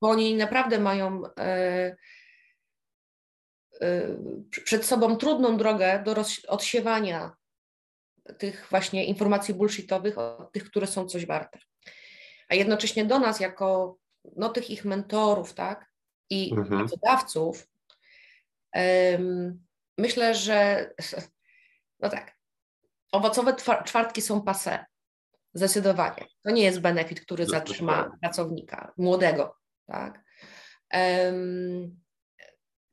bo 0.00 0.08
oni 0.08 0.34
naprawdę 0.34 0.78
mają 0.78 1.22
e, 1.38 1.96
przed 4.64 4.86
sobą 4.86 5.16
trudną 5.16 5.56
drogę 5.56 6.02
do 6.04 6.14
odsiewania 6.48 7.36
tych 8.38 8.66
właśnie 8.70 9.04
informacji 9.04 9.54
bullshitowych 9.54 10.16
tych, 10.52 10.64
które 10.64 10.86
są 10.86 11.06
coś 11.06 11.26
warte. 11.26 11.58
A 12.48 12.54
jednocześnie 12.54 13.04
do 13.04 13.18
nas, 13.18 13.40
jako 13.40 13.96
no, 14.36 14.48
tych 14.48 14.70
ich 14.70 14.84
mentorów, 14.84 15.54
tak, 15.54 15.86
i 16.30 16.52
mhm. 16.52 16.78
pracodawców, 16.78 17.66
um, 18.74 19.66
myślę, 19.98 20.34
że 20.34 20.90
no 22.00 22.08
tak, 22.08 22.36
owocowe 23.12 23.56
czwartki 23.84 24.22
są 24.22 24.42
pase. 24.42 24.84
Zdecydowanie. 25.54 26.26
To 26.42 26.50
nie 26.50 26.62
jest 26.62 26.80
benefit, 26.80 27.20
który 27.20 27.46
zatrzyma 27.46 28.10
pracownika 28.20 28.92
młodego. 28.96 29.56
Tak? 29.86 30.24
Um, 30.92 32.00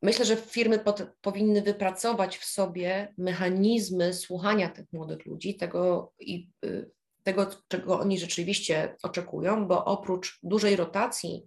myślę, 0.02 0.26
że 0.26 0.36
firmy 0.36 0.80
pod, 0.80 1.04
powinny 1.22 1.62
wypracować 1.62 2.38
w 2.38 2.46
sobie 2.46 3.14
mechanizmy 3.18 4.14
słuchania 4.14 4.70
tych 4.70 4.86
młodych 4.94 5.26
ludzi, 5.26 5.56
tego, 5.56 6.14
i, 6.20 6.50
y, 6.66 6.92
tego, 7.24 7.48
czego 7.68 8.00
oni 8.00 8.20
rzeczywiście 8.20 8.96
oczekują, 9.04 9.68
bo 9.68 9.86
oprócz 9.86 10.40
dużej 10.44 10.76
rotacji 10.76 11.46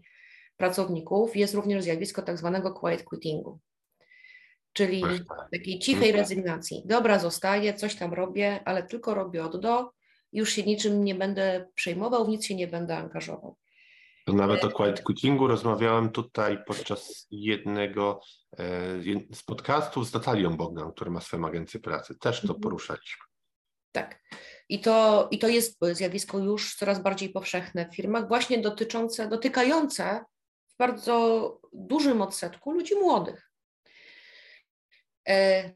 pracowników 0.56 1.36
jest 1.36 1.54
również 1.54 1.84
zjawisko 1.84 2.22
tak 2.22 2.38
zwanego 2.38 2.72
quiet 2.72 3.04
quittingu, 3.04 3.60
czyli 4.72 5.02
takiej 5.52 5.78
cichej 5.78 6.12
rezygnacji. 6.12 6.82
Dobra, 6.86 7.18
zostaję, 7.18 7.74
coś 7.74 7.94
tam 7.94 8.12
robię, 8.12 8.60
ale 8.64 8.82
tylko 8.82 9.14
robię 9.14 9.44
od 9.44 9.60
do, 9.60 9.90
już 10.32 10.52
się 10.52 10.62
niczym 10.62 11.04
nie 11.04 11.14
będę 11.14 11.68
przejmował, 11.74 12.24
w 12.24 12.28
nic 12.28 12.44
się 12.44 12.54
nie 12.54 12.66
będę 12.66 12.96
angażował. 12.96 13.56
Nawet 14.32 14.64
o 14.64 14.70
quiet 14.70 15.02
quittingu 15.02 15.46
rozmawiałem 15.46 16.10
tutaj 16.10 16.58
podczas 16.66 17.26
jednego 17.30 18.20
e, 18.52 18.64
z 19.32 19.42
podcastów 19.42 20.06
z 20.08 20.14
Natalią 20.14 20.56
Bogdan, 20.56 20.92
który 20.92 21.10
ma 21.10 21.20
swoją 21.20 21.46
agencję 21.46 21.80
pracy. 21.80 22.18
Też 22.18 22.36
to 22.36 22.42
mhm. 22.42 22.60
poruszaliśmy. 22.60 23.24
Tak. 23.92 24.22
I 24.68 24.80
to, 24.80 25.28
I 25.30 25.38
to 25.38 25.48
jest 25.48 25.78
zjawisko 25.92 26.38
już 26.38 26.76
coraz 26.76 27.02
bardziej 27.02 27.28
powszechne 27.28 27.88
w 27.88 27.96
firmach, 27.96 28.28
właśnie 28.28 28.58
dotyczące, 28.58 29.28
dotykające 29.28 30.24
w 30.68 30.76
bardzo 30.76 31.60
dużym 31.72 32.22
odsetku 32.22 32.72
ludzi 32.72 32.94
młodych. 32.94 33.50
E, 35.28 35.70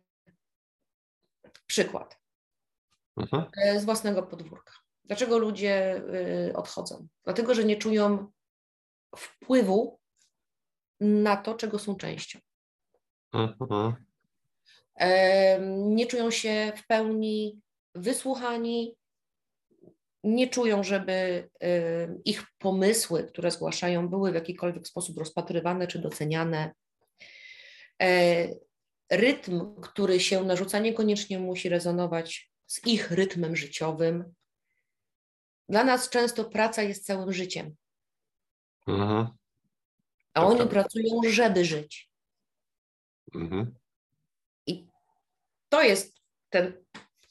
przykład 1.66 2.20
mhm. 3.16 3.44
E, 3.56 3.80
z 3.80 3.84
własnego 3.84 4.22
podwórka. 4.22 4.72
Dlaczego 5.04 5.38
ludzie 5.38 6.02
y, 6.48 6.56
odchodzą? 6.56 7.06
Dlatego, 7.24 7.54
że 7.54 7.64
nie 7.64 7.76
czują 7.76 8.32
wpływu 9.16 9.98
na 11.00 11.36
to, 11.36 11.54
czego 11.54 11.78
są 11.78 11.96
częścią. 11.96 12.38
Mhm. 13.32 13.94
Nie 15.68 16.06
czują 16.06 16.30
się 16.30 16.72
w 16.76 16.86
pełni 16.86 17.60
wysłuchani, 17.94 18.96
nie 20.24 20.48
czują, 20.48 20.82
żeby 20.82 21.48
ich 22.24 22.44
pomysły, 22.58 23.24
które 23.24 23.50
zgłaszają, 23.50 24.08
były 24.08 24.32
w 24.32 24.34
jakikolwiek 24.34 24.88
sposób 24.88 25.18
rozpatrywane 25.18 25.86
czy 25.86 25.98
doceniane. 25.98 26.72
E, 28.02 28.48
rytm, 29.10 29.80
który 29.80 30.20
się 30.20 30.44
narzuca, 30.44 30.78
niekoniecznie 30.78 31.38
musi 31.38 31.68
rezonować 31.68 32.52
z 32.66 32.86
ich 32.86 33.10
rytmem 33.10 33.56
życiowym. 33.56 34.34
Dla 35.68 35.84
nas 35.84 36.08
często 36.08 36.44
praca 36.44 36.82
jest 36.82 37.06
całym 37.06 37.32
życiem. 37.32 37.74
Mhm. 38.86 39.26
A 40.34 40.40
tak, 40.40 40.50
oni 40.50 40.58
tak. 40.58 40.68
pracują, 40.68 41.20
żeby 41.28 41.64
żyć. 41.64 42.10
Mhm. 43.34 43.74
I 44.66 44.86
to 45.68 45.82
jest 45.82 46.20
ten, 46.50 46.84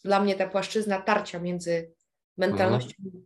dla 0.04 0.20
mnie 0.20 0.36
ta 0.36 0.48
płaszczyzna 0.48 1.02
tarcia 1.02 1.40
między 1.40 1.94
mentalnością 2.38 2.94
mhm. 3.06 3.26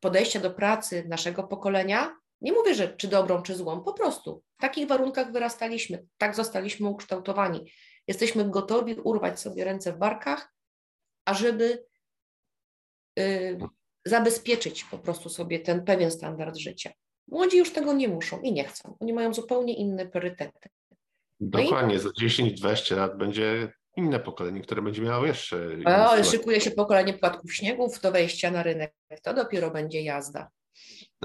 podejścia 0.00 0.40
do 0.40 0.50
pracy 0.50 1.04
naszego 1.08 1.44
pokolenia. 1.44 2.16
Nie 2.40 2.52
mówię, 2.52 2.74
że 2.74 2.96
czy 2.96 3.08
dobrą, 3.08 3.42
czy 3.42 3.54
złą, 3.54 3.80
po 3.80 3.92
prostu 3.92 4.42
w 4.58 4.60
takich 4.60 4.88
warunkach 4.88 5.32
wyrastaliśmy, 5.32 6.06
tak 6.18 6.36
zostaliśmy 6.36 6.88
ukształtowani. 6.88 7.72
Jesteśmy 8.06 8.50
gotowi 8.50 8.94
urwać 8.94 9.40
sobie 9.40 9.64
ręce 9.64 9.92
w 9.92 9.98
barkach 9.98 10.54
ażeby 11.24 11.86
y, 13.18 13.58
zabezpieczyć 14.04 14.84
po 14.84 14.98
prostu 14.98 15.28
sobie 15.28 15.60
ten 15.60 15.84
pewien 15.84 16.10
standard 16.10 16.56
życia. 16.56 16.92
Młodzi 17.28 17.58
już 17.58 17.72
tego 17.72 17.92
nie 17.92 18.08
muszą 18.08 18.40
i 18.40 18.52
nie 18.52 18.64
chcą. 18.64 18.96
Oni 19.00 19.12
mają 19.12 19.34
zupełnie 19.34 19.74
inne 19.74 20.06
priorytety. 20.06 20.68
No 21.40 21.60
Dokładnie, 21.60 21.94
i... 21.94 21.98
za 21.98 22.08
10-20 22.08 22.96
lat 22.96 23.18
będzie 23.18 23.72
inne 23.96 24.20
pokolenie, 24.20 24.60
które 24.60 24.82
będzie 24.82 25.02
miało 25.02 25.26
jeszcze. 25.26 25.68
O, 25.86 26.24
szykuje 26.24 26.60
się 26.60 26.70
pokolenie 26.70 27.14
płatków 27.14 27.54
śniegów 27.54 28.00
do 28.00 28.12
wejścia 28.12 28.50
na 28.50 28.62
rynek. 28.62 28.94
To 29.22 29.34
dopiero 29.34 29.70
będzie 29.70 30.02
jazda. 30.02 30.48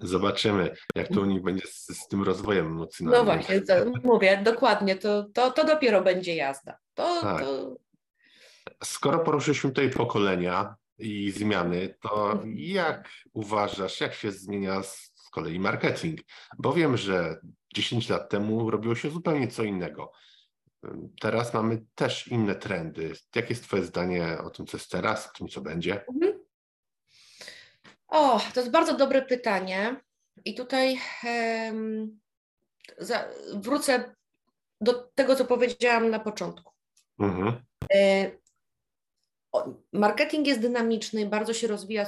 Zobaczymy, 0.02 0.76
jak 0.96 1.08
to 1.08 1.22
u 1.22 1.26
nich 1.26 1.42
będzie 1.42 1.68
z, 1.68 1.88
z 1.88 2.08
tym 2.08 2.24
rozwojem 2.24 2.68
emocjonalnym. 2.68 3.26
No 3.28 3.34
właśnie, 3.34 3.62
to, 3.62 3.74
mówię, 4.04 4.42
dokładnie, 4.44 4.96
to, 4.96 5.26
to, 5.34 5.52
to 5.52 5.64
dopiero 5.66 6.02
będzie 6.02 6.36
jazda. 6.36 6.78
To, 6.94 7.22
tak. 7.22 7.42
to 7.42 7.76
Skoro 8.84 9.20
poruszyliśmy 9.20 9.70
tutaj 9.70 9.90
pokolenia 9.90 10.76
i 10.98 11.32
zmiany, 11.32 11.96
to 12.02 12.44
jak 12.56 13.10
uważasz, 13.34 14.02
jak 14.02 14.14
się 14.14 14.32
zmienia 14.32 14.82
z 15.30 15.32
kolei 15.32 15.60
marketing, 15.60 16.20
bo 16.58 16.74
wiem, 16.74 16.98
że 16.98 17.40
10 17.76 18.10
lat 18.10 18.30
temu 18.30 18.72
robiło 18.72 18.96
się 18.96 19.10
zupełnie 19.10 19.48
co 19.48 19.64
innego. 19.64 20.12
Teraz 21.22 21.54
mamy 21.54 21.86
też 21.96 22.28
inne 22.28 22.56
trendy. 22.56 23.14
Jakie 23.36 23.50
jest 23.50 23.64
Twoje 23.64 23.84
zdanie 23.84 24.38
o 24.44 24.50
tym, 24.50 24.66
co 24.66 24.78
jest 24.78 24.92
teraz, 24.92 25.28
o 25.28 25.38
tym, 25.38 25.48
co 25.48 25.62
będzie? 25.62 26.06
Mhm. 26.08 26.40
O, 28.08 28.40
to 28.54 28.60
jest 28.60 28.72
bardzo 28.72 28.98
dobre 28.98 29.22
pytanie. 29.22 30.02
I 30.46 30.56
tutaj 30.56 31.00
um, 31.24 32.20
za, 32.98 33.28
wrócę 33.54 34.16
do 34.82 34.94
tego, 35.16 35.36
co 35.36 35.46
powiedziałam 35.46 36.10
na 36.10 36.20
początku. 36.20 36.74
Mhm. 37.20 37.64
E, 37.94 38.32
marketing 39.94 40.48
jest 40.48 40.62
dynamiczny, 40.62 41.26
bardzo 41.26 41.54
się 41.54 41.68
rozwija. 41.68 42.06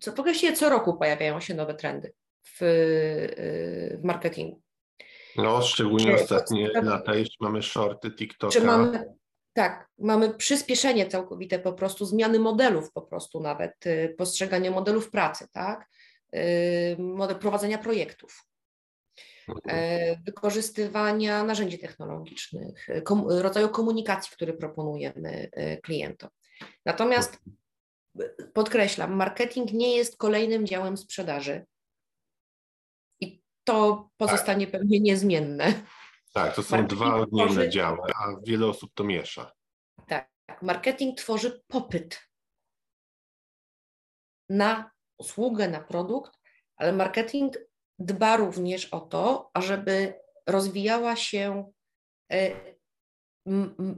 Co, 0.00 0.12
właściwie 0.12 0.56
co 0.56 0.68
roku 0.68 0.96
pojawiają 0.96 1.40
się 1.40 1.54
nowe 1.54 1.74
trendy 1.74 2.12
w, 2.44 2.62
e, 2.62 3.96
w 3.98 4.04
marketingu. 4.04 4.62
No, 5.36 5.62
szczególnie 5.62 6.14
ostatnie 6.14 6.68
lata, 6.82 7.14
jeśli 7.14 7.36
mamy 7.40 7.62
shorty, 7.62 8.10
TikToka. 8.10 8.52
Czy 8.52 8.60
mamy, 8.60 9.04
tak, 9.52 9.88
mamy 9.98 10.34
przyspieszenie 10.34 11.06
całkowite 11.06 11.58
po 11.58 11.72
prostu, 11.72 12.04
zmiany 12.04 12.38
modelów 12.38 12.92
po 12.92 13.02
prostu 13.02 13.40
nawet, 13.40 13.86
y, 13.86 14.14
postrzegania 14.18 14.70
modelów 14.70 15.10
pracy, 15.10 15.46
tak, 15.52 15.88
y, 16.34 16.96
model 16.98 17.38
prowadzenia 17.38 17.78
projektów, 17.78 18.46
mhm. 19.48 19.78
e, 19.78 20.16
wykorzystywania 20.26 21.44
narzędzi 21.44 21.78
technologicznych, 21.78 22.86
kom, 23.04 23.28
rodzaju 23.28 23.68
komunikacji, 23.68 24.32
który 24.32 24.52
proponujemy 24.52 25.50
y, 25.58 25.80
klientom. 25.82 26.30
Natomiast 26.84 27.38
podkreślam, 28.52 29.12
marketing 29.12 29.72
nie 29.72 29.96
jest 29.96 30.16
kolejnym 30.16 30.66
działem 30.66 30.96
sprzedaży 30.96 31.64
to 33.70 34.10
pozostanie 34.16 34.66
tak. 34.66 34.72
pewnie 34.72 35.00
niezmienne. 35.00 35.82
Tak, 36.32 36.54
to 36.54 36.62
są 36.62 36.76
marketing 36.76 37.00
dwa 37.00 37.14
odmienne 37.14 37.52
tworzy... 37.52 37.68
działy, 37.68 38.12
a 38.16 38.26
wiele 38.46 38.66
osób 38.66 38.90
to 38.94 39.04
miesza. 39.04 39.52
Tak, 40.06 40.28
marketing 40.62 41.18
tworzy 41.18 41.62
popyt 41.68 42.20
na 44.48 44.90
usługę, 45.18 45.68
na 45.68 45.80
produkt, 45.80 46.32
ale 46.76 46.92
marketing 46.92 47.58
dba 47.98 48.36
również 48.36 48.86
o 48.86 49.00
to, 49.00 49.50
ażeby 49.54 50.14
rozwijała 50.46 51.16
się 51.16 51.72
e, 52.32 52.50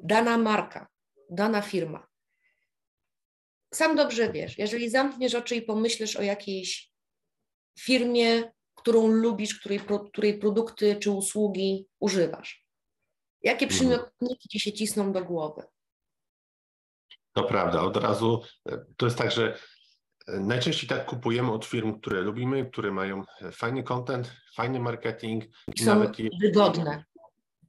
dana 0.02 0.38
marka, 0.38 0.88
dana 1.30 1.62
firma. 1.62 2.06
Sam 3.74 3.96
dobrze 3.96 4.32
wiesz, 4.32 4.58
jeżeli 4.58 4.90
zamkniesz 4.90 5.34
oczy 5.34 5.56
i 5.56 5.62
pomyślisz 5.62 6.16
o 6.16 6.22
jakiejś 6.22 6.92
firmie, 7.78 8.52
którą 8.82 9.08
lubisz, 9.08 9.60
której, 9.60 9.80
której 10.12 10.38
produkty 10.38 10.96
czy 10.96 11.10
usługi 11.10 11.86
używasz? 12.00 12.66
Jakie 13.42 13.66
mhm. 13.66 13.78
przymiotniki 13.78 14.48
ci 14.48 14.60
się 14.60 14.72
cisną 14.72 15.12
do 15.12 15.24
głowy? 15.24 15.62
To 17.32 17.44
prawda, 17.44 17.82
od 17.82 17.96
razu 17.96 18.42
e, 18.68 18.84
to 18.96 19.06
jest 19.06 19.18
tak, 19.18 19.32
że 19.32 19.58
e, 20.26 20.40
najczęściej 20.40 20.88
tak 20.88 21.06
kupujemy 21.06 21.52
od 21.52 21.64
firm, 21.64 22.00
które 22.00 22.20
lubimy, 22.20 22.70
które 22.70 22.92
mają 22.92 23.24
e, 23.40 23.52
fajny 23.52 23.82
content, 23.82 24.32
fajny 24.54 24.80
marketing. 24.80 25.44
I 25.76 25.80
są 25.80 25.86
nawet 25.86 26.16
wygodne. 26.40 27.04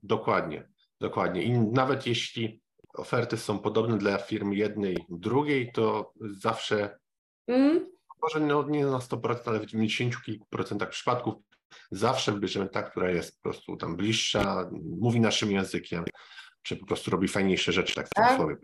Dokładnie, 0.04 0.70
dokładnie. 1.02 1.44
I 1.44 1.52
nawet 1.60 2.08
jeśli 2.08 2.62
oferty 2.94 3.38
są 3.38 3.60
podobne 3.60 3.98
dla 3.98 4.18
firm 4.18 4.52
jednej, 4.52 5.06
drugiej, 5.10 5.72
to 5.72 6.14
zawsze 6.22 7.00
mm 7.48 7.93
może 8.24 8.40
no, 8.40 8.64
nie 8.70 8.86
na 8.86 8.98
100%, 8.98 9.38
ale 9.46 9.60
w 9.60 9.66
90 9.66 10.24
kilku 10.24 10.46
procentach 10.50 10.90
przypadków 10.90 11.36
zawsze 11.92 12.32
wybierzemy 12.32 12.70
ta, 12.70 12.84
która 12.84 13.12
jest 13.12 13.36
po 13.36 13.42
prostu 13.42 13.78
tam 13.78 13.98
bliższa, 13.98 14.70
mówi 15.00 15.20
naszym 15.20 15.52
językiem, 15.52 16.06
czy 16.62 16.78
po 16.78 16.86
prostu 16.86 17.12
robi 17.12 17.28
fajniejsze 17.28 17.72
rzeczy, 17.72 17.96
tak 17.96 18.08
w 18.08 18.10
tym 18.10 18.38
słowie 18.38 18.56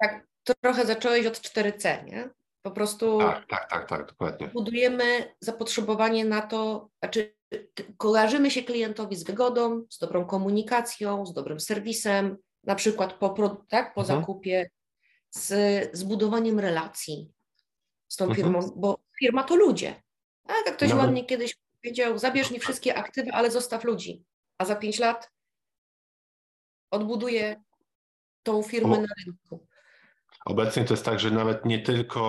Tak, 0.00 0.26
trochę 0.62 0.86
zacząłeś 0.86 1.26
od 1.26 1.38
4C, 1.38 2.04
nie? 2.04 2.30
Po 2.62 2.70
prostu 2.70 3.18
tak, 3.18 3.46
tak, 3.46 3.70
tak, 3.70 3.88
tak, 3.88 4.06
dokładnie. 4.06 4.48
budujemy 4.48 5.34
zapotrzebowanie 5.40 6.24
na 6.24 6.42
to, 6.42 6.88
znaczy 6.98 7.34
kojarzymy 7.96 8.50
się 8.50 8.62
klientowi 8.62 9.16
z 9.16 9.24
wygodą, 9.24 9.84
z 9.90 9.98
dobrą 9.98 10.24
komunikacją, 10.24 11.26
z 11.26 11.32
dobrym 11.32 11.60
serwisem, 11.60 12.36
na 12.64 12.74
przykład 12.74 13.12
po, 13.12 13.28
tak, 13.68 13.94
po 13.94 14.00
mhm. 14.00 14.20
zakupie, 14.20 14.70
z 15.30 15.52
zbudowaniem 15.96 16.60
relacji, 16.60 17.31
z 18.12 18.16
tą 18.16 18.24
mhm. 18.24 18.36
firmą, 18.36 18.72
bo 18.76 18.98
firma 19.18 19.42
to 19.42 19.56
ludzie. 19.56 20.02
Tak, 20.46 20.66
jak 20.66 20.76
ktoś 20.76 20.90
no. 20.90 20.96
ładnie 20.96 21.24
kiedyś 21.24 21.56
powiedział, 21.82 22.18
zabierz 22.18 22.50
mi 22.50 22.58
wszystkie 22.58 22.94
aktywy, 22.94 23.32
ale 23.32 23.50
zostaw 23.50 23.84
ludzi. 23.84 24.24
A 24.58 24.64
za 24.64 24.76
pięć 24.76 24.98
lat 24.98 25.30
odbuduje 26.90 27.62
tą 28.42 28.62
firmę 28.62 29.00
na 29.00 29.08
rynku. 29.26 29.66
Obecnie 30.44 30.84
to 30.84 30.94
jest 30.94 31.04
tak, 31.04 31.20
że 31.20 31.30
nawet 31.30 31.64
nie 31.64 31.78
tylko 31.78 32.20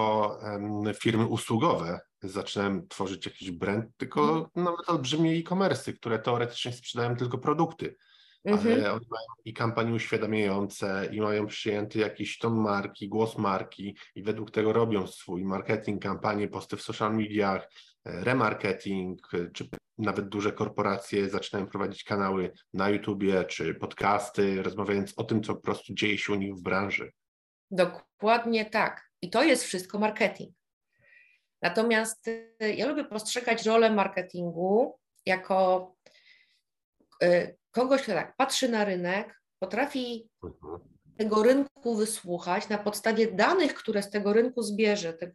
um, 0.43 0.93
firmy 0.93 1.27
usługowe 1.27 1.99
zaczynają 2.21 2.88
tworzyć 2.88 3.25
jakiś 3.25 3.51
brand, 3.51 3.86
tylko 3.97 4.25
hmm. 4.25 4.49
nawet 4.55 4.89
olbrzymie 4.89 5.31
e-commerce, 5.31 5.93
które 5.93 6.19
teoretycznie 6.19 6.73
sprzedają 6.73 7.15
tylko 7.15 7.38
produkty 7.38 7.97
mhm. 8.45 8.73
ale 8.73 8.93
oni 8.93 9.05
mają 9.09 9.25
i 9.45 9.53
kampanie 9.53 9.93
uświadamiające, 9.93 11.09
i 11.11 11.21
mają 11.21 11.47
przyjęty 11.47 11.99
jakiś 11.99 12.37
ton 12.37 12.55
marki, 12.55 13.09
głos 13.09 13.37
marki 13.37 13.97
i 14.15 14.23
według 14.23 14.51
tego 14.51 14.73
robią 14.73 15.07
swój 15.07 15.45
marketing, 15.45 16.03
kampanie, 16.03 16.47
posty 16.47 16.77
w 16.77 16.81
social 16.81 17.15
mediach, 17.15 17.69
e, 18.05 18.23
remarketing, 18.23 19.33
e, 19.33 19.51
czy 19.51 19.69
nawet 19.97 20.29
duże 20.29 20.51
korporacje 20.51 21.29
zaczynają 21.29 21.67
prowadzić 21.67 22.03
kanały 22.03 22.51
na 22.73 22.89
YouTubie 22.89 23.43
czy 23.43 23.75
podcasty, 23.75 24.63
rozmawiając 24.63 25.13
o 25.17 25.23
tym, 25.23 25.43
co 25.43 25.55
po 25.55 25.61
prostu 25.61 25.93
dzieje 25.93 26.17
się 26.17 26.33
u 26.33 26.35
nich 26.35 26.55
w 26.55 26.61
branży. 26.61 27.11
Dokładnie 27.71 28.65
tak. 28.65 29.09
I 29.21 29.29
to 29.29 29.43
jest 29.43 29.63
wszystko 29.63 29.99
marketing. 29.99 30.55
Natomiast 31.61 32.27
e, 32.59 32.73
ja 32.73 32.87
lubię 32.87 33.03
postrzegać 33.03 33.65
rolę 33.65 33.91
marketingu 33.91 34.99
jako 35.25 35.91
kogoś, 37.74 38.01
kto 38.01 38.13
tak 38.13 38.36
patrzy 38.36 38.69
na 38.69 38.86
rynek, 38.86 39.41
potrafi 39.59 40.30
mhm. 40.43 40.80
tego 41.17 41.43
rynku 41.43 41.95
wysłuchać 41.95 42.69
na 42.69 42.78
podstawie 42.78 43.32
danych, 43.32 43.74
które 43.74 44.03
z 44.03 44.09
tego 44.09 44.34
rynku 44.34 44.61
zbierze, 44.61 45.13
te, 45.13 45.32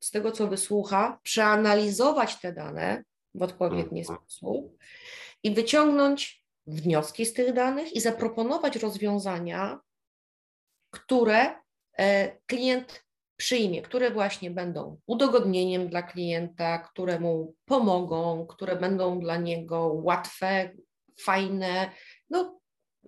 z 0.00 0.10
tego 0.10 0.32
co 0.32 0.48
wysłucha, 0.48 1.18
przeanalizować 1.22 2.40
te 2.40 2.52
dane 2.52 3.04
w 3.34 3.42
odpowiedni 3.42 4.00
mhm. 4.00 4.18
sposób 4.18 4.78
i 5.42 5.54
wyciągnąć 5.54 6.42
wnioski 6.66 7.26
z 7.26 7.32
tych 7.32 7.52
danych 7.52 7.92
i 7.92 8.00
zaproponować 8.00 8.76
rozwiązania, 8.76 9.80
które 10.90 11.54
e, 11.98 12.36
klient 12.46 13.04
przyjmie, 13.36 13.82
które 13.82 14.10
właśnie 14.10 14.50
będą 14.50 15.00
udogodnieniem 15.06 15.88
dla 15.88 16.02
klienta, 16.02 16.78
które 16.78 17.20
mu 17.20 17.54
pomogą, 17.64 18.46
które 18.46 18.76
będą 18.76 19.20
dla 19.20 19.36
niego 19.36 19.86
łatwe, 19.86 20.70
fajne, 21.24 21.90
no 22.30 22.60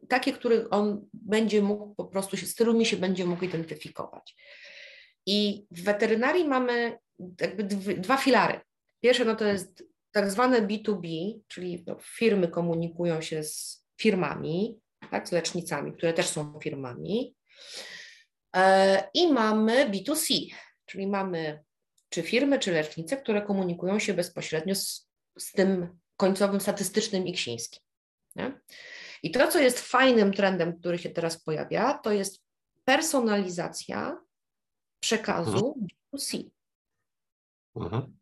takie, 0.09 0.33
które 0.33 0.71
on 0.71 1.09
będzie 1.13 1.63
mógł 1.63 1.95
po 1.95 2.05
prostu, 2.05 2.37
się, 2.37 2.47
z 2.47 2.55
którymi 2.55 2.87
się 2.87 2.97
będzie 2.97 3.25
mógł 3.27 3.45
identyfikować. 3.45 4.37
I 5.27 5.67
w 5.71 5.83
weterynarii 5.83 6.45
mamy 6.45 6.99
jakby 7.41 7.65
dwa 7.97 8.17
filary. 8.17 8.61
Pierwsze 9.01 9.25
no 9.25 9.37
to 9.37 9.45
jest 9.45 9.85
tak 10.13 10.31
zwane 10.31 10.63
B2B, 10.63 11.35
czyli 11.49 11.85
no, 11.87 11.97
firmy 12.01 12.49
komunikują 12.49 13.21
się 13.21 13.45
z 13.45 13.85
firmami, 14.01 14.79
tak, 15.11 15.29
z 15.29 15.33
lecznicami, 15.33 15.93
które 15.93 16.13
też 16.13 16.27
są 16.27 16.61
firmami. 16.63 17.35
E, 18.57 19.09
I 19.15 19.33
mamy 19.33 19.91
B2C, 19.91 20.55
czyli 20.87 21.07
mamy 21.07 21.65
czy 22.09 22.23
firmy, 22.23 22.59
czy 22.59 22.73
lecznice, 22.73 23.17
które 23.17 23.43
komunikują 23.43 23.99
się 23.99 24.15
bezpośrednio 24.15 24.75
z, 24.75 25.09
z 25.39 25.53
tym 25.53 25.99
końcowym 26.17 26.61
statystycznym 26.61 27.27
iksińskim. 27.27 27.84
Nie? 28.37 28.61
I 29.23 29.31
to, 29.31 29.49
co 29.49 29.59
jest 29.59 29.81
fajnym 29.81 30.33
trendem, 30.33 30.79
który 30.79 30.99
się 30.99 31.11
teraz 31.11 31.43
pojawia, 31.43 31.99
to 31.99 32.13
jest 32.13 32.45
personalizacja 32.85 34.21
przekazu 35.01 35.57
mhm. 35.57 35.87
B2C. 36.15 36.51
Mhm. 37.77 38.17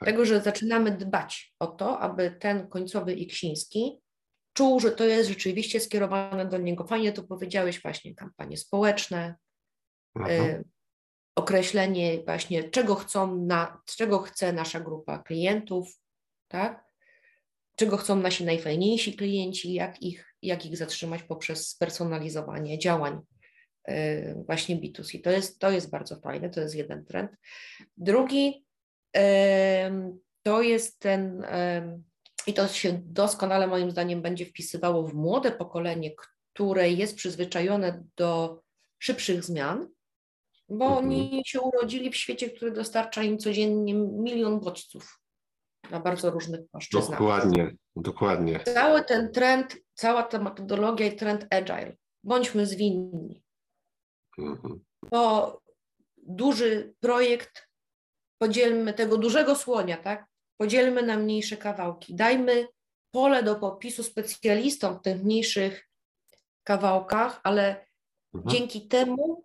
Tak. 0.00 0.08
Tego, 0.08 0.24
że 0.24 0.40
zaczynamy 0.40 0.90
dbać 0.90 1.54
o 1.58 1.66
to, 1.66 2.00
aby 2.00 2.30
ten 2.30 2.68
końcowy 2.68 3.14
iksiński 3.14 4.00
czuł, 4.52 4.80
że 4.80 4.90
to 4.90 5.04
jest 5.04 5.28
rzeczywiście 5.28 5.80
skierowane 5.80 6.46
do 6.46 6.58
niego. 6.58 6.86
Fajnie 6.86 7.12
to 7.12 7.22
powiedziałeś 7.22 7.82
właśnie, 7.82 8.14
kampanie 8.14 8.56
społeczne, 8.56 9.34
mhm. 10.16 10.44
y, 10.44 10.64
określenie 11.36 12.22
właśnie, 12.24 12.70
czego 12.70 12.94
chcą, 12.94 13.36
na, 13.36 13.82
czego 13.84 14.18
chce 14.18 14.52
nasza 14.52 14.80
grupa 14.80 15.18
klientów, 15.18 16.00
tak? 16.48 16.85
Czego 17.76 17.96
chcą 17.96 18.16
nasi 18.16 18.44
najfajniejsi 18.44 19.16
klienci, 19.16 19.72
jak 19.72 20.02
ich, 20.02 20.34
jak 20.42 20.66
ich 20.66 20.76
zatrzymać 20.76 21.22
poprzez 21.22 21.68
spersonalizowanie 21.68 22.78
działań 22.78 23.20
y, 23.88 24.42
właśnie 24.46 24.76
B2C. 24.76 25.22
To 25.22 25.30
jest, 25.30 25.58
to 25.58 25.70
jest 25.70 25.90
bardzo 25.90 26.20
fajne, 26.20 26.50
to 26.50 26.60
jest 26.60 26.74
jeden 26.74 27.04
trend. 27.04 27.30
Drugi 27.96 28.66
to 30.42 30.62
jest 30.62 30.98
ten, 30.98 31.46
i 32.46 32.54
to 32.54 32.68
się 32.68 33.00
doskonale 33.04 33.66
moim 33.66 33.90
zdaniem 33.90 34.22
będzie 34.22 34.46
wpisywało 34.46 35.08
w 35.08 35.14
młode 35.14 35.52
pokolenie, 35.52 36.10
które 36.52 36.90
jest 36.90 37.16
przyzwyczajone 37.16 38.04
do 38.16 38.60
szybszych 38.98 39.44
zmian, 39.44 39.88
bo 40.68 40.84
mhm. 40.84 41.04
oni 41.04 41.42
się 41.46 41.60
urodzili 41.60 42.10
w 42.10 42.16
świecie, 42.16 42.50
który 42.50 42.70
dostarcza 42.70 43.22
im 43.22 43.38
codziennie 43.38 43.94
milion 43.94 44.60
bodźców 44.60 45.20
na 45.90 46.00
bardzo 46.00 46.30
różnych 46.30 46.60
płaszczyznach. 46.70 47.18
Dokładnie, 47.18 47.76
dokładnie. 47.96 48.60
Cały 48.60 49.04
ten 49.04 49.32
trend, 49.32 49.76
cała 49.94 50.22
ta 50.22 50.38
metodologia 50.38 51.06
i 51.06 51.16
trend 51.16 51.46
agile, 51.50 51.96
bądźmy 52.24 52.66
zwinni. 52.66 53.42
Mhm. 54.38 54.84
Bo 55.10 55.60
duży 56.16 56.94
projekt, 57.00 57.68
podzielmy 58.38 58.94
tego 58.94 59.16
dużego 59.18 59.54
słonia, 59.54 59.96
tak? 59.96 60.26
Podzielmy 60.56 61.02
na 61.02 61.16
mniejsze 61.16 61.56
kawałki. 61.56 62.14
Dajmy 62.14 62.66
pole 63.10 63.42
do 63.42 63.56
popisu 63.56 64.02
specjalistom 64.02 64.98
w 64.98 65.02
tych 65.02 65.24
mniejszych 65.24 65.88
kawałkach, 66.64 67.40
ale 67.44 67.86
mhm. 68.34 68.54
dzięki 68.54 68.88
temu 68.88 69.42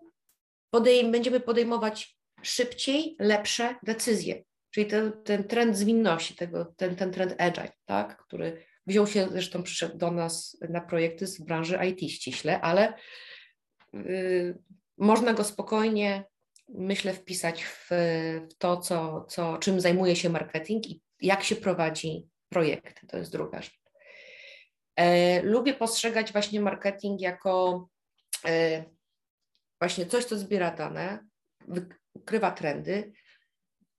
podejm 0.74 1.12
będziemy 1.12 1.40
podejmować 1.40 2.18
szybciej, 2.42 3.16
lepsze 3.20 3.76
decyzje. 3.84 4.44
Czyli 4.72 4.86
ten, 4.86 5.24
ten 5.24 5.44
trend 5.44 5.78
zwinności, 5.78 6.36
tego, 6.36 6.66
ten, 6.66 6.96
ten 6.96 7.12
trend 7.12 7.36
agile, 7.38 7.72
tak? 7.86 8.18
który 8.26 8.66
wziął 8.88 9.08
się, 9.08 9.28
zresztą 9.32 9.64
przyszedł 9.64 9.98
do 9.98 10.12
nas 10.12 10.58
na 10.70 10.82
projekty 10.82 11.28
z 11.28 11.42
branży 11.42 11.80
IT 11.90 12.12
ściśle, 12.12 12.62
ale 12.62 12.94
yy, 13.94 14.58
można 14.98 15.34
go 15.34 15.44
spokojnie, 15.44 16.24
myślę, 16.70 17.14
wpisać 17.14 17.64
w, 17.64 17.88
w 18.52 18.58
to, 18.58 18.78
co, 18.78 19.26
co, 19.30 19.58
czym 19.58 19.82
zajmuje 19.82 20.16
się 20.16 20.30
marketing 20.30 20.88
i 20.88 21.02
jak 21.22 21.44
się 21.44 21.56
prowadzi 21.56 22.28
projekty. 22.50 23.08
To 23.08 23.18
jest 23.18 23.32
druga 23.32 23.62
rzecz. 23.62 23.82
E, 24.96 25.42
lubię 25.42 25.74
postrzegać 25.74 26.32
właśnie 26.32 26.62
marketing 26.62 27.22
jako 27.22 27.88
e, 28.46 28.84
właśnie 29.82 30.06
coś, 30.06 30.26
co 30.26 30.38
zbiera 30.38 30.72
dane, 30.72 31.26
wykrywa 31.68 32.52
trendy, 32.52 33.12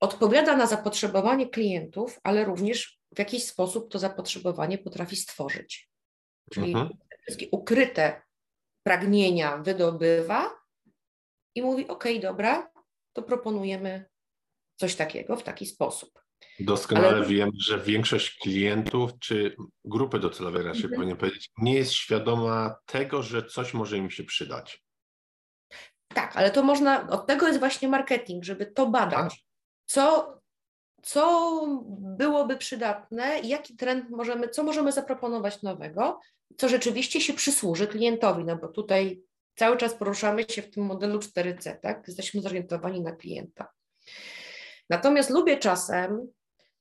odpowiada 0.03 0.57
na 0.57 0.67
zapotrzebowanie 0.67 1.49
klientów, 1.49 2.19
ale 2.23 2.45
również 2.45 2.99
w 3.15 3.19
jakiś 3.19 3.45
sposób 3.45 3.91
to 3.91 3.99
zapotrzebowanie 3.99 4.77
potrafi 4.77 5.15
stworzyć. 5.15 5.89
Czyli 6.53 6.67
mhm. 6.67 6.89
wszystkie 7.21 7.47
ukryte 7.51 8.21
pragnienia 8.85 9.57
wydobywa 9.57 10.51
i 11.55 11.61
mówi: 11.61 11.87
OK, 11.87 12.03
dobra, 12.21 12.71
to 13.13 13.23
proponujemy 13.23 14.05
coś 14.75 14.95
takiego 14.95 15.35
w 15.35 15.43
taki 15.43 15.65
sposób. 15.65 16.23
Doskonale 16.59 17.07
Ale... 17.07 17.25
wiem, 17.25 17.49
że 17.59 17.79
większość 17.79 18.37
klientów, 18.37 19.11
czy 19.19 19.55
grupy 19.85 20.19
docelowej 20.19 20.63
raczej 20.63 20.83
mhm. 20.83 20.95
powinien 20.95 21.17
powiedzieć, 21.17 21.49
nie 21.57 21.73
jest 21.73 21.91
świadoma 21.91 22.75
tego, 22.85 23.23
że 23.23 23.43
coś 23.43 23.73
może 23.73 23.97
im 23.97 24.09
się 24.09 24.23
przydać. 24.23 24.83
Tak, 26.07 26.37
ale 26.37 26.51
to 26.51 26.63
można, 26.63 27.09
od 27.09 27.27
tego 27.27 27.47
jest 27.47 27.59
właśnie 27.59 27.87
marketing, 27.87 28.43
żeby 28.43 28.65
to 28.65 28.87
badać. 28.87 29.45
Co, 29.85 30.37
co 31.03 31.61
byłoby 31.99 32.57
przydatne, 32.57 33.39
jaki 33.39 33.75
trend 33.75 34.09
możemy, 34.09 34.49
co 34.49 34.63
możemy 34.63 34.91
zaproponować 34.91 35.61
nowego, 35.61 36.19
co 36.57 36.69
rzeczywiście 36.69 37.21
się 37.21 37.33
przysłuży 37.33 37.87
klientowi, 37.87 38.43
no 38.43 38.55
bo 38.55 38.67
tutaj 38.67 39.21
cały 39.55 39.77
czas 39.77 39.93
poruszamy 39.93 40.43
się 40.49 40.61
w 40.61 40.71
tym 40.71 40.85
modelu 40.85 41.19
4C, 41.19 41.79
tak? 41.79 42.03
Jesteśmy 42.07 42.41
zorientowani 42.41 43.01
na 43.01 43.11
klienta. 43.11 43.67
Natomiast 44.89 45.29
lubię 45.29 45.57
czasem 45.57 46.27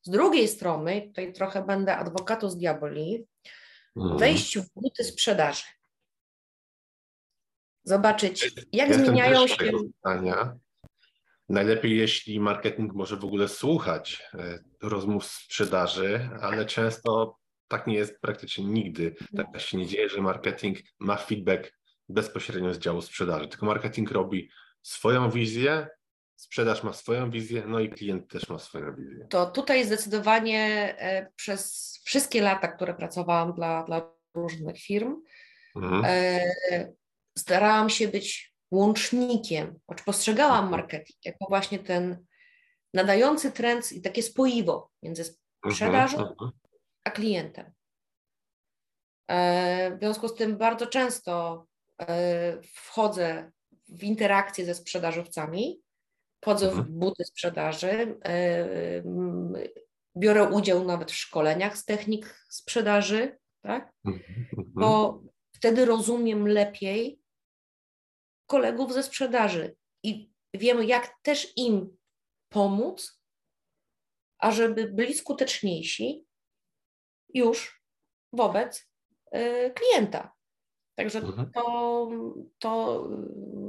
z 0.03 0.11
drugiej 0.11 0.49
strony, 0.49 1.03
tutaj 1.03 1.33
trochę 1.33 1.63
będę 1.63 1.97
z 2.47 2.57
diaboli, 2.57 3.27
mhm. 3.97 4.19
wejść 4.19 4.59
w 4.59 4.69
buty 4.75 5.05
sprzedaży. 5.05 5.65
Zobaczyć, 7.85 8.53
jak 8.73 8.89
ja 8.89 8.95
zmieniają 8.95 9.47
się. 9.47 9.71
Zdania. 10.01 10.57
Najlepiej, 11.53 11.97
jeśli 11.97 12.41
marketing 12.41 12.95
może 12.95 13.17
w 13.17 13.25
ogóle 13.25 13.49
słuchać 13.49 14.23
e, 14.35 14.59
rozmów 14.83 15.25
sprzedaży, 15.25 16.31
ale 16.41 16.67
często 16.67 17.39
tak 17.69 17.87
nie 17.87 17.95
jest 17.95 18.21
praktycznie 18.21 18.65
nigdy. 18.65 19.15
Tak 19.37 19.61
się 19.61 19.77
nie 19.79 19.87
dzieje, 19.87 20.09
że 20.09 20.21
marketing 20.21 20.79
ma 20.99 21.17
feedback 21.17 21.73
bezpośrednio 22.09 22.75
z 22.75 22.79
działu 22.79 23.03
sprzedaży, 23.03 23.49
tylko 23.49 23.67
marketing 23.67 24.11
robi 24.11 24.51
swoją 24.83 25.31
wizję, 25.31 25.89
sprzedaż 26.37 26.83
ma 26.83 26.93
swoją 26.93 27.31
wizję, 27.31 27.63
no 27.67 27.81
i 27.81 27.89
klient 27.89 28.29
też 28.31 28.49
ma 28.49 28.59
swoją 28.59 28.97
wizję. 28.97 29.27
To 29.31 29.47
tutaj 29.47 29.85
zdecydowanie 29.85 30.95
e, 30.99 31.33
przez 31.37 31.93
wszystkie 32.05 32.43
lata, 32.43 32.69
które 32.69 32.95
pracowałam 32.95 33.53
dla, 33.53 33.83
dla 33.83 34.13
różnych 34.35 34.79
firm, 34.79 35.23
mhm. 35.77 36.05
E, 36.07 36.93
starałam 37.39 37.91
się 37.91 38.09
być 38.09 38.52
łącznikiem, 38.73 39.79
choć 39.87 40.03
postrzegałam 40.03 40.65
mhm. 40.65 40.71
marketing 40.71 41.19
jako 41.25 41.47
właśnie 41.49 41.79
ten 41.79 42.25
nadający 42.95 43.53
trend 43.53 43.93
i 43.93 44.01
takie 44.01 44.23
spoiwo 44.23 44.91
między 45.03 45.23
mhm, 45.23 45.37
sprzedażą 45.73 46.19
mhm. 46.19 46.51
a 47.05 47.11
klientem. 47.11 47.73
E, 49.31 49.97
w 49.97 49.99
związku 49.99 50.29
z 50.29 50.35
tym 50.35 50.57
bardzo 50.57 50.87
często 50.87 51.67
wchodzę 52.75 53.53
w 53.89 54.05
interakcje 54.05 54.65
ze 54.65 54.75
sprzedażowcami 54.75 55.83
wchodzę 56.43 56.67
w 56.67 56.79
mhm. 56.79 56.99
buty 56.99 57.25
sprzedaży, 57.25 58.19
e, 58.25 59.03
biorę 60.17 60.49
udział 60.49 60.85
nawet 60.85 61.13
w 61.13 61.17
szkoleniach 61.17 61.79
z 61.79 61.85
technik 61.85 62.45
sprzedaży, 62.49 63.39
tak? 63.63 63.93
Mhm, 64.05 64.47
Bo 64.57 65.23
wtedy 65.53 65.85
rozumiem 65.85 66.49
lepiej 66.49 67.22
kolegów 68.53 68.93
ze 68.93 69.03
sprzedaży 69.03 69.77
i 70.03 70.31
wiemy, 70.55 70.87
jak 70.87 71.23
też 71.23 71.53
im 71.57 71.97
pomóc, 72.49 73.21
ażeby 74.39 74.91
byli 74.93 75.15
skuteczniejsi 75.15 76.27
już 77.35 77.83
wobec 78.33 78.91
e, 79.31 79.71
klienta. 79.71 80.33
Także 80.95 81.19
mhm. 81.19 81.51
to, 81.55 82.11
to, 82.59 83.09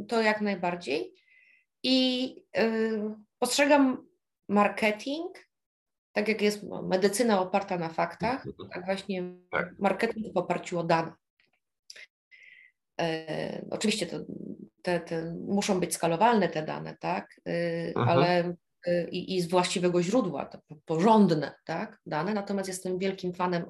to 0.08 0.22
jak 0.22 0.42
najbardziej. 0.42 1.14
I 1.84 2.36
y, 2.58 3.16
postrzegam 3.40 4.08
marketing, 4.50 5.32
tak 6.12 6.28
jak 6.28 6.42
jest 6.42 6.64
medycyna 6.84 7.42
oparta 7.42 7.78
na 7.78 7.90
faktach, 7.90 8.46
mhm. 8.48 8.70
tak 8.70 8.86
właśnie 8.86 9.24
tak. 9.52 9.80
marketing 9.80 10.34
w 10.34 10.38
oparciu 10.38 10.80
o 10.80 10.84
dane. 10.84 11.14
E, 13.02 13.66
oczywiście 13.70 14.06
to, 14.06 14.18
te, 14.82 15.00
te, 15.00 15.36
muszą 15.48 15.80
być 15.80 15.94
skalowalne 15.94 16.50
te 16.50 16.64
dane, 16.64 16.98
tak, 17.00 17.36
e, 17.48 17.98
ale 17.98 18.56
e, 18.88 19.10
i, 19.10 19.36
i, 19.36 19.42
z 19.42 19.50
właściwego 19.50 20.04
źródła, 20.04 20.46
to 20.46 20.60
porządne 20.86 21.54
tak, 21.66 22.00
dane, 22.06 22.34
natomiast 22.34 22.68
jestem 22.68 22.98
wielkim 22.98 23.34
fanem 23.34 23.66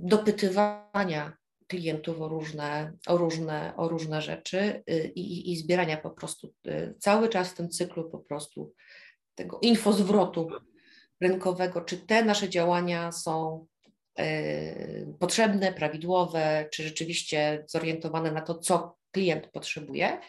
dopytywania 0.00 1.36
klientów 1.66 2.20
o 2.20 2.28
różne, 2.28 2.92
o 3.06 3.16
różne, 3.16 3.72
o 3.76 3.88
różne 3.88 4.22
rzeczy 4.22 4.82
i, 5.14 5.52
i 5.52 5.56
zbierania 5.56 5.96
po 5.96 6.10
prostu 6.10 6.54
cały 6.98 7.28
czas 7.28 7.48
w 7.48 7.54
tym 7.54 7.68
cyklu 7.68 8.10
po 8.10 8.18
prostu 8.18 8.72
tego 9.34 9.58
infozwrotu 9.62 10.48
rynkowego, 11.20 11.80
czy 11.80 11.96
te 11.96 12.24
nasze 12.24 12.48
działania 12.48 13.12
są 13.12 13.66
potrzebne, 15.18 15.72
prawidłowe, 15.72 16.68
czy 16.72 16.82
rzeczywiście 16.82 17.64
zorientowane 17.68 18.32
na 18.32 18.40
to, 18.40 18.54
co 18.54 18.96
klient 19.10 19.46
potrzebuje. 19.46 20.20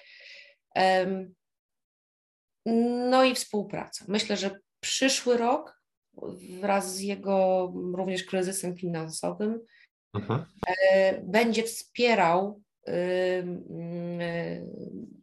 No 3.09 3.23
i 3.23 3.35
współpraca. 3.35 4.05
Myślę, 4.07 4.37
że 4.37 4.59
przyszły 4.79 5.37
rok 5.37 5.81
wraz 6.61 6.95
z 6.95 6.99
jego 6.99 7.71
również 7.95 8.23
kryzysem 8.23 8.77
finansowym 8.77 9.59
mhm. 10.13 10.45
E, 10.67 11.21
będzie 11.21 11.63
wspierał 11.63 12.61
y, 12.87 12.91
y, 12.91 14.67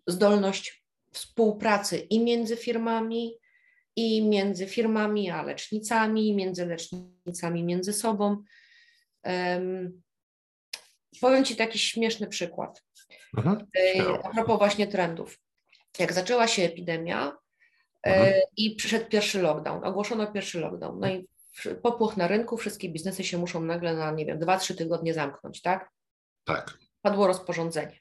zdolność 0.07 0.85
współpracy 1.13 1.99
i 1.99 2.25
między 2.25 2.57
firmami, 2.57 3.35
i 3.97 4.28
między 4.28 4.66
firmami 4.66 5.30
a 5.30 5.43
lecznicami, 5.43 6.34
między 6.34 6.66
lecznicami 6.66 7.64
między 7.64 7.93
sobą. 7.93 8.43
Powiem 11.20 11.45
Ci 11.45 11.57
taki 11.57 11.78
śmieszny 11.78 12.26
przykład. 12.26 12.82
Mhm. 13.36 13.66
A 14.22 14.28
propos 14.28 14.59
właśnie 14.59 14.86
trendów. 14.86 15.38
Jak 15.99 16.12
zaczęła 16.12 16.49
się 16.49 16.62
epidemia 16.62 17.36
e, 18.07 18.14
mhm. 18.14 18.43
i 18.57 18.76
przyszedł 18.76 19.07
pierwszy 19.07 19.43
lockdown, 19.43 19.84
ogłoszono 19.84 20.32
pierwszy 20.32 20.61
lockdown, 20.61 21.01
no 21.01 21.09
i 21.09 21.28
popłoch 21.82 22.16
na 22.16 22.28
rynku, 22.28 22.57
wszystkie 22.57 22.88
biznesy 22.88 23.24
się 23.24 23.38
muszą 23.38 23.61
nagle 23.61 23.95
na, 23.95 24.11
nie 24.11 24.26
wiem, 24.26 24.38
2-3 24.38 24.74
tygodnie 24.74 25.14
zamknąć, 25.14 25.62
tak? 25.62 25.91
Tak. 26.45 26.78
Padło 27.03 27.26
rozporządzenie. 27.26 28.01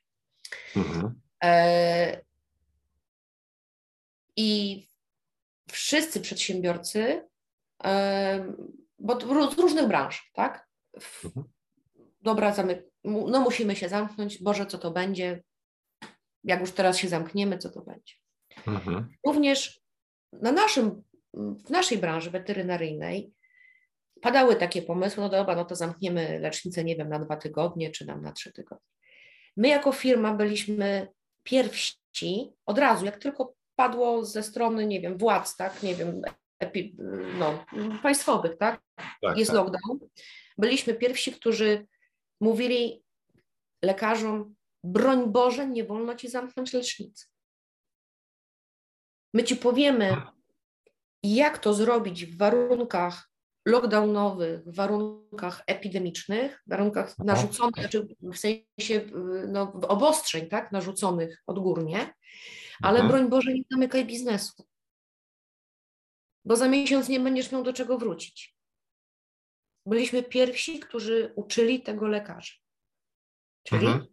Mhm. 0.76 1.22
E, 1.44 2.22
I 4.36 4.89
wszyscy 5.72 6.22
przedsiębiorcy, 6.22 7.28
bo 9.00 9.20
z 9.52 9.60
różnych 9.60 9.88
branż, 9.88 10.32
tak? 10.34 10.68
Mhm. 11.26 11.46
Dobra, 12.22 12.56
no 13.04 13.40
musimy 13.40 13.76
się 13.76 13.90
zamknąć, 13.90 14.44
Boże, 14.44 14.66
co 14.66 14.78
to 14.78 14.92
będzie? 14.92 15.44
Jak 16.44 16.60
już 16.60 16.72
teraz 16.72 16.98
się 16.98 17.08
zamkniemy, 17.08 17.58
co 17.58 17.70
to 17.70 17.82
będzie? 17.82 18.14
Mhm. 18.68 19.10
Również 19.26 19.82
na 20.34 20.52
naszym, 20.52 21.04
w 21.34 21.70
naszej 21.70 21.98
branży 21.98 22.32
weterynaryjnej 22.32 23.34
padały 24.22 24.56
takie 24.56 24.82
pomysły, 24.82 25.24
no 25.24 25.30
dobra, 25.30 25.56
no 25.56 25.66
to 25.66 25.76
zamkniemy 25.76 26.40
lecznicę, 26.40 26.84
nie 26.84 26.96
wiem, 26.96 27.10
na 27.10 27.20
dwa 27.20 27.36
tygodnie, 27.36 27.92
czy 27.92 28.06
nam 28.06 28.22
na 28.22 28.32
trzy 28.32 28.54
tygodnie. 28.54 28.88
My 29.58 29.68
jako 29.68 29.92
firma 29.92 30.34
byliśmy 30.34 31.08
pierwsi, 31.44 32.00
od 32.66 32.78
razu, 32.78 33.06
jak 33.06 33.18
tylko 33.18 33.54
padło 33.80 34.26
ze 34.26 34.44
strony, 34.44 34.86
nie 34.86 35.02
wiem, 35.02 35.18
władz, 35.18 35.56
tak, 35.56 35.84
nie 35.84 35.96
wiem, 35.96 36.22
epi, 36.60 36.96
no, 37.40 37.66
państwowych, 38.04 38.58
tak, 38.58 38.82
tak 39.22 39.38
jest 39.38 39.52
tak. 39.52 39.58
lockdown, 39.58 40.00
byliśmy 40.58 40.94
pierwsi, 40.94 41.32
którzy 41.32 41.88
mówili 42.42 43.04
lekarzom, 43.84 44.56
broń 44.84 45.32
Boże, 45.32 45.68
nie 45.68 45.84
wolno 45.84 46.16
ci 46.16 46.30
zamknąć 46.30 46.74
lecznicy. 46.74 47.26
My 49.34 49.44
ci 49.44 49.56
powiemy, 49.56 50.22
jak 51.24 51.58
to 51.58 51.74
zrobić 51.74 52.26
w 52.26 52.38
warunkach 52.38 53.30
lockdownowych, 53.66 54.64
w 54.64 54.76
warunkach 54.76 55.64
epidemicznych, 55.68 56.64
w 56.68 56.70
warunkach 56.70 57.20
narzuconych, 57.20 57.76
znaczy 57.76 58.08
w 58.22 58.38
sensie 58.38 59.02
no, 59.48 59.72
obostrzeń, 59.72 60.50
tak, 60.50 60.72
narzuconych 60.72 61.44
odgórnie, 61.48 62.14
ale 62.82 63.00
mhm. 63.00 63.08
broń 63.08 63.30
Boże, 63.30 63.54
nie 63.54 63.64
zamykaj 63.72 64.06
biznesu, 64.06 64.64
bo 66.46 66.56
za 66.56 66.68
miesiąc 66.68 67.10
nie 67.10 67.20
będziesz 67.20 67.52
miał 67.52 67.64
do 67.64 67.74
czego 67.74 67.98
wrócić. 67.98 68.56
Byliśmy 69.86 70.24
pierwsi, 70.24 70.80
którzy 70.80 71.34
uczyli 71.36 71.82
tego 71.82 72.08
lekarzy. 72.08 72.54
Czyli 73.64 73.88
mhm 73.88 74.08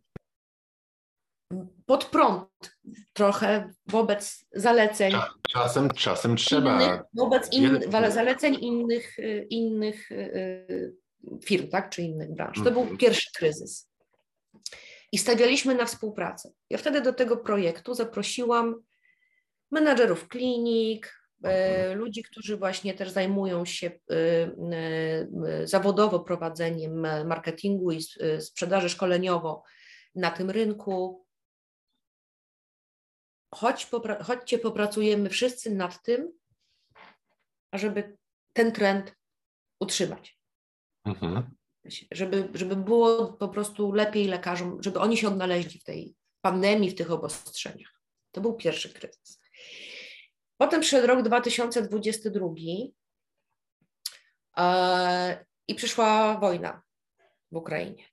pod 1.86 2.04
prąd 2.04 2.76
trochę 3.12 3.72
wobec 3.86 4.44
zaleceń. 4.52 5.12
Czasem, 5.48 5.90
czasem 5.90 6.36
trzeba. 6.36 6.82
Innych, 6.82 7.00
wobec 7.14 7.52
in, 7.52 7.80
zaleceń 7.92 8.56
innych, 8.60 9.18
y, 9.18 9.46
innych 9.50 10.10
y, 10.12 10.94
firm, 11.44 11.68
tak, 11.68 11.90
czy 11.90 12.02
innych 12.02 12.34
branż. 12.34 12.58
To 12.64 12.70
był 12.70 12.80
mhm. 12.80 12.98
pierwszy 12.98 13.30
kryzys. 13.36 13.88
I 15.12 15.18
stawialiśmy 15.18 15.74
na 15.74 15.84
współpracę. 15.86 16.52
Ja 16.70 16.78
wtedy 16.78 17.00
do 17.00 17.12
tego 17.12 17.36
projektu 17.36 17.94
zaprosiłam 17.94 18.74
menadżerów 19.70 20.28
klinik, 20.28 21.22
y, 21.44 21.48
mhm. 21.48 21.98
ludzi, 21.98 22.22
którzy 22.22 22.56
właśnie 22.56 22.94
też 22.94 23.10
zajmują 23.10 23.64
się 23.64 23.90
zawodowo 25.64 26.20
prowadzeniem 26.20 27.00
marketingu 27.26 27.90
i 27.90 28.02
sprzedaży 28.40 28.88
szkoleniowo 28.88 29.62
na 30.14 30.30
tym 30.30 30.50
rynku, 30.50 31.26
chodź, 33.54 33.86
popra 33.86 34.22
chodźcie, 34.22 34.58
popracujemy 34.58 35.30
wszyscy 35.30 35.74
nad 35.74 36.02
tym, 36.02 36.32
ażeby 37.70 38.16
ten 38.52 38.72
trend 38.72 39.16
utrzymać. 39.80 40.38
Mhm. 41.04 41.55
Żeby, 42.10 42.48
żeby 42.54 42.76
było 42.76 43.32
po 43.32 43.48
prostu 43.48 43.92
lepiej 43.92 44.28
lekarzom, 44.28 44.82
żeby 44.82 44.98
oni 44.98 45.16
się 45.16 45.28
odnaleźli 45.28 45.80
w 45.80 45.84
tej 45.84 46.14
pandemii, 46.40 46.90
w 46.90 46.94
tych 46.94 47.10
obostrzeniach. 47.10 48.00
To 48.32 48.40
był 48.40 48.54
pierwszy 48.54 48.94
kryzys. 48.94 49.40
Potem 50.56 50.80
przyszedł 50.80 51.06
rok 51.06 51.22
2022 51.22 52.46
e, 54.56 55.44
i 55.68 55.74
przyszła 55.74 56.38
wojna 56.38 56.82
w 57.52 57.56
Ukrainie. 57.56 58.04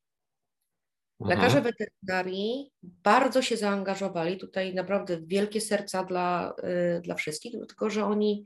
Lekarze 1.20 1.58
mhm. 1.58 1.64
weterynarii 1.64 2.72
bardzo 2.84 3.42
się 3.42 3.58
zaangażowali, 3.58 4.38
tutaj 4.38 4.74
naprawdę 4.74 5.22
wielkie 5.22 5.62
serca 5.62 6.04
dla, 6.04 6.54
y, 6.98 7.02
dla 7.02 7.16
wszystkich, 7.16 7.58
dlatego 7.58 7.90
że 7.90 8.06
oni 8.06 8.44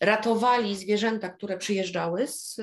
ratowali 0.00 0.76
zwierzęta, 0.76 1.28
które 1.28 1.58
przyjeżdżały 1.58 2.26
z, 2.26 2.60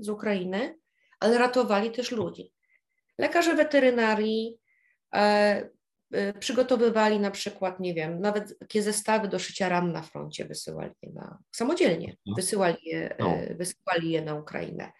z 0.00 0.08
Ukrainy, 0.08 0.78
ale 1.22 1.38
ratowali 1.38 1.90
też 1.90 2.10
ludzi. 2.10 2.52
Lekarze 3.18 3.54
weterynarii 3.54 4.58
e, 5.14 5.68
e, 6.12 6.32
przygotowywali 6.32 7.20
na 7.20 7.30
przykład, 7.30 7.80
nie 7.80 7.94
wiem, 7.94 8.20
nawet 8.20 8.58
takie 8.58 8.82
zestawy 8.82 9.28
do 9.28 9.38
szycia 9.38 9.68
ran 9.68 9.92
na 9.92 10.02
froncie, 10.02 10.44
wysyłali 10.44 10.92
je 11.02 11.12
na, 11.12 11.38
samodzielnie, 11.52 12.16
no. 12.26 12.34
wysyłali 12.34 12.76
je, 12.84 13.16
no. 13.18 13.34
e, 13.34 13.54
wysyłali 13.54 14.10
je 14.10 14.22
na 14.22 14.34
Ukrainę. 14.34 14.92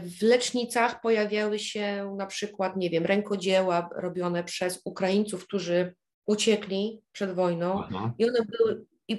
W 0.00 0.22
lecznicach 0.22 1.00
pojawiały 1.00 1.58
się 1.58 2.14
na 2.18 2.26
przykład, 2.26 2.76
nie 2.76 2.90
wiem, 2.90 3.06
rękodzieła 3.06 3.88
robione 3.96 4.44
przez 4.44 4.80
Ukraińców, 4.84 5.46
którzy 5.46 5.94
uciekli 6.26 7.02
przed 7.12 7.34
wojną 7.34 7.84
Aha. 7.84 8.14
i 8.18 8.28
one 8.28 8.38
były 8.42 8.86
i 9.08 9.18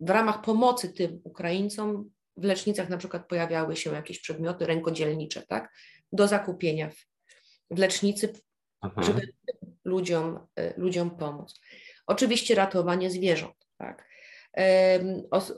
w 0.00 0.10
ramach 0.10 0.42
pomocy 0.42 0.92
tym 0.92 1.20
Ukraińcom 1.24 2.10
w 2.38 2.44
lecznicach 2.44 2.88
na 2.88 2.96
przykład 2.96 3.28
pojawiały 3.28 3.76
się 3.76 3.92
jakieś 3.92 4.20
przedmioty 4.20 4.66
rękodzielnicze, 4.66 5.42
tak, 5.42 5.72
do 6.12 6.28
zakupienia 6.28 6.90
w, 6.90 6.96
w 7.70 7.78
lecznicy, 7.78 8.32
Aha. 8.80 9.02
żeby 9.02 9.32
ludziom, 9.84 10.46
e, 10.56 10.80
ludziom 10.80 11.10
pomóc. 11.10 11.60
Oczywiście 12.06 12.54
ratowanie 12.54 13.10
zwierząt, 13.10 13.68
tak. 13.78 14.08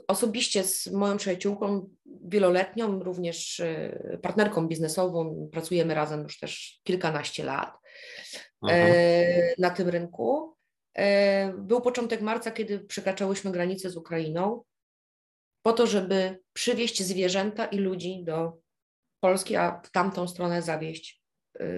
Osobiście 0.07 0.63
z 0.63 0.87
moją 0.87 1.17
przyjaciółką 1.17 1.89
wieloletnią, 2.05 3.03
również 3.03 3.59
e, 3.59 4.17
partnerką 4.21 4.67
biznesową, 4.67 5.49
pracujemy 5.51 5.93
razem 5.93 6.23
już 6.23 6.39
też 6.39 6.79
kilkanaście 6.83 7.43
lat 7.43 7.73
mhm. 8.63 8.93
na 9.57 9.69
tym 9.69 9.89
rynku. 9.89 10.55
E, 10.97 11.53
był 11.53 11.81
początek 11.81 12.21
marca, 12.21 12.51
kiedy 12.51 12.79
przekraczałyśmy 12.79 13.51
granicę 13.51 13.89
z 13.89 13.97
Ukrainą, 13.97 14.63
po 15.61 15.73
to, 15.73 15.87
żeby 15.87 16.39
przywieźć 16.53 17.03
zwierzęta 17.03 17.65
i 17.65 17.77
ludzi 17.77 18.23
do 18.23 18.57
Polski, 19.19 19.55
a 19.55 19.81
w 19.81 19.91
tamtą 19.91 20.27
stronę 20.27 20.61
zawieźć 20.61 21.21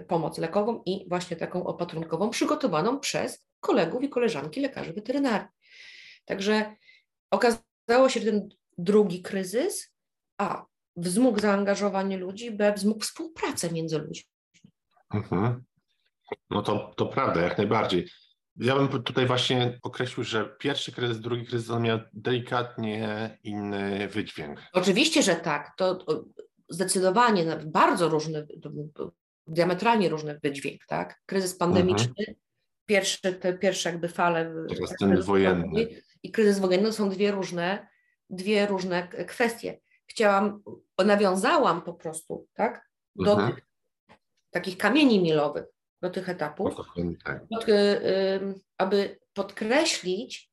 pomoc 0.08 0.38
lekową 0.38 0.84
i 0.86 1.06
właśnie 1.10 1.38
taką 1.38 1.66
opatrunkową, 1.66 2.30
przygotowaną 2.30 3.00
przez 3.00 3.48
kolegów 3.60 4.04
i 4.04 4.10
koleżanki 4.10 4.62
lekarzy 4.62 4.94
weterynarii. 4.94 5.48
Także 6.26 6.76
Okazało 7.34 8.10
się, 8.10 8.20
że 8.20 8.26
ten 8.26 8.50
drugi 8.78 9.22
kryzys, 9.22 9.94
a 10.38 10.66
wzmógł 10.96 11.40
zaangażowanie 11.40 12.18
ludzi, 12.18 12.52
b 12.52 12.74
wzmógł 12.74 13.00
współpracę 13.00 13.72
między 13.72 13.98
ludźmi. 14.00 14.30
Mhm. 15.14 15.64
No 16.50 16.62
to, 16.62 16.94
to 16.98 17.06
prawda, 17.06 17.42
jak 17.42 17.58
najbardziej. 17.58 18.10
Ja 18.56 18.76
bym 18.76 19.04
tutaj 19.04 19.26
właśnie 19.26 19.80
określił, 19.82 20.24
że 20.24 20.56
pierwszy 20.60 20.92
kryzys, 20.92 21.20
drugi 21.20 21.46
kryzys 21.46 21.70
on 21.70 21.82
miał 21.82 22.00
delikatnie 22.14 23.38
inny 23.44 24.08
wydźwięk. 24.08 24.60
Oczywiście, 24.74 25.24
że 25.24 25.36
tak. 25.36 25.72
To 25.78 26.06
zdecydowanie 26.70 27.46
bardzo 27.66 28.10
różny, 28.10 28.48
diametralnie 29.48 30.10
różny 30.10 30.40
wydźwięk, 30.44 30.86
tak? 30.88 31.22
Kryzys 31.26 31.56
pandemiczny, 31.56 32.14
mhm. 32.20 32.38
pierwszy, 32.86 33.22
te 33.22 33.54
pierwsze 33.54 33.90
jakby 33.90 34.08
fale. 34.08 34.54
Teraz 34.70 34.96
ten 35.00 35.22
wojenny 35.22 35.88
i 36.24 36.32
kryzys 36.32 36.60
wojenny 36.60 36.88
to 36.88 36.94
są 36.94 37.10
dwie 37.10 37.32
różne, 37.32 37.88
dwie 38.30 38.68
różne 38.68 39.08
kwestie. 39.08 39.82
Chciałam, 40.06 40.64
nawiązałam 41.06 41.82
po 41.82 41.94
prostu, 41.94 42.48
tak, 42.54 42.90
do 43.16 43.32
mhm. 43.32 43.54
tych 43.54 43.66
takich 44.52 44.78
kamieni 44.78 45.24
milowych, 45.24 45.66
do 46.04 46.10
tych 46.10 46.30
etapów, 46.30 46.76
tak. 47.24 47.48
pod, 47.48 47.70
y, 47.70 48.60
aby 48.78 49.20
podkreślić 49.34 50.52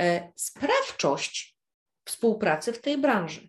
y, 0.00 0.32
sprawczość 0.36 1.58
współpracy 2.04 2.72
w 2.72 2.80
tej 2.80 2.98
branży. 2.98 3.48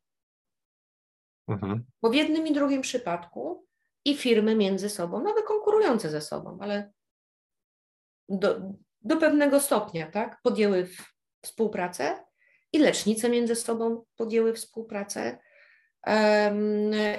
Mhm. 1.48 1.86
Bo 2.02 2.10
w 2.10 2.16
jednym 2.16 2.48
i 2.48 2.54
drugim 2.54 2.82
przypadku 2.82 3.66
i 4.06 4.18
firmy 4.18 4.56
między 4.56 4.90
sobą, 4.90 5.24
nawet 5.24 5.46
konkurujące 5.46 6.10
ze 6.10 6.22
sobą, 6.22 6.58
ale 6.62 6.92
do, 8.30 8.62
do 9.02 9.18
pewnego 9.18 9.60
stopnia, 9.60 10.12
tak, 10.12 10.42
podjęły 10.44 10.88
współpracę 11.42 12.26
i 12.74 12.80
lecznice 12.80 13.30
między 13.30 13.56
sobą 13.56 14.06
podjęły 14.16 14.54
współpracę 14.54 15.40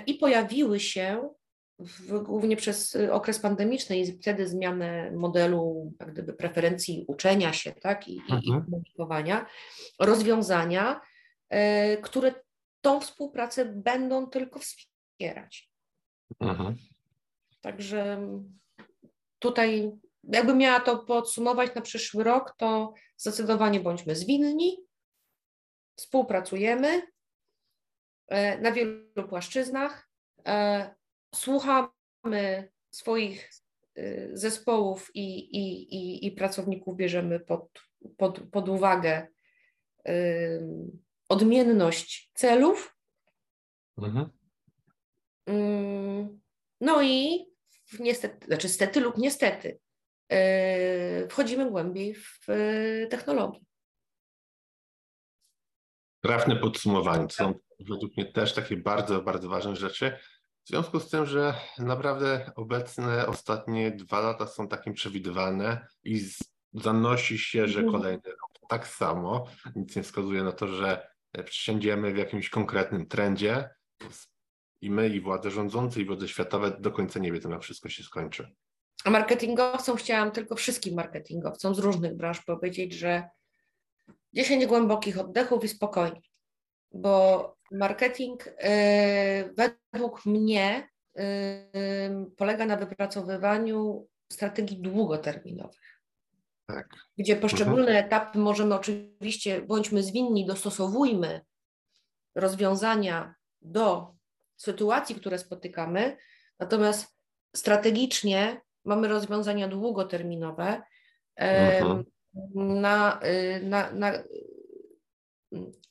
i 0.06 0.14
pojawiły 0.14 0.80
się 0.80 1.34
w, 1.78 2.18
głównie 2.22 2.56
przez 2.56 2.96
okres 3.10 3.38
pandemiczny 3.38 3.98
i 3.98 4.12
wtedy 4.12 4.48
zmianę 4.48 5.10
modelu 5.10 5.92
jak 6.00 6.12
gdyby 6.12 6.32
preferencji 6.32 7.04
uczenia 7.08 7.52
się 7.52 7.72
tak, 7.72 8.08
i, 8.08 8.12
i, 8.12 8.30
i 8.30 8.32
mhm. 8.32 8.64
komunikowania, 8.64 9.46
rozwiązania, 9.98 11.00
e, 11.48 11.96
które 11.96 12.34
tą 12.80 13.00
współpracę 13.00 13.64
będą 13.64 14.26
tylko 14.26 14.58
wspierać. 14.58 15.70
Mhm. 16.40 16.76
Także 17.60 18.28
tutaj 19.38 19.92
jakbym 20.22 20.58
miała 20.58 20.80
to 20.80 20.98
podsumować 20.98 21.74
na 21.74 21.80
przyszły 21.80 22.24
rok, 22.24 22.54
to 22.56 22.94
zdecydowanie 23.16 23.80
bądźmy 23.80 24.16
zwinni, 24.16 24.76
współpracujemy 25.96 27.02
e, 28.28 28.58
na 28.58 28.72
wielu 28.72 29.28
płaszczyznach, 29.28 30.08
e, 30.46 30.94
słuchamy 31.34 32.70
swoich 32.90 33.50
e, 33.94 34.36
zespołów 34.36 35.10
i, 35.14 35.38
i, 35.38 35.94
i, 35.94 36.26
i 36.26 36.32
pracowników, 36.32 36.96
bierzemy 36.96 37.40
pod, 37.40 37.82
pod, 38.16 38.40
pod 38.52 38.68
uwagę 38.68 39.28
odmienność 41.28 42.30
celów. 42.34 42.96
Mhm. 43.98 44.30
No 46.80 47.02
i 47.02 47.46
niestety, 48.00 48.46
znaczy 48.46 48.68
stety 48.68 49.00
lub 49.00 49.18
niestety, 49.18 49.78
wchodzimy 51.30 51.70
głębiej 51.70 52.14
w 52.14 52.46
technologię. 53.10 53.60
Trafne 56.20 56.56
podsumowanie. 56.56 57.26
To 57.26 57.34
są 57.34 57.54
według 57.78 58.16
mnie 58.16 58.32
też 58.32 58.54
takie 58.54 58.76
bardzo, 58.76 59.22
bardzo 59.22 59.48
ważne 59.48 59.76
rzeczy. 59.76 60.18
W 60.68 60.70
związku 60.70 61.00
z 61.00 61.08
tym, 61.10 61.26
że 61.26 61.54
naprawdę 61.78 62.52
obecne 62.56 63.26
ostatnie 63.26 63.90
dwa 63.90 64.20
lata 64.20 64.46
są 64.46 64.68
takim 64.68 64.94
przewidywalne 64.94 65.86
i 66.04 66.20
zanosi 66.72 67.38
się, 67.38 67.68
że 67.68 67.80
mhm. 67.80 67.92
kolejny 67.92 68.30
rok 68.30 68.68
tak 68.68 68.88
samo. 68.88 69.46
Nic 69.76 69.96
nie 69.96 70.02
wskazuje 70.02 70.42
na 70.42 70.52
to, 70.52 70.68
że 70.68 71.08
przesiądziemy 71.44 72.12
w 72.12 72.16
jakimś 72.16 72.50
konkretnym 72.50 73.06
trendzie 73.06 73.70
i 74.80 74.90
my, 74.90 75.08
i 75.08 75.20
władze 75.20 75.50
rządzące, 75.50 76.00
i 76.00 76.04
władze 76.04 76.28
światowe 76.28 76.70
do 76.80 76.90
końca 76.90 77.18
nie 77.18 77.32
wiedzą, 77.32 77.50
jak 77.50 77.62
wszystko 77.62 77.88
się 77.88 78.02
skończy. 78.02 78.54
A 79.04 79.10
marketingowcom 79.10 79.96
chciałam 79.96 80.30
tylko 80.30 80.56
wszystkim 80.56 80.94
marketingowcom 80.94 81.74
z 81.74 81.78
różnych 81.78 82.16
branż 82.16 82.40
powiedzieć, 82.44 82.92
że 82.92 83.28
10 84.32 84.66
głębokich 84.66 85.18
oddechów 85.18 85.64
i 85.64 85.68
spokojnie, 85.68 86.22
bo 86.92 87.57
marketing 87.70 88.46
yy, 88.46 89.54
według 89.92 90.26
mnie 90.26 90.88
yy, 91.14 91.24
polega 92.36 92.66
na 92.66 92.76
wypracowywaniu 92.76 94.08
strategii 94.32 94.82
długoterminowych. 94.82 96.00
Tak. 96.66 96.88
Gdzie 97.18 97.36
poszczególne 97.36 97.88
mhm. 97.88 98.06
etapy 98.06 98.38
możemy 98.38 98.74
oczywiście, 98.74 99.62
bądźmy 99.62 100.02
zwinni, 100.02 100.46
dostosowujmy 100.46 101.40
rozwiązania 102.34 103.34
do 103.62 104.14
sytuacji, 104.56 105.14
które 105.14 105.38
spotykamy, 105.38 106.16
natomiast 106.58 107.16
strategicznie 107.56 108.60
mamy 108.84 109.08
rozwiązania 109.08 109.68
długoterminowe, 109.68 110.82
mhm 111.36 112.04
na, 112.54 113.20
y, 113.22 113.62
na, 113.62 113.92
na, 113.92 114.12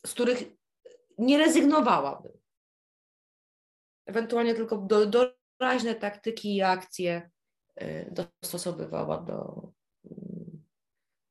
z 0.06 0.12
których 0.12 0.44
nie 1.18 1.38
rezygnowałabym. 1.38 2.32
Ewentualnie 4.06 4.56
tylko 4.56 4.78
do, 4.78 5.30
doraźne 5.60 5.96
taktyki 5.96 6.56
i 6.56 6.62
akcje 6.62 7.30
y, 7.82 8.12
dostosowywała 8.12 9.18
do, 9.18 9.70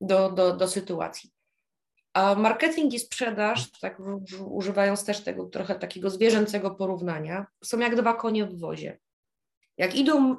do, 0.00 0.30
do, 0.30 0.56
do 0.56 0.68
sytuacji. 0.68 1.30
A 2.12 2.34
marketing 2.34 2.94
i 2.94 2.98
sprzedaż, 2.98 3.70
tak 3.80 4.02
używając 4.46 5.04
też 5.04 5.24
tego 5.24 5.46
trochę 5.46 5.74
takiego 5.74 6.10
zwierzęcego 6.10 6.70
porównania, 6.70 7.46
są 7.64 7.78
jak 7.78 7.96
dwa 7.96 8.14
konie 8.14 8.46
w 8.46 8.58
wozie. 8.58 8.98
Jak 9.76 9.94
idą 9.94 10.36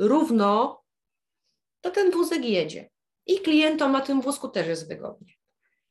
równo, 0.00 0.82
to 1.80 1.90
ten 1.90 2.10
wózek 2.10 2.44
jedzie 2.44 2.90
i 3.26 3.40
klientom 3.40 3.92
na 3.92 4.00
tym 4.00 4.20
wózku 4.20 4.48
też 4.48 4.66
jest 4.66 4.88
wygodnie. 4.88 5.32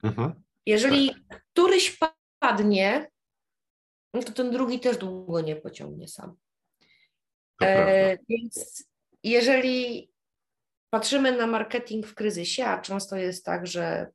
Mhm. 0.03 0.43
Jeżeli 0.65 1.15
tak. 1.29 1.45
któryś 1.53 1.97
padnie, 2.39 3.11
no 4.13 4.23
to 4.23 4.31
ten 4.31 4.51
drugi 4.51 4.79
też 4.79 4.97
długo 4.97 5.41
nie 5.41 5.55
pociągnie 5.55 6.07
sam. 6.07 6.35
E, 7.61 8.17
więc 8.29 8.83
jeżeli 9.23 10.11
patrzymy 10.89 11.37
na 11.37 11.47
marketing 11.47 12.07
w 12.07 12.15
kryzysie, 12.15 12.65
a 12.65 12.81
często 12.81 13.15
jest 13.15 13.45
tak, 13.45 13.67
że 13.67 14.07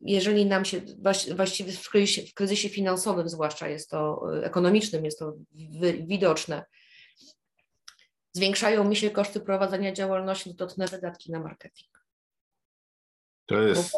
jeżeli 0.00 0.46
nam 0.46 0.64
się, 0.64 0.80
właściwie 1.36 1.72
w 1.72 1.90
kryzysie, 1.90 2.22
w 2.22 2.34
kryzysie 2.34 2.68
finansowym 2.68 3.28
zwłaszcza 3.28 3.68
jest 3.68 3.90
to 3.90 4.22
e, 4.34 4.44
ekonomicznym, 4.44 5.04
jest 5.04 5.18
to 5.18 5.34
widoczne, 6.06 6.64
zwiększają 8.32 8.84
mi 8.84 8.96
się 8.96 9.10
koszty 9.10 9.40
prowadzenia 9.40 9.92
działalności, 9.92 10.56
to 10.56 10.66
te 10.66 10.86
wydatki 10.86 11.32
na 11.32 11.40
marketing. 11.40 12.04
To 13.46 13.62
jest 13.62 13.96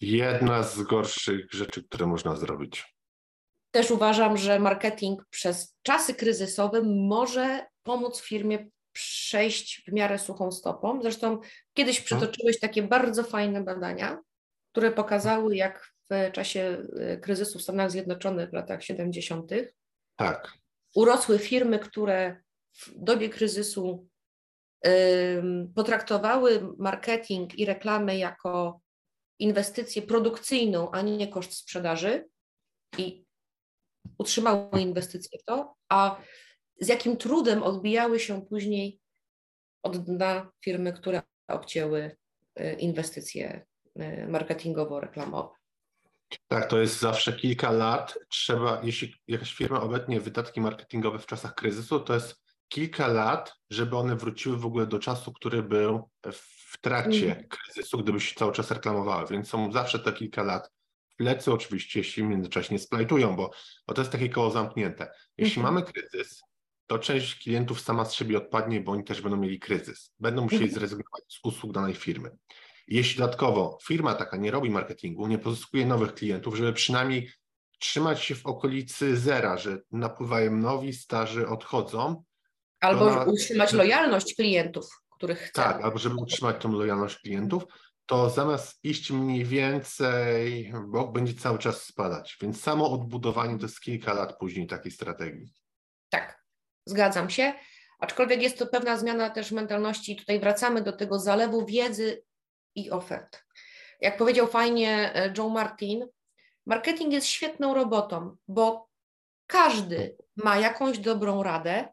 jedna 0.00 0.62
z 0.62 0.82
gorszych 0.82 1.52
rzeczy, 1.52 1.84
które 1.84 2.06
można 2.06 2.36
zrobić. 2.36 2.94
Też 3.70 3.90
uważam, 3.90 4.36
że 4.36 4.58
marketing 4.58 5.24
przez 5.30 5.76
czasy 5.82 6.14
kryzysowe 6.14 6.82
może 6.82 7.66
pomóc 7.82 8.20
firmie 8.20 8.70
przejść 8.92 9.84
w 9.88 9.92
miarę 9.92 10.18
suchą 10.18 10.52
stopą. 10.52 11.02
Zresztą 11.02 11.40
kiedyś 11.74 12.00
mhm. 12.00 12.20
przytoczyłeś 12.20 12.60
takie 12.60 12.82
bardzo 12.82 13.24
fajne 13.24 13.64
badania, 13.64 14.18
które 14.72 14.90
pokazały, 14.90 15.56
jak 15.56 15.90
w 16.10 16.32
czasie 16.32 16.82
y, 17.14 17.20
kryzysu 17.22 17.58
w 17.58 17.62
Stanach 17.62 17.90
Zjednoczonych 17.90 18.50
w 18.50 18.52
latach 18.52 18.84
70. 18.84 19.50
Tak. 20.16 20.52
urosły 20.94 21.38
firmy, 21.38 21.78
które 21.78 22.42
w 22.74 22.90
dobie 22.96 23.28
kryzysu 23.28 24.08
potraktowały 25.74 26.68
marketing 26.78 27.58
i 27.58 27.64
reklamę 27.64 28.18
jako 28.18 28.80
inwestycję 29.40 30.02
produkcyjną, 30.02 30.90
a 30.90 31.02
nie 31.02 31.28
koszt 31.28 31.52
sprzedaży 31.52 32.28
i 32.98 33.24
utrzymały 34.18 34.80
inwestycje 34.80 35.38
w 35.38 35.44
to, 35.44 35.74
a 35.88 36.20
z 36.80 36.88
jakim 36.88 37.16
trudem 37.16 37.62
odbijały 37.62 38.20
się 38.20 38.46
później 38.46 39.00
od 39.82 39.96
dna 39.96 40.50
firmy, 40.64 40.92
które 40.92 41.22
obcięły 41.48 42.16
y, 42.60 42.72
inwestycje 42.72 43.66
y, 43.96 44.26
marketingowo-reklamowe. 44.28 45.48
Tak, 46.48 46.70
to 46.70 46.78
jest 46.78 47.00
zawsze 47.00 47.32
kilka 47.32 47.70
lat. 47.70 48.18
Trzeba, 48.28 48.80
jeśli 48.84 49.14
jakaś 49.28 49.54
firma 49.54 49.80
obetnie 49.80 50.20
wydatki 50.20 50.60
marketingowe 50.60 51.18
w 51.18 51.26
czasach 51.26 51.54
kryzysu, 51.54 52.00
to 52.00 52.14
jest 52.14 52.42
kilka 52.68 53.08
lat, 53.08 53.52
żeby 53.70 53.96
one 53.96 54.16
wróciły 54.16 54.56
w 54.56 54.66
ogóle 54.66 54.86
do 54.86 54.98
czasu, 54.98 55.32
który 55.32 55.62
był 55.62 56.10
w 56.32 56.59
trakcie 56.78 57.32
mm. 57.32 57.48
kryzysu, 57.48 57.98
gdyby 57.98 58.20
się 58.20 58.34
cały 58.34 58.52
czas 58.52 58.70
reklamowały, 58.70 59.26
więc 59.30 59.48
są 59.48 59.72
zawsze 59.72 59.98
te 59.98 60.12
kilka 60.12 60.42
lat 60.42 60.70
w 61.08 61.16
plecy, 61.16 61.52
oczywiście, 61.52 62.00
jeśli 62.00 62.22
w 62.22 62.26
międzyczasie 62.26 62.74
nie 62.74 62.78
splajtują, 62.78 63.36
bo, 63.36 63.50
bo 63.86 63.94
to 63.94 64.00
jest 64.00 64.12
takie 64.12 64.28
koło 64.28 64.50
zamknięte. 64.50 65.10
Jeśli 65.38 65.60
mm 65.60 65.72
-hmm. 65.72 65.74
mamy 65.74 65.92
kryzys, 65.92 66.42
to 66.86 66.98
część 66.98 67.42
klientów 67.42 67.80
sama 67.80 68.04
z 68.04 68.14
siebie 68.14 68.38
odpadnie, 68.38 68.80
bo 68.80 68.92
oni 68.92 69.04
też 69.04 69.20
będą 69.20 69.36
mieli 69.36 69.58
kryzys. 69.58 70.14
Będą 70.20 70.42
musieli 70.42 70.62
mm 70.62 70.70
-hmm. 70.70 70.78
zrezygnować 70.78 71.22
z 71.28 71.40
usług 71.44 71.72
danej 71.72 71.94
firmy. 71.94 72.30
Jeśli 72.88 73.18
dodatkowo 73.18 73.78
firma 73.86 74.14
taka 74.14 74.36
nie 74.36 74.50
robi 74.50 74.70
marketingu, 74.70 75.26
nie 75.26 75.38
pozyskuje 75.38 75.86
nowych 75.86 76.14
klientów, 76.14 76.56
żeby 76.56 76.72
przynajmniej 76.72 77.30
trzymać 77.78 78.24
się 78.24 78.34
w 78.34 78.46
okolicy 78.46 79.16
zera, 79.16 79.56
że 79.56 79.78
napływają 79.92 80.56
nowi, 80.56 80.92
starzy 80.92 81.48
odchodzą, 81.48 82.22
Albo 82.80 83.24
utrzymać 83.24 83.72
lojalność 83.72 84.34
klientów, 84.34 85.02
których 85.20 85.38
chce. 85.38 85.62
Tak, 85.62 85.82
albo 85.82 85.98
żeby 85.98 86.14
utrzymać 86.14 86.56
tą 86.62 86.72
lojalność 86.72 87.18
klientów, 87.18 87.64
to 88.06 88.30
zamiast 88.30 88.84
iść 88.84 89.10
mniej 89.10 89.44
więcej, 89.44 90.72
bok 90.86 91.12
będzie 91.12 91.34
cały 91.34 91.58
czas 91.58 91.82
spadać. 91.82 92.36
Więc 92.42 92.62
samo 92.62 92.90
odbudowanie 92.90 93.58
to 93.58 93.62
jest 93.62 93.80
kilka 93.80 94.14
lat 94.14 94.38
później 94.38 94.66
takiej 94.66 94.92
strategii. 94.92 95.52
Tak, 96.08 96.44
zgadzam 96.86 97.30
się. 97.30 97.52
Aczkolwiek 97.98 98.42
jest 98.42 98.58
to 98.58 98.66
pewna 98.66 98.96
zmiana 98.96 99.30
też 99.30 99.52
mentalności. 99.52 100.16
Tutaj 100.16 100.40
wracamy 100.40 100.82
do 100.82 100.92
tego 100.92 101.18
zalewu 101.18 101.66
wiedzy 101.66 102.22
i 102.74 102.90
ofert. 102.90 103.44
Jak 104.00 104.16
powiedział 104.16 104.46
fajnie 104.46 105.14
e, 105.14 105.32
Joe 105.38 105.48
Martin, 105.48 106.06
marketing 106.66 107.12
jest 107.12 107.26
świetną 107.26 107.74
robotą, 107.74 108.36
bo 108.48 108.88
każdy 109.46 110.16
ma 110.36 110.58
jakąś 110.58 110.98
dobrą 110.98 111.42
radę, 111.42 111.88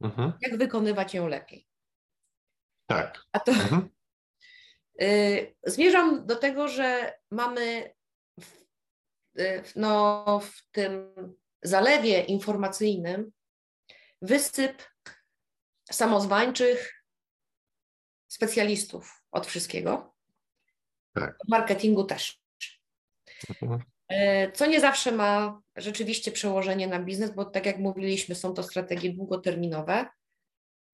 mhm. 0.00 0.32
jak 0.40 0.58
wykonywać 0.58 1.14
ją 1.14 1.28
lepiej. 1.28 1.71
Tak. 2.96 3.24
A 3.32 3.40
to 3.40 3.52
mhm. 3.52 3.88
y, 5.02 5.54
zmierzam 5.66 6.26
do 6.26 6.36
tego, 6.36 6.68
że 6.68 7.18
mamy 7.30 7.94
w, 8.40 8.56
y, 9.40 9.62
no, 9.76 10.40
w 10.40 10.70
tym 10.70 11.14
zalewie 11.62 12.20
informacyjnym 12.20 13.32
wysyp 14.22 14.82
samozwańczych 15.92 17.04
specjalistów 18.28 19.22
od 19.32 19.46
wszystkiego. 19.46 20.14
Tak. 21.14 21.36
Od 21.40 21.48
marketingu 21.48 22.04
też. 22.04 22.42
Mhm. 23.62 23.82
Y, 24.12 24.52
co 24.52 24.66
nie 24.66 24.80
zawsze 24.80 25.12
ma 25.12 25.62
rzeczywiście 25.76 26.32
przełożenie 26.32 26.86
na 26.86 26.98
biznes, 26.98 27.30
bo 27.30 27.44
tak 27.44 27.66
jak 27.66 27.78
mówiliśmy, 27.78 28.34
są 28.34 28.54
to 28.54 28.62
strategie 28.62 29.12
długoterminowe. 29.12 30.06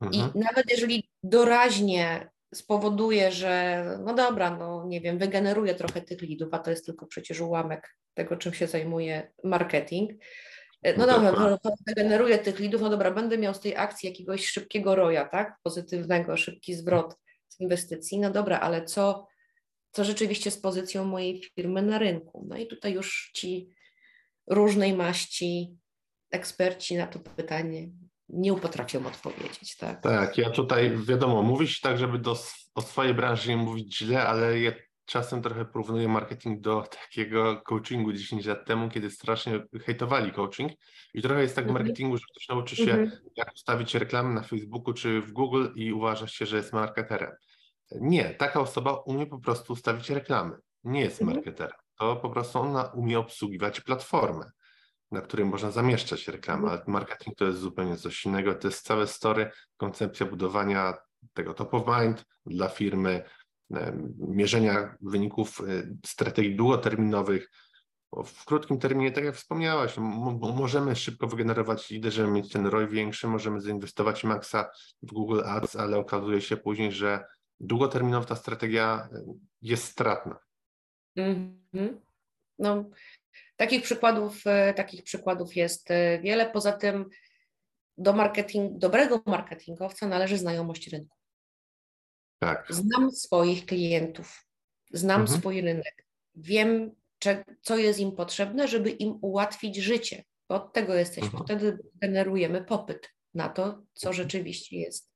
Mhm. 0.01 0.33
I 0.35 0.39
nawet 0.39 0.71
jeżeli 0.71 1.09
doraźnie 1.23 2.31
spowoduje, 2.55 3.33
że 3.33 3.85
no 4.05 4.15
dobra, 4.15 4.57
no 4.57 4.85
nie 4.87 5.01
wiem, 5.01 5.19
wygeneruje 5.19 5.75
trochę 5.75 6.03
tych 6.03 6.23
lidów, 6.23 6.49
a 6.53 6.59
to 6.59 6.71
jest 6.71 6.87
tylko 6.87 7.07
przecież 7.07 7.41
ułamek 7.41 7.97
tego, 8.15 8.37
czym 8.37 8.55
się 8.55 8.67
zajmuje 8.67 9.33
marketing. 9.45 10.11
E, 10.83 10.97
no, 10.97 11.07
dobra, 11.07 11.33
no, 11.33 11.59
wygeneruję 11.87 12.39
tych 12.39 12.59
lidów, 12.59 12.81
no 12.81 12.91
dobra, 12.91 13.11
będę 13.11 13.39
miał 13.39 13.55
z 13.55 13.61
tej 13.61 13.77
akcji 13.77 14.09
jakiegoś 14.09 14.47
szybkiego 14.47 14.95
roja, 14.95 15.29
tak? 15.29 15.57
Pozytywnego, 15.63 16.37
szybki 16.37 16.75
zwrot 16.75 17.17
z 17.49 17.61
inwestycji. 17.61 18.21
No 18.21 18.31
dobra, 18.31 18.61
ale 18.61 18.85
co, 18.85 19.27
co 19.93 20.05
rzeczywiście 20.05 20.51
z 20.51 20.61
pozycją 20.61 21.05
mojej 21.05 21.43
firmy 21.55 21.83
na 21.83 21.99
rynku? 21.99 22.47
No 22.49 22.57
i 22.57 22.67
tutaj 22.67 22.93
już 22.93 23.31
ci 23.35 23.69
różnej 24.47 24.93
maści 24.93 25.77
eksperci 26.31 26.97
na 26.97 27.07
to 27.07 27.19
pytanie 27.19 27.89
nie 28.29 28.55
potrafią 28.55 29.07
odpowiedzieć. 29.07 29.77
Tak, 29.77 30.03
tak 30.03 30.39
ja 30.39 30.51
tutaj 30.51 30.97
wiadomo, 30.97 31.43
mówić 31.43 31.81
tak, 31.81 31.99
żeby 31.99 32.19
do, 32.19 32.37
o 32.75 32.83
swojej 32.83 33.15
branży 33.15 33.49
nie 33.49 33.57
mówić 33.57 33.99
źle, 33.99 34.27
ale 34.27 34.61
ja 34.61 34.73
czasem 35.05 35.43
trochę 35.43 35.65
porównuję 35.65 36.09
marketing 36.09 36.61
do 36.61 36.83
takiego 37.03 37.63
coachingu 37.63 38.13
10 38.13 38.47
lat 38.47 38.67
temu, 38.67 38.89
kiedy 38.89 39.11
strasznie 39.11 39.63
hejtowali 39.87 40.33
coaching 40.33 40.73
i 41.15 41.23
trochę 41.23 41.43
jest 41.43 41.57
tak 41.57 41.65
w 41.65 41.69
mhm. 41.69 41.85
marketingu, 41.85 42.17
że 42.17 42.25
ktoś 42.31 42.49
nauczy 42.49 42.77
się, 42.77 42.93
mm 42.93 43.07
-hmm. 43.07 43.17
jak 43.37 43.55
ustawić 43.55 43.95
reklamy 43.95 44.35
na 44.35 44.43
Facebooku 44.43 44.95
czy 44.95 45.21
w 45.21 45.33
Google 45.33 45.67
i 45.75 45.93
uważa 45.93 46.27
się, 46.27 46.47
że 46.47 46.57
jest 46.57 46.73
marketerem. 46.73 47.31
Nie, 47.91 48.35
taka 48.35 48.61
osoba 48.61 48.93
umie 48.93 49.27
po 49.27 49.39
prostu 49.39 49.73
ustawić 49.73 50.11
reklamy. 50.11 50.57
Nie 50.85 51.01
jest 51.01 51.23
-hmm. 51.23 51.27
marketerem. 51.27 51.79
To 51.99 52.17
po 52.17 52.31
prostu 52.31 52.59
ona 52.59 52.85
umie 52.85 53.19
obsługiwać 53.19 53.81
platformę 53.81 54.51
na 55.11 55.21
której 55.21 55.47
można 55.47 55.71
zamieszczać 55.71 56.29
reklamę, 56.29 56.63
mhm. 56.63 56.81
ale 56.81 56.93
marketing 56.93 57.37
to 57.37 57.45
jest 57.45 57.59
zupełnie 57.59 57.97
coś 57.97 58.27
innego. 58.27 58.55
To 58.55 58.69
jest 58.69 58.87
całe 58.87 59.07
story, 59.07 59.51
koncepcja 59.77 60.27
budowania 60.27 60.95
tego 61.33 61.55
top 61.55 61.75
of 61.75 61.83
mind 62.01 62.25
dla 62.47 62.69
firmy, 62.69 63.25
mierzenia 64.19 64.97
wyników 65.01 65.61
e, 65.61 65.65
strategii 66.07 66.57
długoterminowych. 66.57 67.51
W 68.25 68.45
krótkim 68.45 68.79
terminie, 68.79 69.13
tak 69.13 69.25
jak 69.25 69.35
wspomniałaś, 69.35 69.97
możemy 70.57 70.97
szybko 70.97 71.27
wygenerować 71.27 71.91
lidy, 71.91 72.11
żeby 72.11 72.31
mieć 72.31 72.53
ten 72.53 72.67
ROI 72.67 72.89
większy, 72.89 73.29
możemy 73.29 73.61
zainwestować 73.61 74.25
maksa 74.25 74.71
w 75.03 75.13
Google 75.13 75.41
Ads, 75.45 75.77
ale 75.77 75.99
okazuje 75.99 76.41
się 76.41 76.57
później, 76.57 76.93
że 76.93 77.25
długoterminowo 77.61 78.27
ta 78.27 78.37
strategia 78.37 79.09
e, 79.13 79.25
jest 79.63 79.85
stratna. 79.85 80.39
Mm 81.17 81.61
-hmm. 81.75 81.95
No, 82.59 82.85
Takich 83.57 83.83
przykładów, 83.83 84.47
e, 84.47 84.75
takich 84.75 85.03
przykładów 85.03 85.57
jest 85.57 85.91
e, 85.91 86.21
wiele. 86.21 86.51
Poza 86.51 86.73
tym 86.73 87.09
do 87.99 88.13
marketing, 88.13 88.79
dobrego 88.79 89.23
marketingowca 89.27 90.09
należy 90.09 90.39
znajomość 90.39 90.89
rynku. 90.89 91.17
Tak. 92.39 92.67
Znam 92.71 93.11
swoich 93.11 93.67
klientów, 93.67 94.47
znam 94.93 95.21
mhm. 95.21 95.41
swój 95.41 95.61
rynek, 95.61 96.07
wiem, 96.35 96.95
co 97.63 97.77
jest 97.77 98.01
im 98.01 98.13
potrzebne, 98.13 98.69
żeby 98.69 98.91
im 98.91 99.19
ułatwić 99.23 99.77
życie. 99.77 100.25
Bo 100.49 100.55
od 100.55 100.73
tego 100.73 100.95
jesteśmy. 100.95 101.39
Mhm. 101.39 101.45
Wtedy 101.45 101.79
generujemy 101.95 102.65
popyt 102.65 103.09
na 103.35 103.49
to, 103.49 103.83
co 103.93 104.13
rzeczywiście 104.13 104.77
jest. 104.77 105.13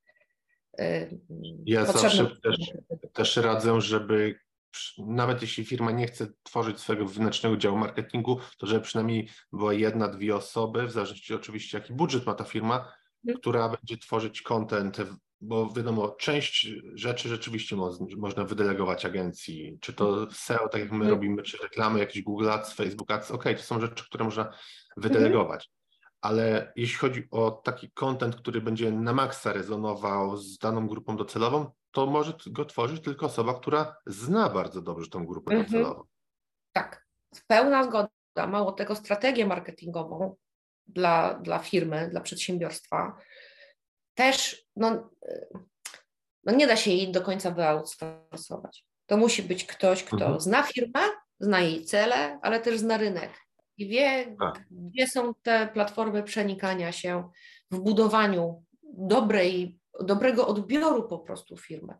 Yy, 0.78 1.20
ja 1.66 1.84
potrzebne. 1.84 2.10
zawsze 2.10 2.40
też, 2.42 2.56
też 3.12 3.36
radzę, 3.36 3.80
żeby 3.80 4.38
nawet 4.98 5.42
jeśli 5.42 5.64
firma 5.64 5.90
nie 5.90 6.06
chce 6.06 6.26
tworzyć 6.42 6.80
swojego 6.80 7.06
wewnętrznego 7.06 7.56
działu 7.56 7.78
marketingu, 7.78 8.38
to 8.58 8.66
żeby 8.66 8.80
przynajmniej 8.80 9.28
była 9.52 9.74
jedna, 9.74 10.08
dwie 10.08 10.36
osoby, 10.36 10.86
w 10.86 10.92
zależności 10.92 11.34
oczywiście 11.34 11.78
jaki 11.78 11.92
budżet 11.92 12.26
ma 12.26 12.34
ta 12.34 12.44
firma, 12.44 12.76
mhm. 12.76 13.40
która 13.40 13.68
będzie 13.68 13.98
tworzyć 13.98 14.42
content, 14.42 14.96
bo 15.40 15.72
wiadomo, 15.72 16.08
część 16.08 16.68
rzeczy 16.94 17.28
rzeczywiście 17.28 17.76
mo 17.76 17.98
można 18.16 18.44
wydelegować 18.44 19.04
agencji, 19.04 19.78
czy 19.80 19.92
to 19.92 20.08
mhm. 20.08 20.30
SEO, 20.30 20.68
tak 20.68 20.80
jak 20.80 20.90
my 20.90 20.96
mhm. 20.96 21.10
robimy, 21.10 21.42
czy 21.42 21.56
reklamy, 21.56 21.98
jakieś 21.98 22.22
Google 22.22 22.50
Ads, 22.50 22.72
Facebook 22.72 23.10
Ads, 23.10 23.30
ok, 23.30 23.44
to 23.56 23.62
są 23.62 23.80
rzeczy, 23.80 24.04
które 24.04 24.24
można 24.24 24.52
wydelegować 24.96 25.70
ale 26.22 26.72
jeśli 26.76 26.98
chodzi 26.98 27.28
o 27.30 27.50
taki 27.50 27.90
content, 27.90 28.36
który 28.36 28.60
będzie 28.60 28.92
na 28.92 29.12
maksa 29.12 29.52
rezonował 29.52 30.36
z 30.36 30.58
daną 30.58 30.86
grupą 30.86 31.16
docelową, 31.16 31.70
to 31.92 32.06
może 32.06 32.32
go 32.46 32.64
tworzyć 32.64 33.04
tylko 33.04 33.26
osoba, 33.26 33.54
która 33.54 33.96
zna 34.06 34.48
bardzo 34.48 34.82
dobrze 34.82 35.10
tą 35.10 35.26
grupę 35.26 35.52
mhm. 35.52 35.66
docelową. 35.66 36.04
Tak, 36.72 37.06
pełna 37.46 37.84
zgoda. 37.84 38.08
Mało 38.48 38.72
tego, 38.72 38.94
strategię 38.94 39.46
marketingową 39.46 40.36
dla, 40.86 41.34
dla 41.34 41.58
firmy, 41.58 42.08
dla 42.10 42.20
przedsiębiorstwa 42.20 43.16
też 44.14 44.64
no, 44.76 45.10
no 46.44 46.54
nie 46.54 46.66
da 46.66 46.76
się 46.76 46.90
jej 46.90 47.12
do 47.12 47.22
końca 47.22 47.50
wyoutsourcować. 47.50 48.86
To 49.06 49.16
musi 49.16 49.42
być 49.42 49.64
ktoś, 49.64 50.04
kto 50.04 50.16
mhm. 50.16 50.40
zna 50.40 50.62
firmę, 50.62 51.00
zna 51.40 51.60
jej 51.60 51.84
cele, 51.84 52.38
ale 52.42 52.60
też 52.60 52.78
zna 52.78 52.96
rynek 52.96 53.30
i 53.78 53.88
wie, 53.88 54.36
tak. 54.40 54.64
gdzie 54.70 55.08
są 55.08 55.34
te 55.42 55.68
platformy 55.72 56.22
przenikania 56.22 56.92
się 56.92 57.30
w 57.70 57.78
budowaniu 57.78 58.64
dobrej, 58.82 59.80
dobrego 60.00 60.46
odbioru 60.46 61.08
po 61.08 61.18
prostu 61.18 61.56
firmy. 61.56 61.94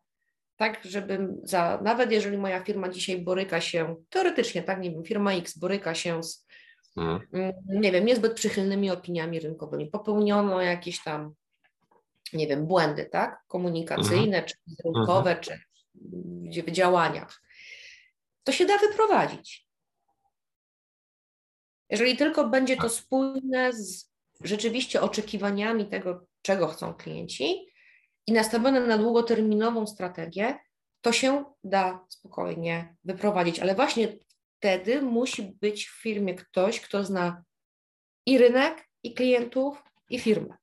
Tak, 0.57 0.81
żebym 0.85 1.41
za, 1.43 1.81
nawet 1.83 2.13
jeżeli 2.13 2.39
moja 2.39 2.65
firma 2.65 2.89
dzisiaj 2.89 3.19
boryka 3.19 3.61
się, 3.61 3.97
teoretycznie, 4.11 4.63
tak, 4.63 4.81
nie 4.81 4.91
wiem, 4.91 5.05
firma 5.05 5.33
X 5.33 5.59
boryka 5.59 5.95
się 5.95 6.23
z, 6.23 6.47
mhm. 6.97 7.29
Mm, 7.33 7.53
nie 7.69 7.93
wiem, 7.93 8.07
niezbyt 8.07 8.35
przychylnymi 8.35 8.91
opiniami 8.91 9.41
rynkowymi, 9.41 9.87
popełniono 9.87 10.61
jakieś 10.61 11.03
tam, 11.03 11.35
nie 12.33 12.47
wiem, 12.47 12.67
błędy, 12.67 13.09
tak, 13.13 13.41
komunikacyjne, 13.49 14.39
mhm. 14.39 14.45
czy 14.45 14.55
rynkowe, 14.85 15.31
mhm. 15.31 15.45
czy 16.53 16.63
w 16.63 16.71
działaniach, 16.71 17.43
to 18.45 18.53
się 18.53 18.67
da 18.67 18.79
wyprowadzić. 18.79 19.67
Jeżeli 21.91 22.17
tylko 22.17 22.49
będzie 22.49 22.77
to 22.77 22.89
spójne 22.89 23.73
z 23.73 24.13
rzeczywiście 24.41 25.01
oczekiwaniami 25.01 25.87
tego, 25.87 26.27
czego 26.43 26.69
chcą 26.69 26.95
klienci 26.95 27.72
i 28.27 28.33
nastawione 28.33 28.81
na 28.81 28.99
długoterminową 28.99 29.87
strategię, 29.87 30.59
to 31.01 31.13
się 31.13 31.45
da 31.65 32.07
spokojnie 32.09 32.97
wyprowadzić. 33.05 33.61
Ale 33.61 33.75
właśnie 33.75 34.19
wtedy 34.59 35.03
musi 35.03 35.43
być 35.43 35.89
w 35.89 36.03
firmie 36.03 36.35
ktoś, 36.35 36.81
kto 36.81 37.05
zna 37.05 37.45
i 38.27 38.39
rynek, 38.39 38.89
i 39.03 39.15
klientów, 39.15 39.83
i 40.11 40.19
firmę. 40.19 40.57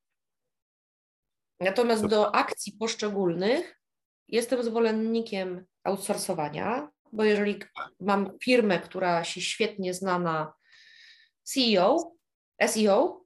Natomiast 1.60 2.06
do 2.06 2.36
akcji 2.36 2.74
poszczególnych 2.74 3.82
jestem 4.28 4.64
zwolennikiem 4.64 5.66
outsourcowania, 5.84 6.90
bo 7.12 7.24
jeżeli 7.24 7.60
mam 8.00 8.40
firmę, 8.44 8.80
która 8.80 9.24
się 9.24 9.42
świetnie 9.42 9.94
zna 9.94 10.20
na 10.20 10.54
CEO, 11.44 12.12
SEO, 12.68 13.26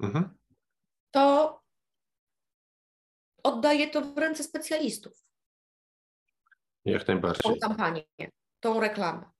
mhm. 0.00 0.38
to 1.10 1.65
oddaję 3.46 3.90
to 3.90 4.00
w 4.00 4.18
ręce 4.18 4.44
specjalistów. 4.44 5.12
Jak 6.84 7.08
najbardziej. 7.08 7.42
Tą 7.42 7.68
kampanię, 7.68 8.04
tą 8.60 8.80
reklamę. 8.80 9.30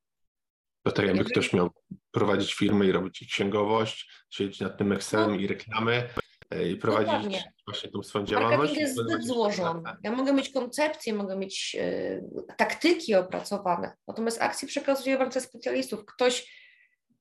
To 0.83 0.93
tak 0.93 1.07
jakby 1.07 1.25
ktoś 1.25 1.53
miał 1.53 1.71
prowadzić 2.11 2.55
firmę 2.55 2.87
i 2.87 2.93
robić 2.93 3.25
księgowość, 3.33 4.11
siedzieć 4.31 4.61
nad 4.61 4.79
tym 4.79 4.93
Excelem 4.93 5.31
no. 5.31 5.37
i 5.37 5.47
reklamy 5.47 6.09
e, 6.51 6.69
i 6.69 6.77
prowadzić 6.77 7.13
Dokładnie. 7.13 7.53
właśnie 7.67 7.91
tą 7.91 8.03
swoją 8.03 8.25
działalność. 8.25 8.59
Marketing 8.59 8.81
jest 8.81 8.97
zbyt 8.97 9.27
złożony. 9.27 9.83
Ja 10.03 10.13
mogę 10.13 10.33
mieć 10.33 10.51
koncepcję, 10.51 11.15
mogę 11.15 11.37
mieć 11.37 11.77
y, 11.81 12.25
taktyki 12.57 13.15
opracowane, 13.15 13.97
natomiast 14.09 14.43
akcje 14.43 14.69
przekazuję 14.69 15.17
w 15.17 15.21
ręce 15.21 15.41
specjalistów. 15.41 16.05
Ktoś 16.05 16.67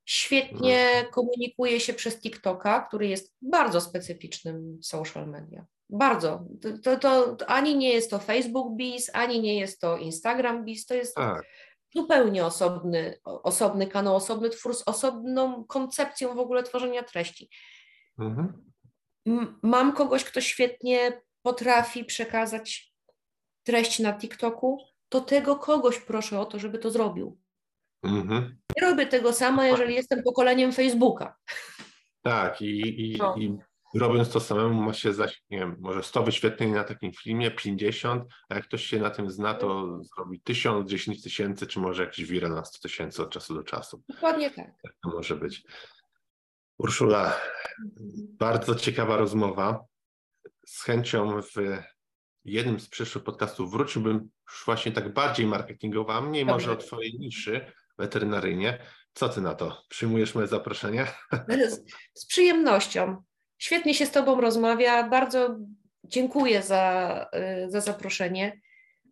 Świetnie 0.06 0.80
mhm. 0.80 1.12
komunikuje 1.12 1.80
się 1.80 1.94
przez 1.94 2.20
TikToka, 2.22 2.82
który 2.82 3.08
jest 3.08 3.36
bardzo 3.42 3.82
specyficznym 3.82 4.80
social 4.84 5.30
media. 5.30 5.66
Bardzo. 5.90 6.46
To, 6.84 6.98
to, 6.98 7.36
to, 7.36 7.50
ani 7.50 7.78
nie 7.78 7.94
jest 7.94 8.10
to 8.12 8.20
Facebook 8.20 8.76
Biz, 8.76 9.12
ani 9.14 9.42
nie 9.42 9.60
jest 9.60 9.82
to 9.82 9.98
Instagram 9.98 10.66
Biz, 10.66 10.86
to 10.86 10.94
jest 10.94 11.16
tak. 11.16 11.46
zupełnie 11.96 12.46
osobny, 12.46 13.20
osobny 13.24 13.88
kanał, 13.88 14.16
osobny 14.16 14.50
twór 14.50 14.76
z 14.76 14.84
osobną 14.86 15.66
koncepcją 15.66 16.36
w 16.36 16.40
ogóle 16.40 16.64
tworzenia 16.64 17.04
treści. 17.04 17.50
Mhm. 18.20 18.72
Mam 19.64 19.94
kogoś, 19.94 20.24
kto 20.24 20.42
świetnie 20.42 21.22
potrafi 21.42 22.06
przekazać 22.06 22.94
treść 23.64 24.00
na 24.00 24.14
TikToku, 24.14 24.78
to 25.10 25.22
tego 25.22 25.56
kogoś 25.56 26.00
proszę 26.00 26.40
o 26.40 26.46
to, 26.46 26.60
żeby 26.60 26.80
to 26.80 26.90
zrobił. 26.90 27.38
Mhm. 28.04 28.58
Nie 28.78 28.90
robię 28.90 29.06
tego 29.06 29.34
samo, 29.34 29.64
jeżeli 29.64 29.96
jestem 29.96 30.24
pokoleniem 30.24 30.72
Facebooka. 30.72 31.36
Tak, 32.22 32.62
i, 32.62 33.12
i, 33.12 33.18
no. 33.18 33.36
i 33.38 33.58
robiąc 33.96 34.30
to 34.30 34.40
samemu 34.40 34.82
ma 34.82 34.94
się 34.94 35.14
zaś, 35.14 35.44
nie 35.50 35.60
wiem, 35.60 35.76
może 35.80 36.04
100 36.04 36.24
wyświetleń 36.24 36.72
na 36.72 36.84
takim 36.84 37.12
filmie, 37.14 37.52
50, 37.52 38.24
a 38.50 38.56
jak 38.56 38.64
ktoś 38.64 38.86
się 38.86 39.00
na 39.00 39.10
tym 39.10 39.30
zna, 39.30 39.54
to 39.54 40.00
zrobi 40.04 40.42
1000, 40.42 40.90
10 40.90 41.24
tysięcy, 41.24 41.68
czy 41.68 41.80
może 41.80 42.04
jakiś 42.04 42.26
viral 42.26 42.52
na 42.52 42.66
100 42.66 42.80
tysięcy 42.80 43.22
od 43.22 43.30
czasu 43.30 43.56
do 43.56 43.64
czasu. 43.64 44.04
Dokładnie 44.10 44.52
tak. 44.52 44.68
Tak 44.84 44.94
to 45.04 45.10
może 45.10 45.36
być. 45.36 45.64
Urszula, 46.78 47.40
bardzo 48.40 48.76
ciekawa 48.76 49.18
rozmowa. 49.18 49.86
Z 50.66 50.84
chęcią 50.84 51.42
w 51.42 51.56
jednym 52.46 52.80
z 52.80 52.90
przyszłych 52.90 53.24
podcastów 53.24 53.72
wróciłbym 53.72 54.30
już 54.50 54.64
właśnie 54.66 54.92
tak 54.92 55.14
bardziej 55.14 55.46
marketingowo, 55.46 56.14
a 56.14 56.22
mniej 56.22 56.46
może 56.46 56.72
o 56.72 56.74
Dobrze. 56.76 56.88
Twojej 56.88 57.14
niszy 57.20 57.72
weterynaryjnie. 57.98 58.80
Co 59.14 59.30
Ty 59.30 59.42
na 59.42 59.56
to? 59.56 59.84
Przyjmujesz 59.90 60.36
moje 60.36 60.48
zaproszenie? 60.48 61.08
Z, 61.70 61.84
z 62.14 62.26
przyjemnością. 62.26 63.24
Świetnie 63.58 63.94
się 63.94 64.06
z 64.06 64.12
Tobą 64.12 64.42
rozmawia. 64.42 65.04
Bardzo 65.04 65.56
dziękuję 66.04 66.62
za, 66.62 67.26
y, 67.66 67.72
za 67.72 67.82
zaproszenie. 67.82 68.62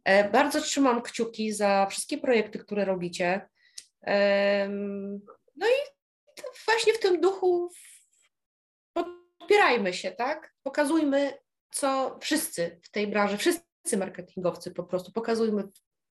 E, 0.04 0.30
Bardzo 0.30 0.62
trzymam 0.62 1.02
kciuki 1.02 1.54
za 1.54 1.86
wszystkie 1.86 2.18
projekty, 2.18 2.60
które 2.60 2.86
robicie. 2.86 3.50
No 5.56 5.68
i 5.68 5.78
właśnie 6.66 6.94
w 6.94 7.00
tym 7.00 7.22
duchu 7.22 7.70
podpierajmy 8.94 9.94
się, 9.94 10.12
tak? 10.12 10.54
Pokazujmy, 10.64 11.34
co 11.72 12.20
wszyscy 12.22 12.80
w 12.84 12.90
tej 12.90 13.08
branży, 13.08 13.38
wszyscy 13.38 13.98
marketingowcy 13.98 14.72
po 14.72 14.84
prostu, 14.84 15.12
pokazujmy, 15.12 15.64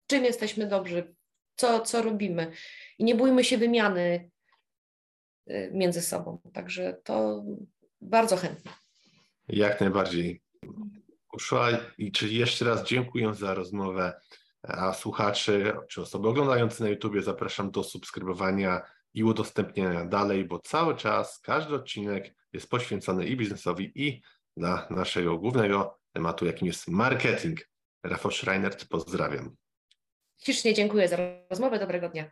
czym 0.07 0.25
jesteśmy 0.25 0.67
dobrzy, 0.67 1.15
co, 1.55 1.79
co 1.79 2.01
robimy. 2.01 2.51
I 2.97 3.03
nie 3.03 3.15
bójmy 3.15 3.43
się 3.43 3.57
wymiany 3.57 4.29
y, 5.49 5.71
między 5.73 6.01
sobą. 6.01 6.41
Także 6.53 6.97
to 7.03 7.43
bardzo 8.01 8.37
chętnie. 8.37 8.71
Jak 9.47 9.81
najbardziej. 9.81 10.41
Uszła 11.33 11.69
i 11.97 12.11
czy 12.11 12.27
jeszcze 12.27 12.65
raz 12.65 12.83
dziękuję 12.83 13.33
za 13.33 13.53
rozmowę, 13.53 14.21
a 14.63 14.93
słuchaczy 14.93 15.73
czy 15.89 16.01
osoby 16.01 16.27
oglądające 16.27 16.83
na 16.83 16.89
YouTubie 16.89 17.21
zapraszam 17.21 17.71
do 17.71 17.83
subskrybowania 17.83 18.81
i 19.13 19.23
udostępniania 19.23 20.05
dalej, 20.05 20.45
bo 20.45 20.59
cały 20.59 20.95
czas 20.95 21.39
każdy 21.39 21.75
odcinek 21.75 22.35
jest 22.53 22.69
poświęcony 22.69 23.25
i 23.25 23.37
biznesowi, 23.37 23.91
i 23.95 24.21
dla 24.57 24.87
naszego 24.89 25.37
głównego 25.37 25.99
tematu, 26.13 26.45
jakim 26.45 26.67
jest 26.67 26.87
marketing. 26.87 27.69
Rafał 28.03 28.31
Schreiner, 28.31 28.77
pozdrawiam. 28.89 29.55
Ślicznie 30.37 30.73
dziękuję 30.73 31.07
za 31.07 31.17
rozmowę. 31.49 31.79
Dobrego 31.79 32.09
dnia. 32.09 32.31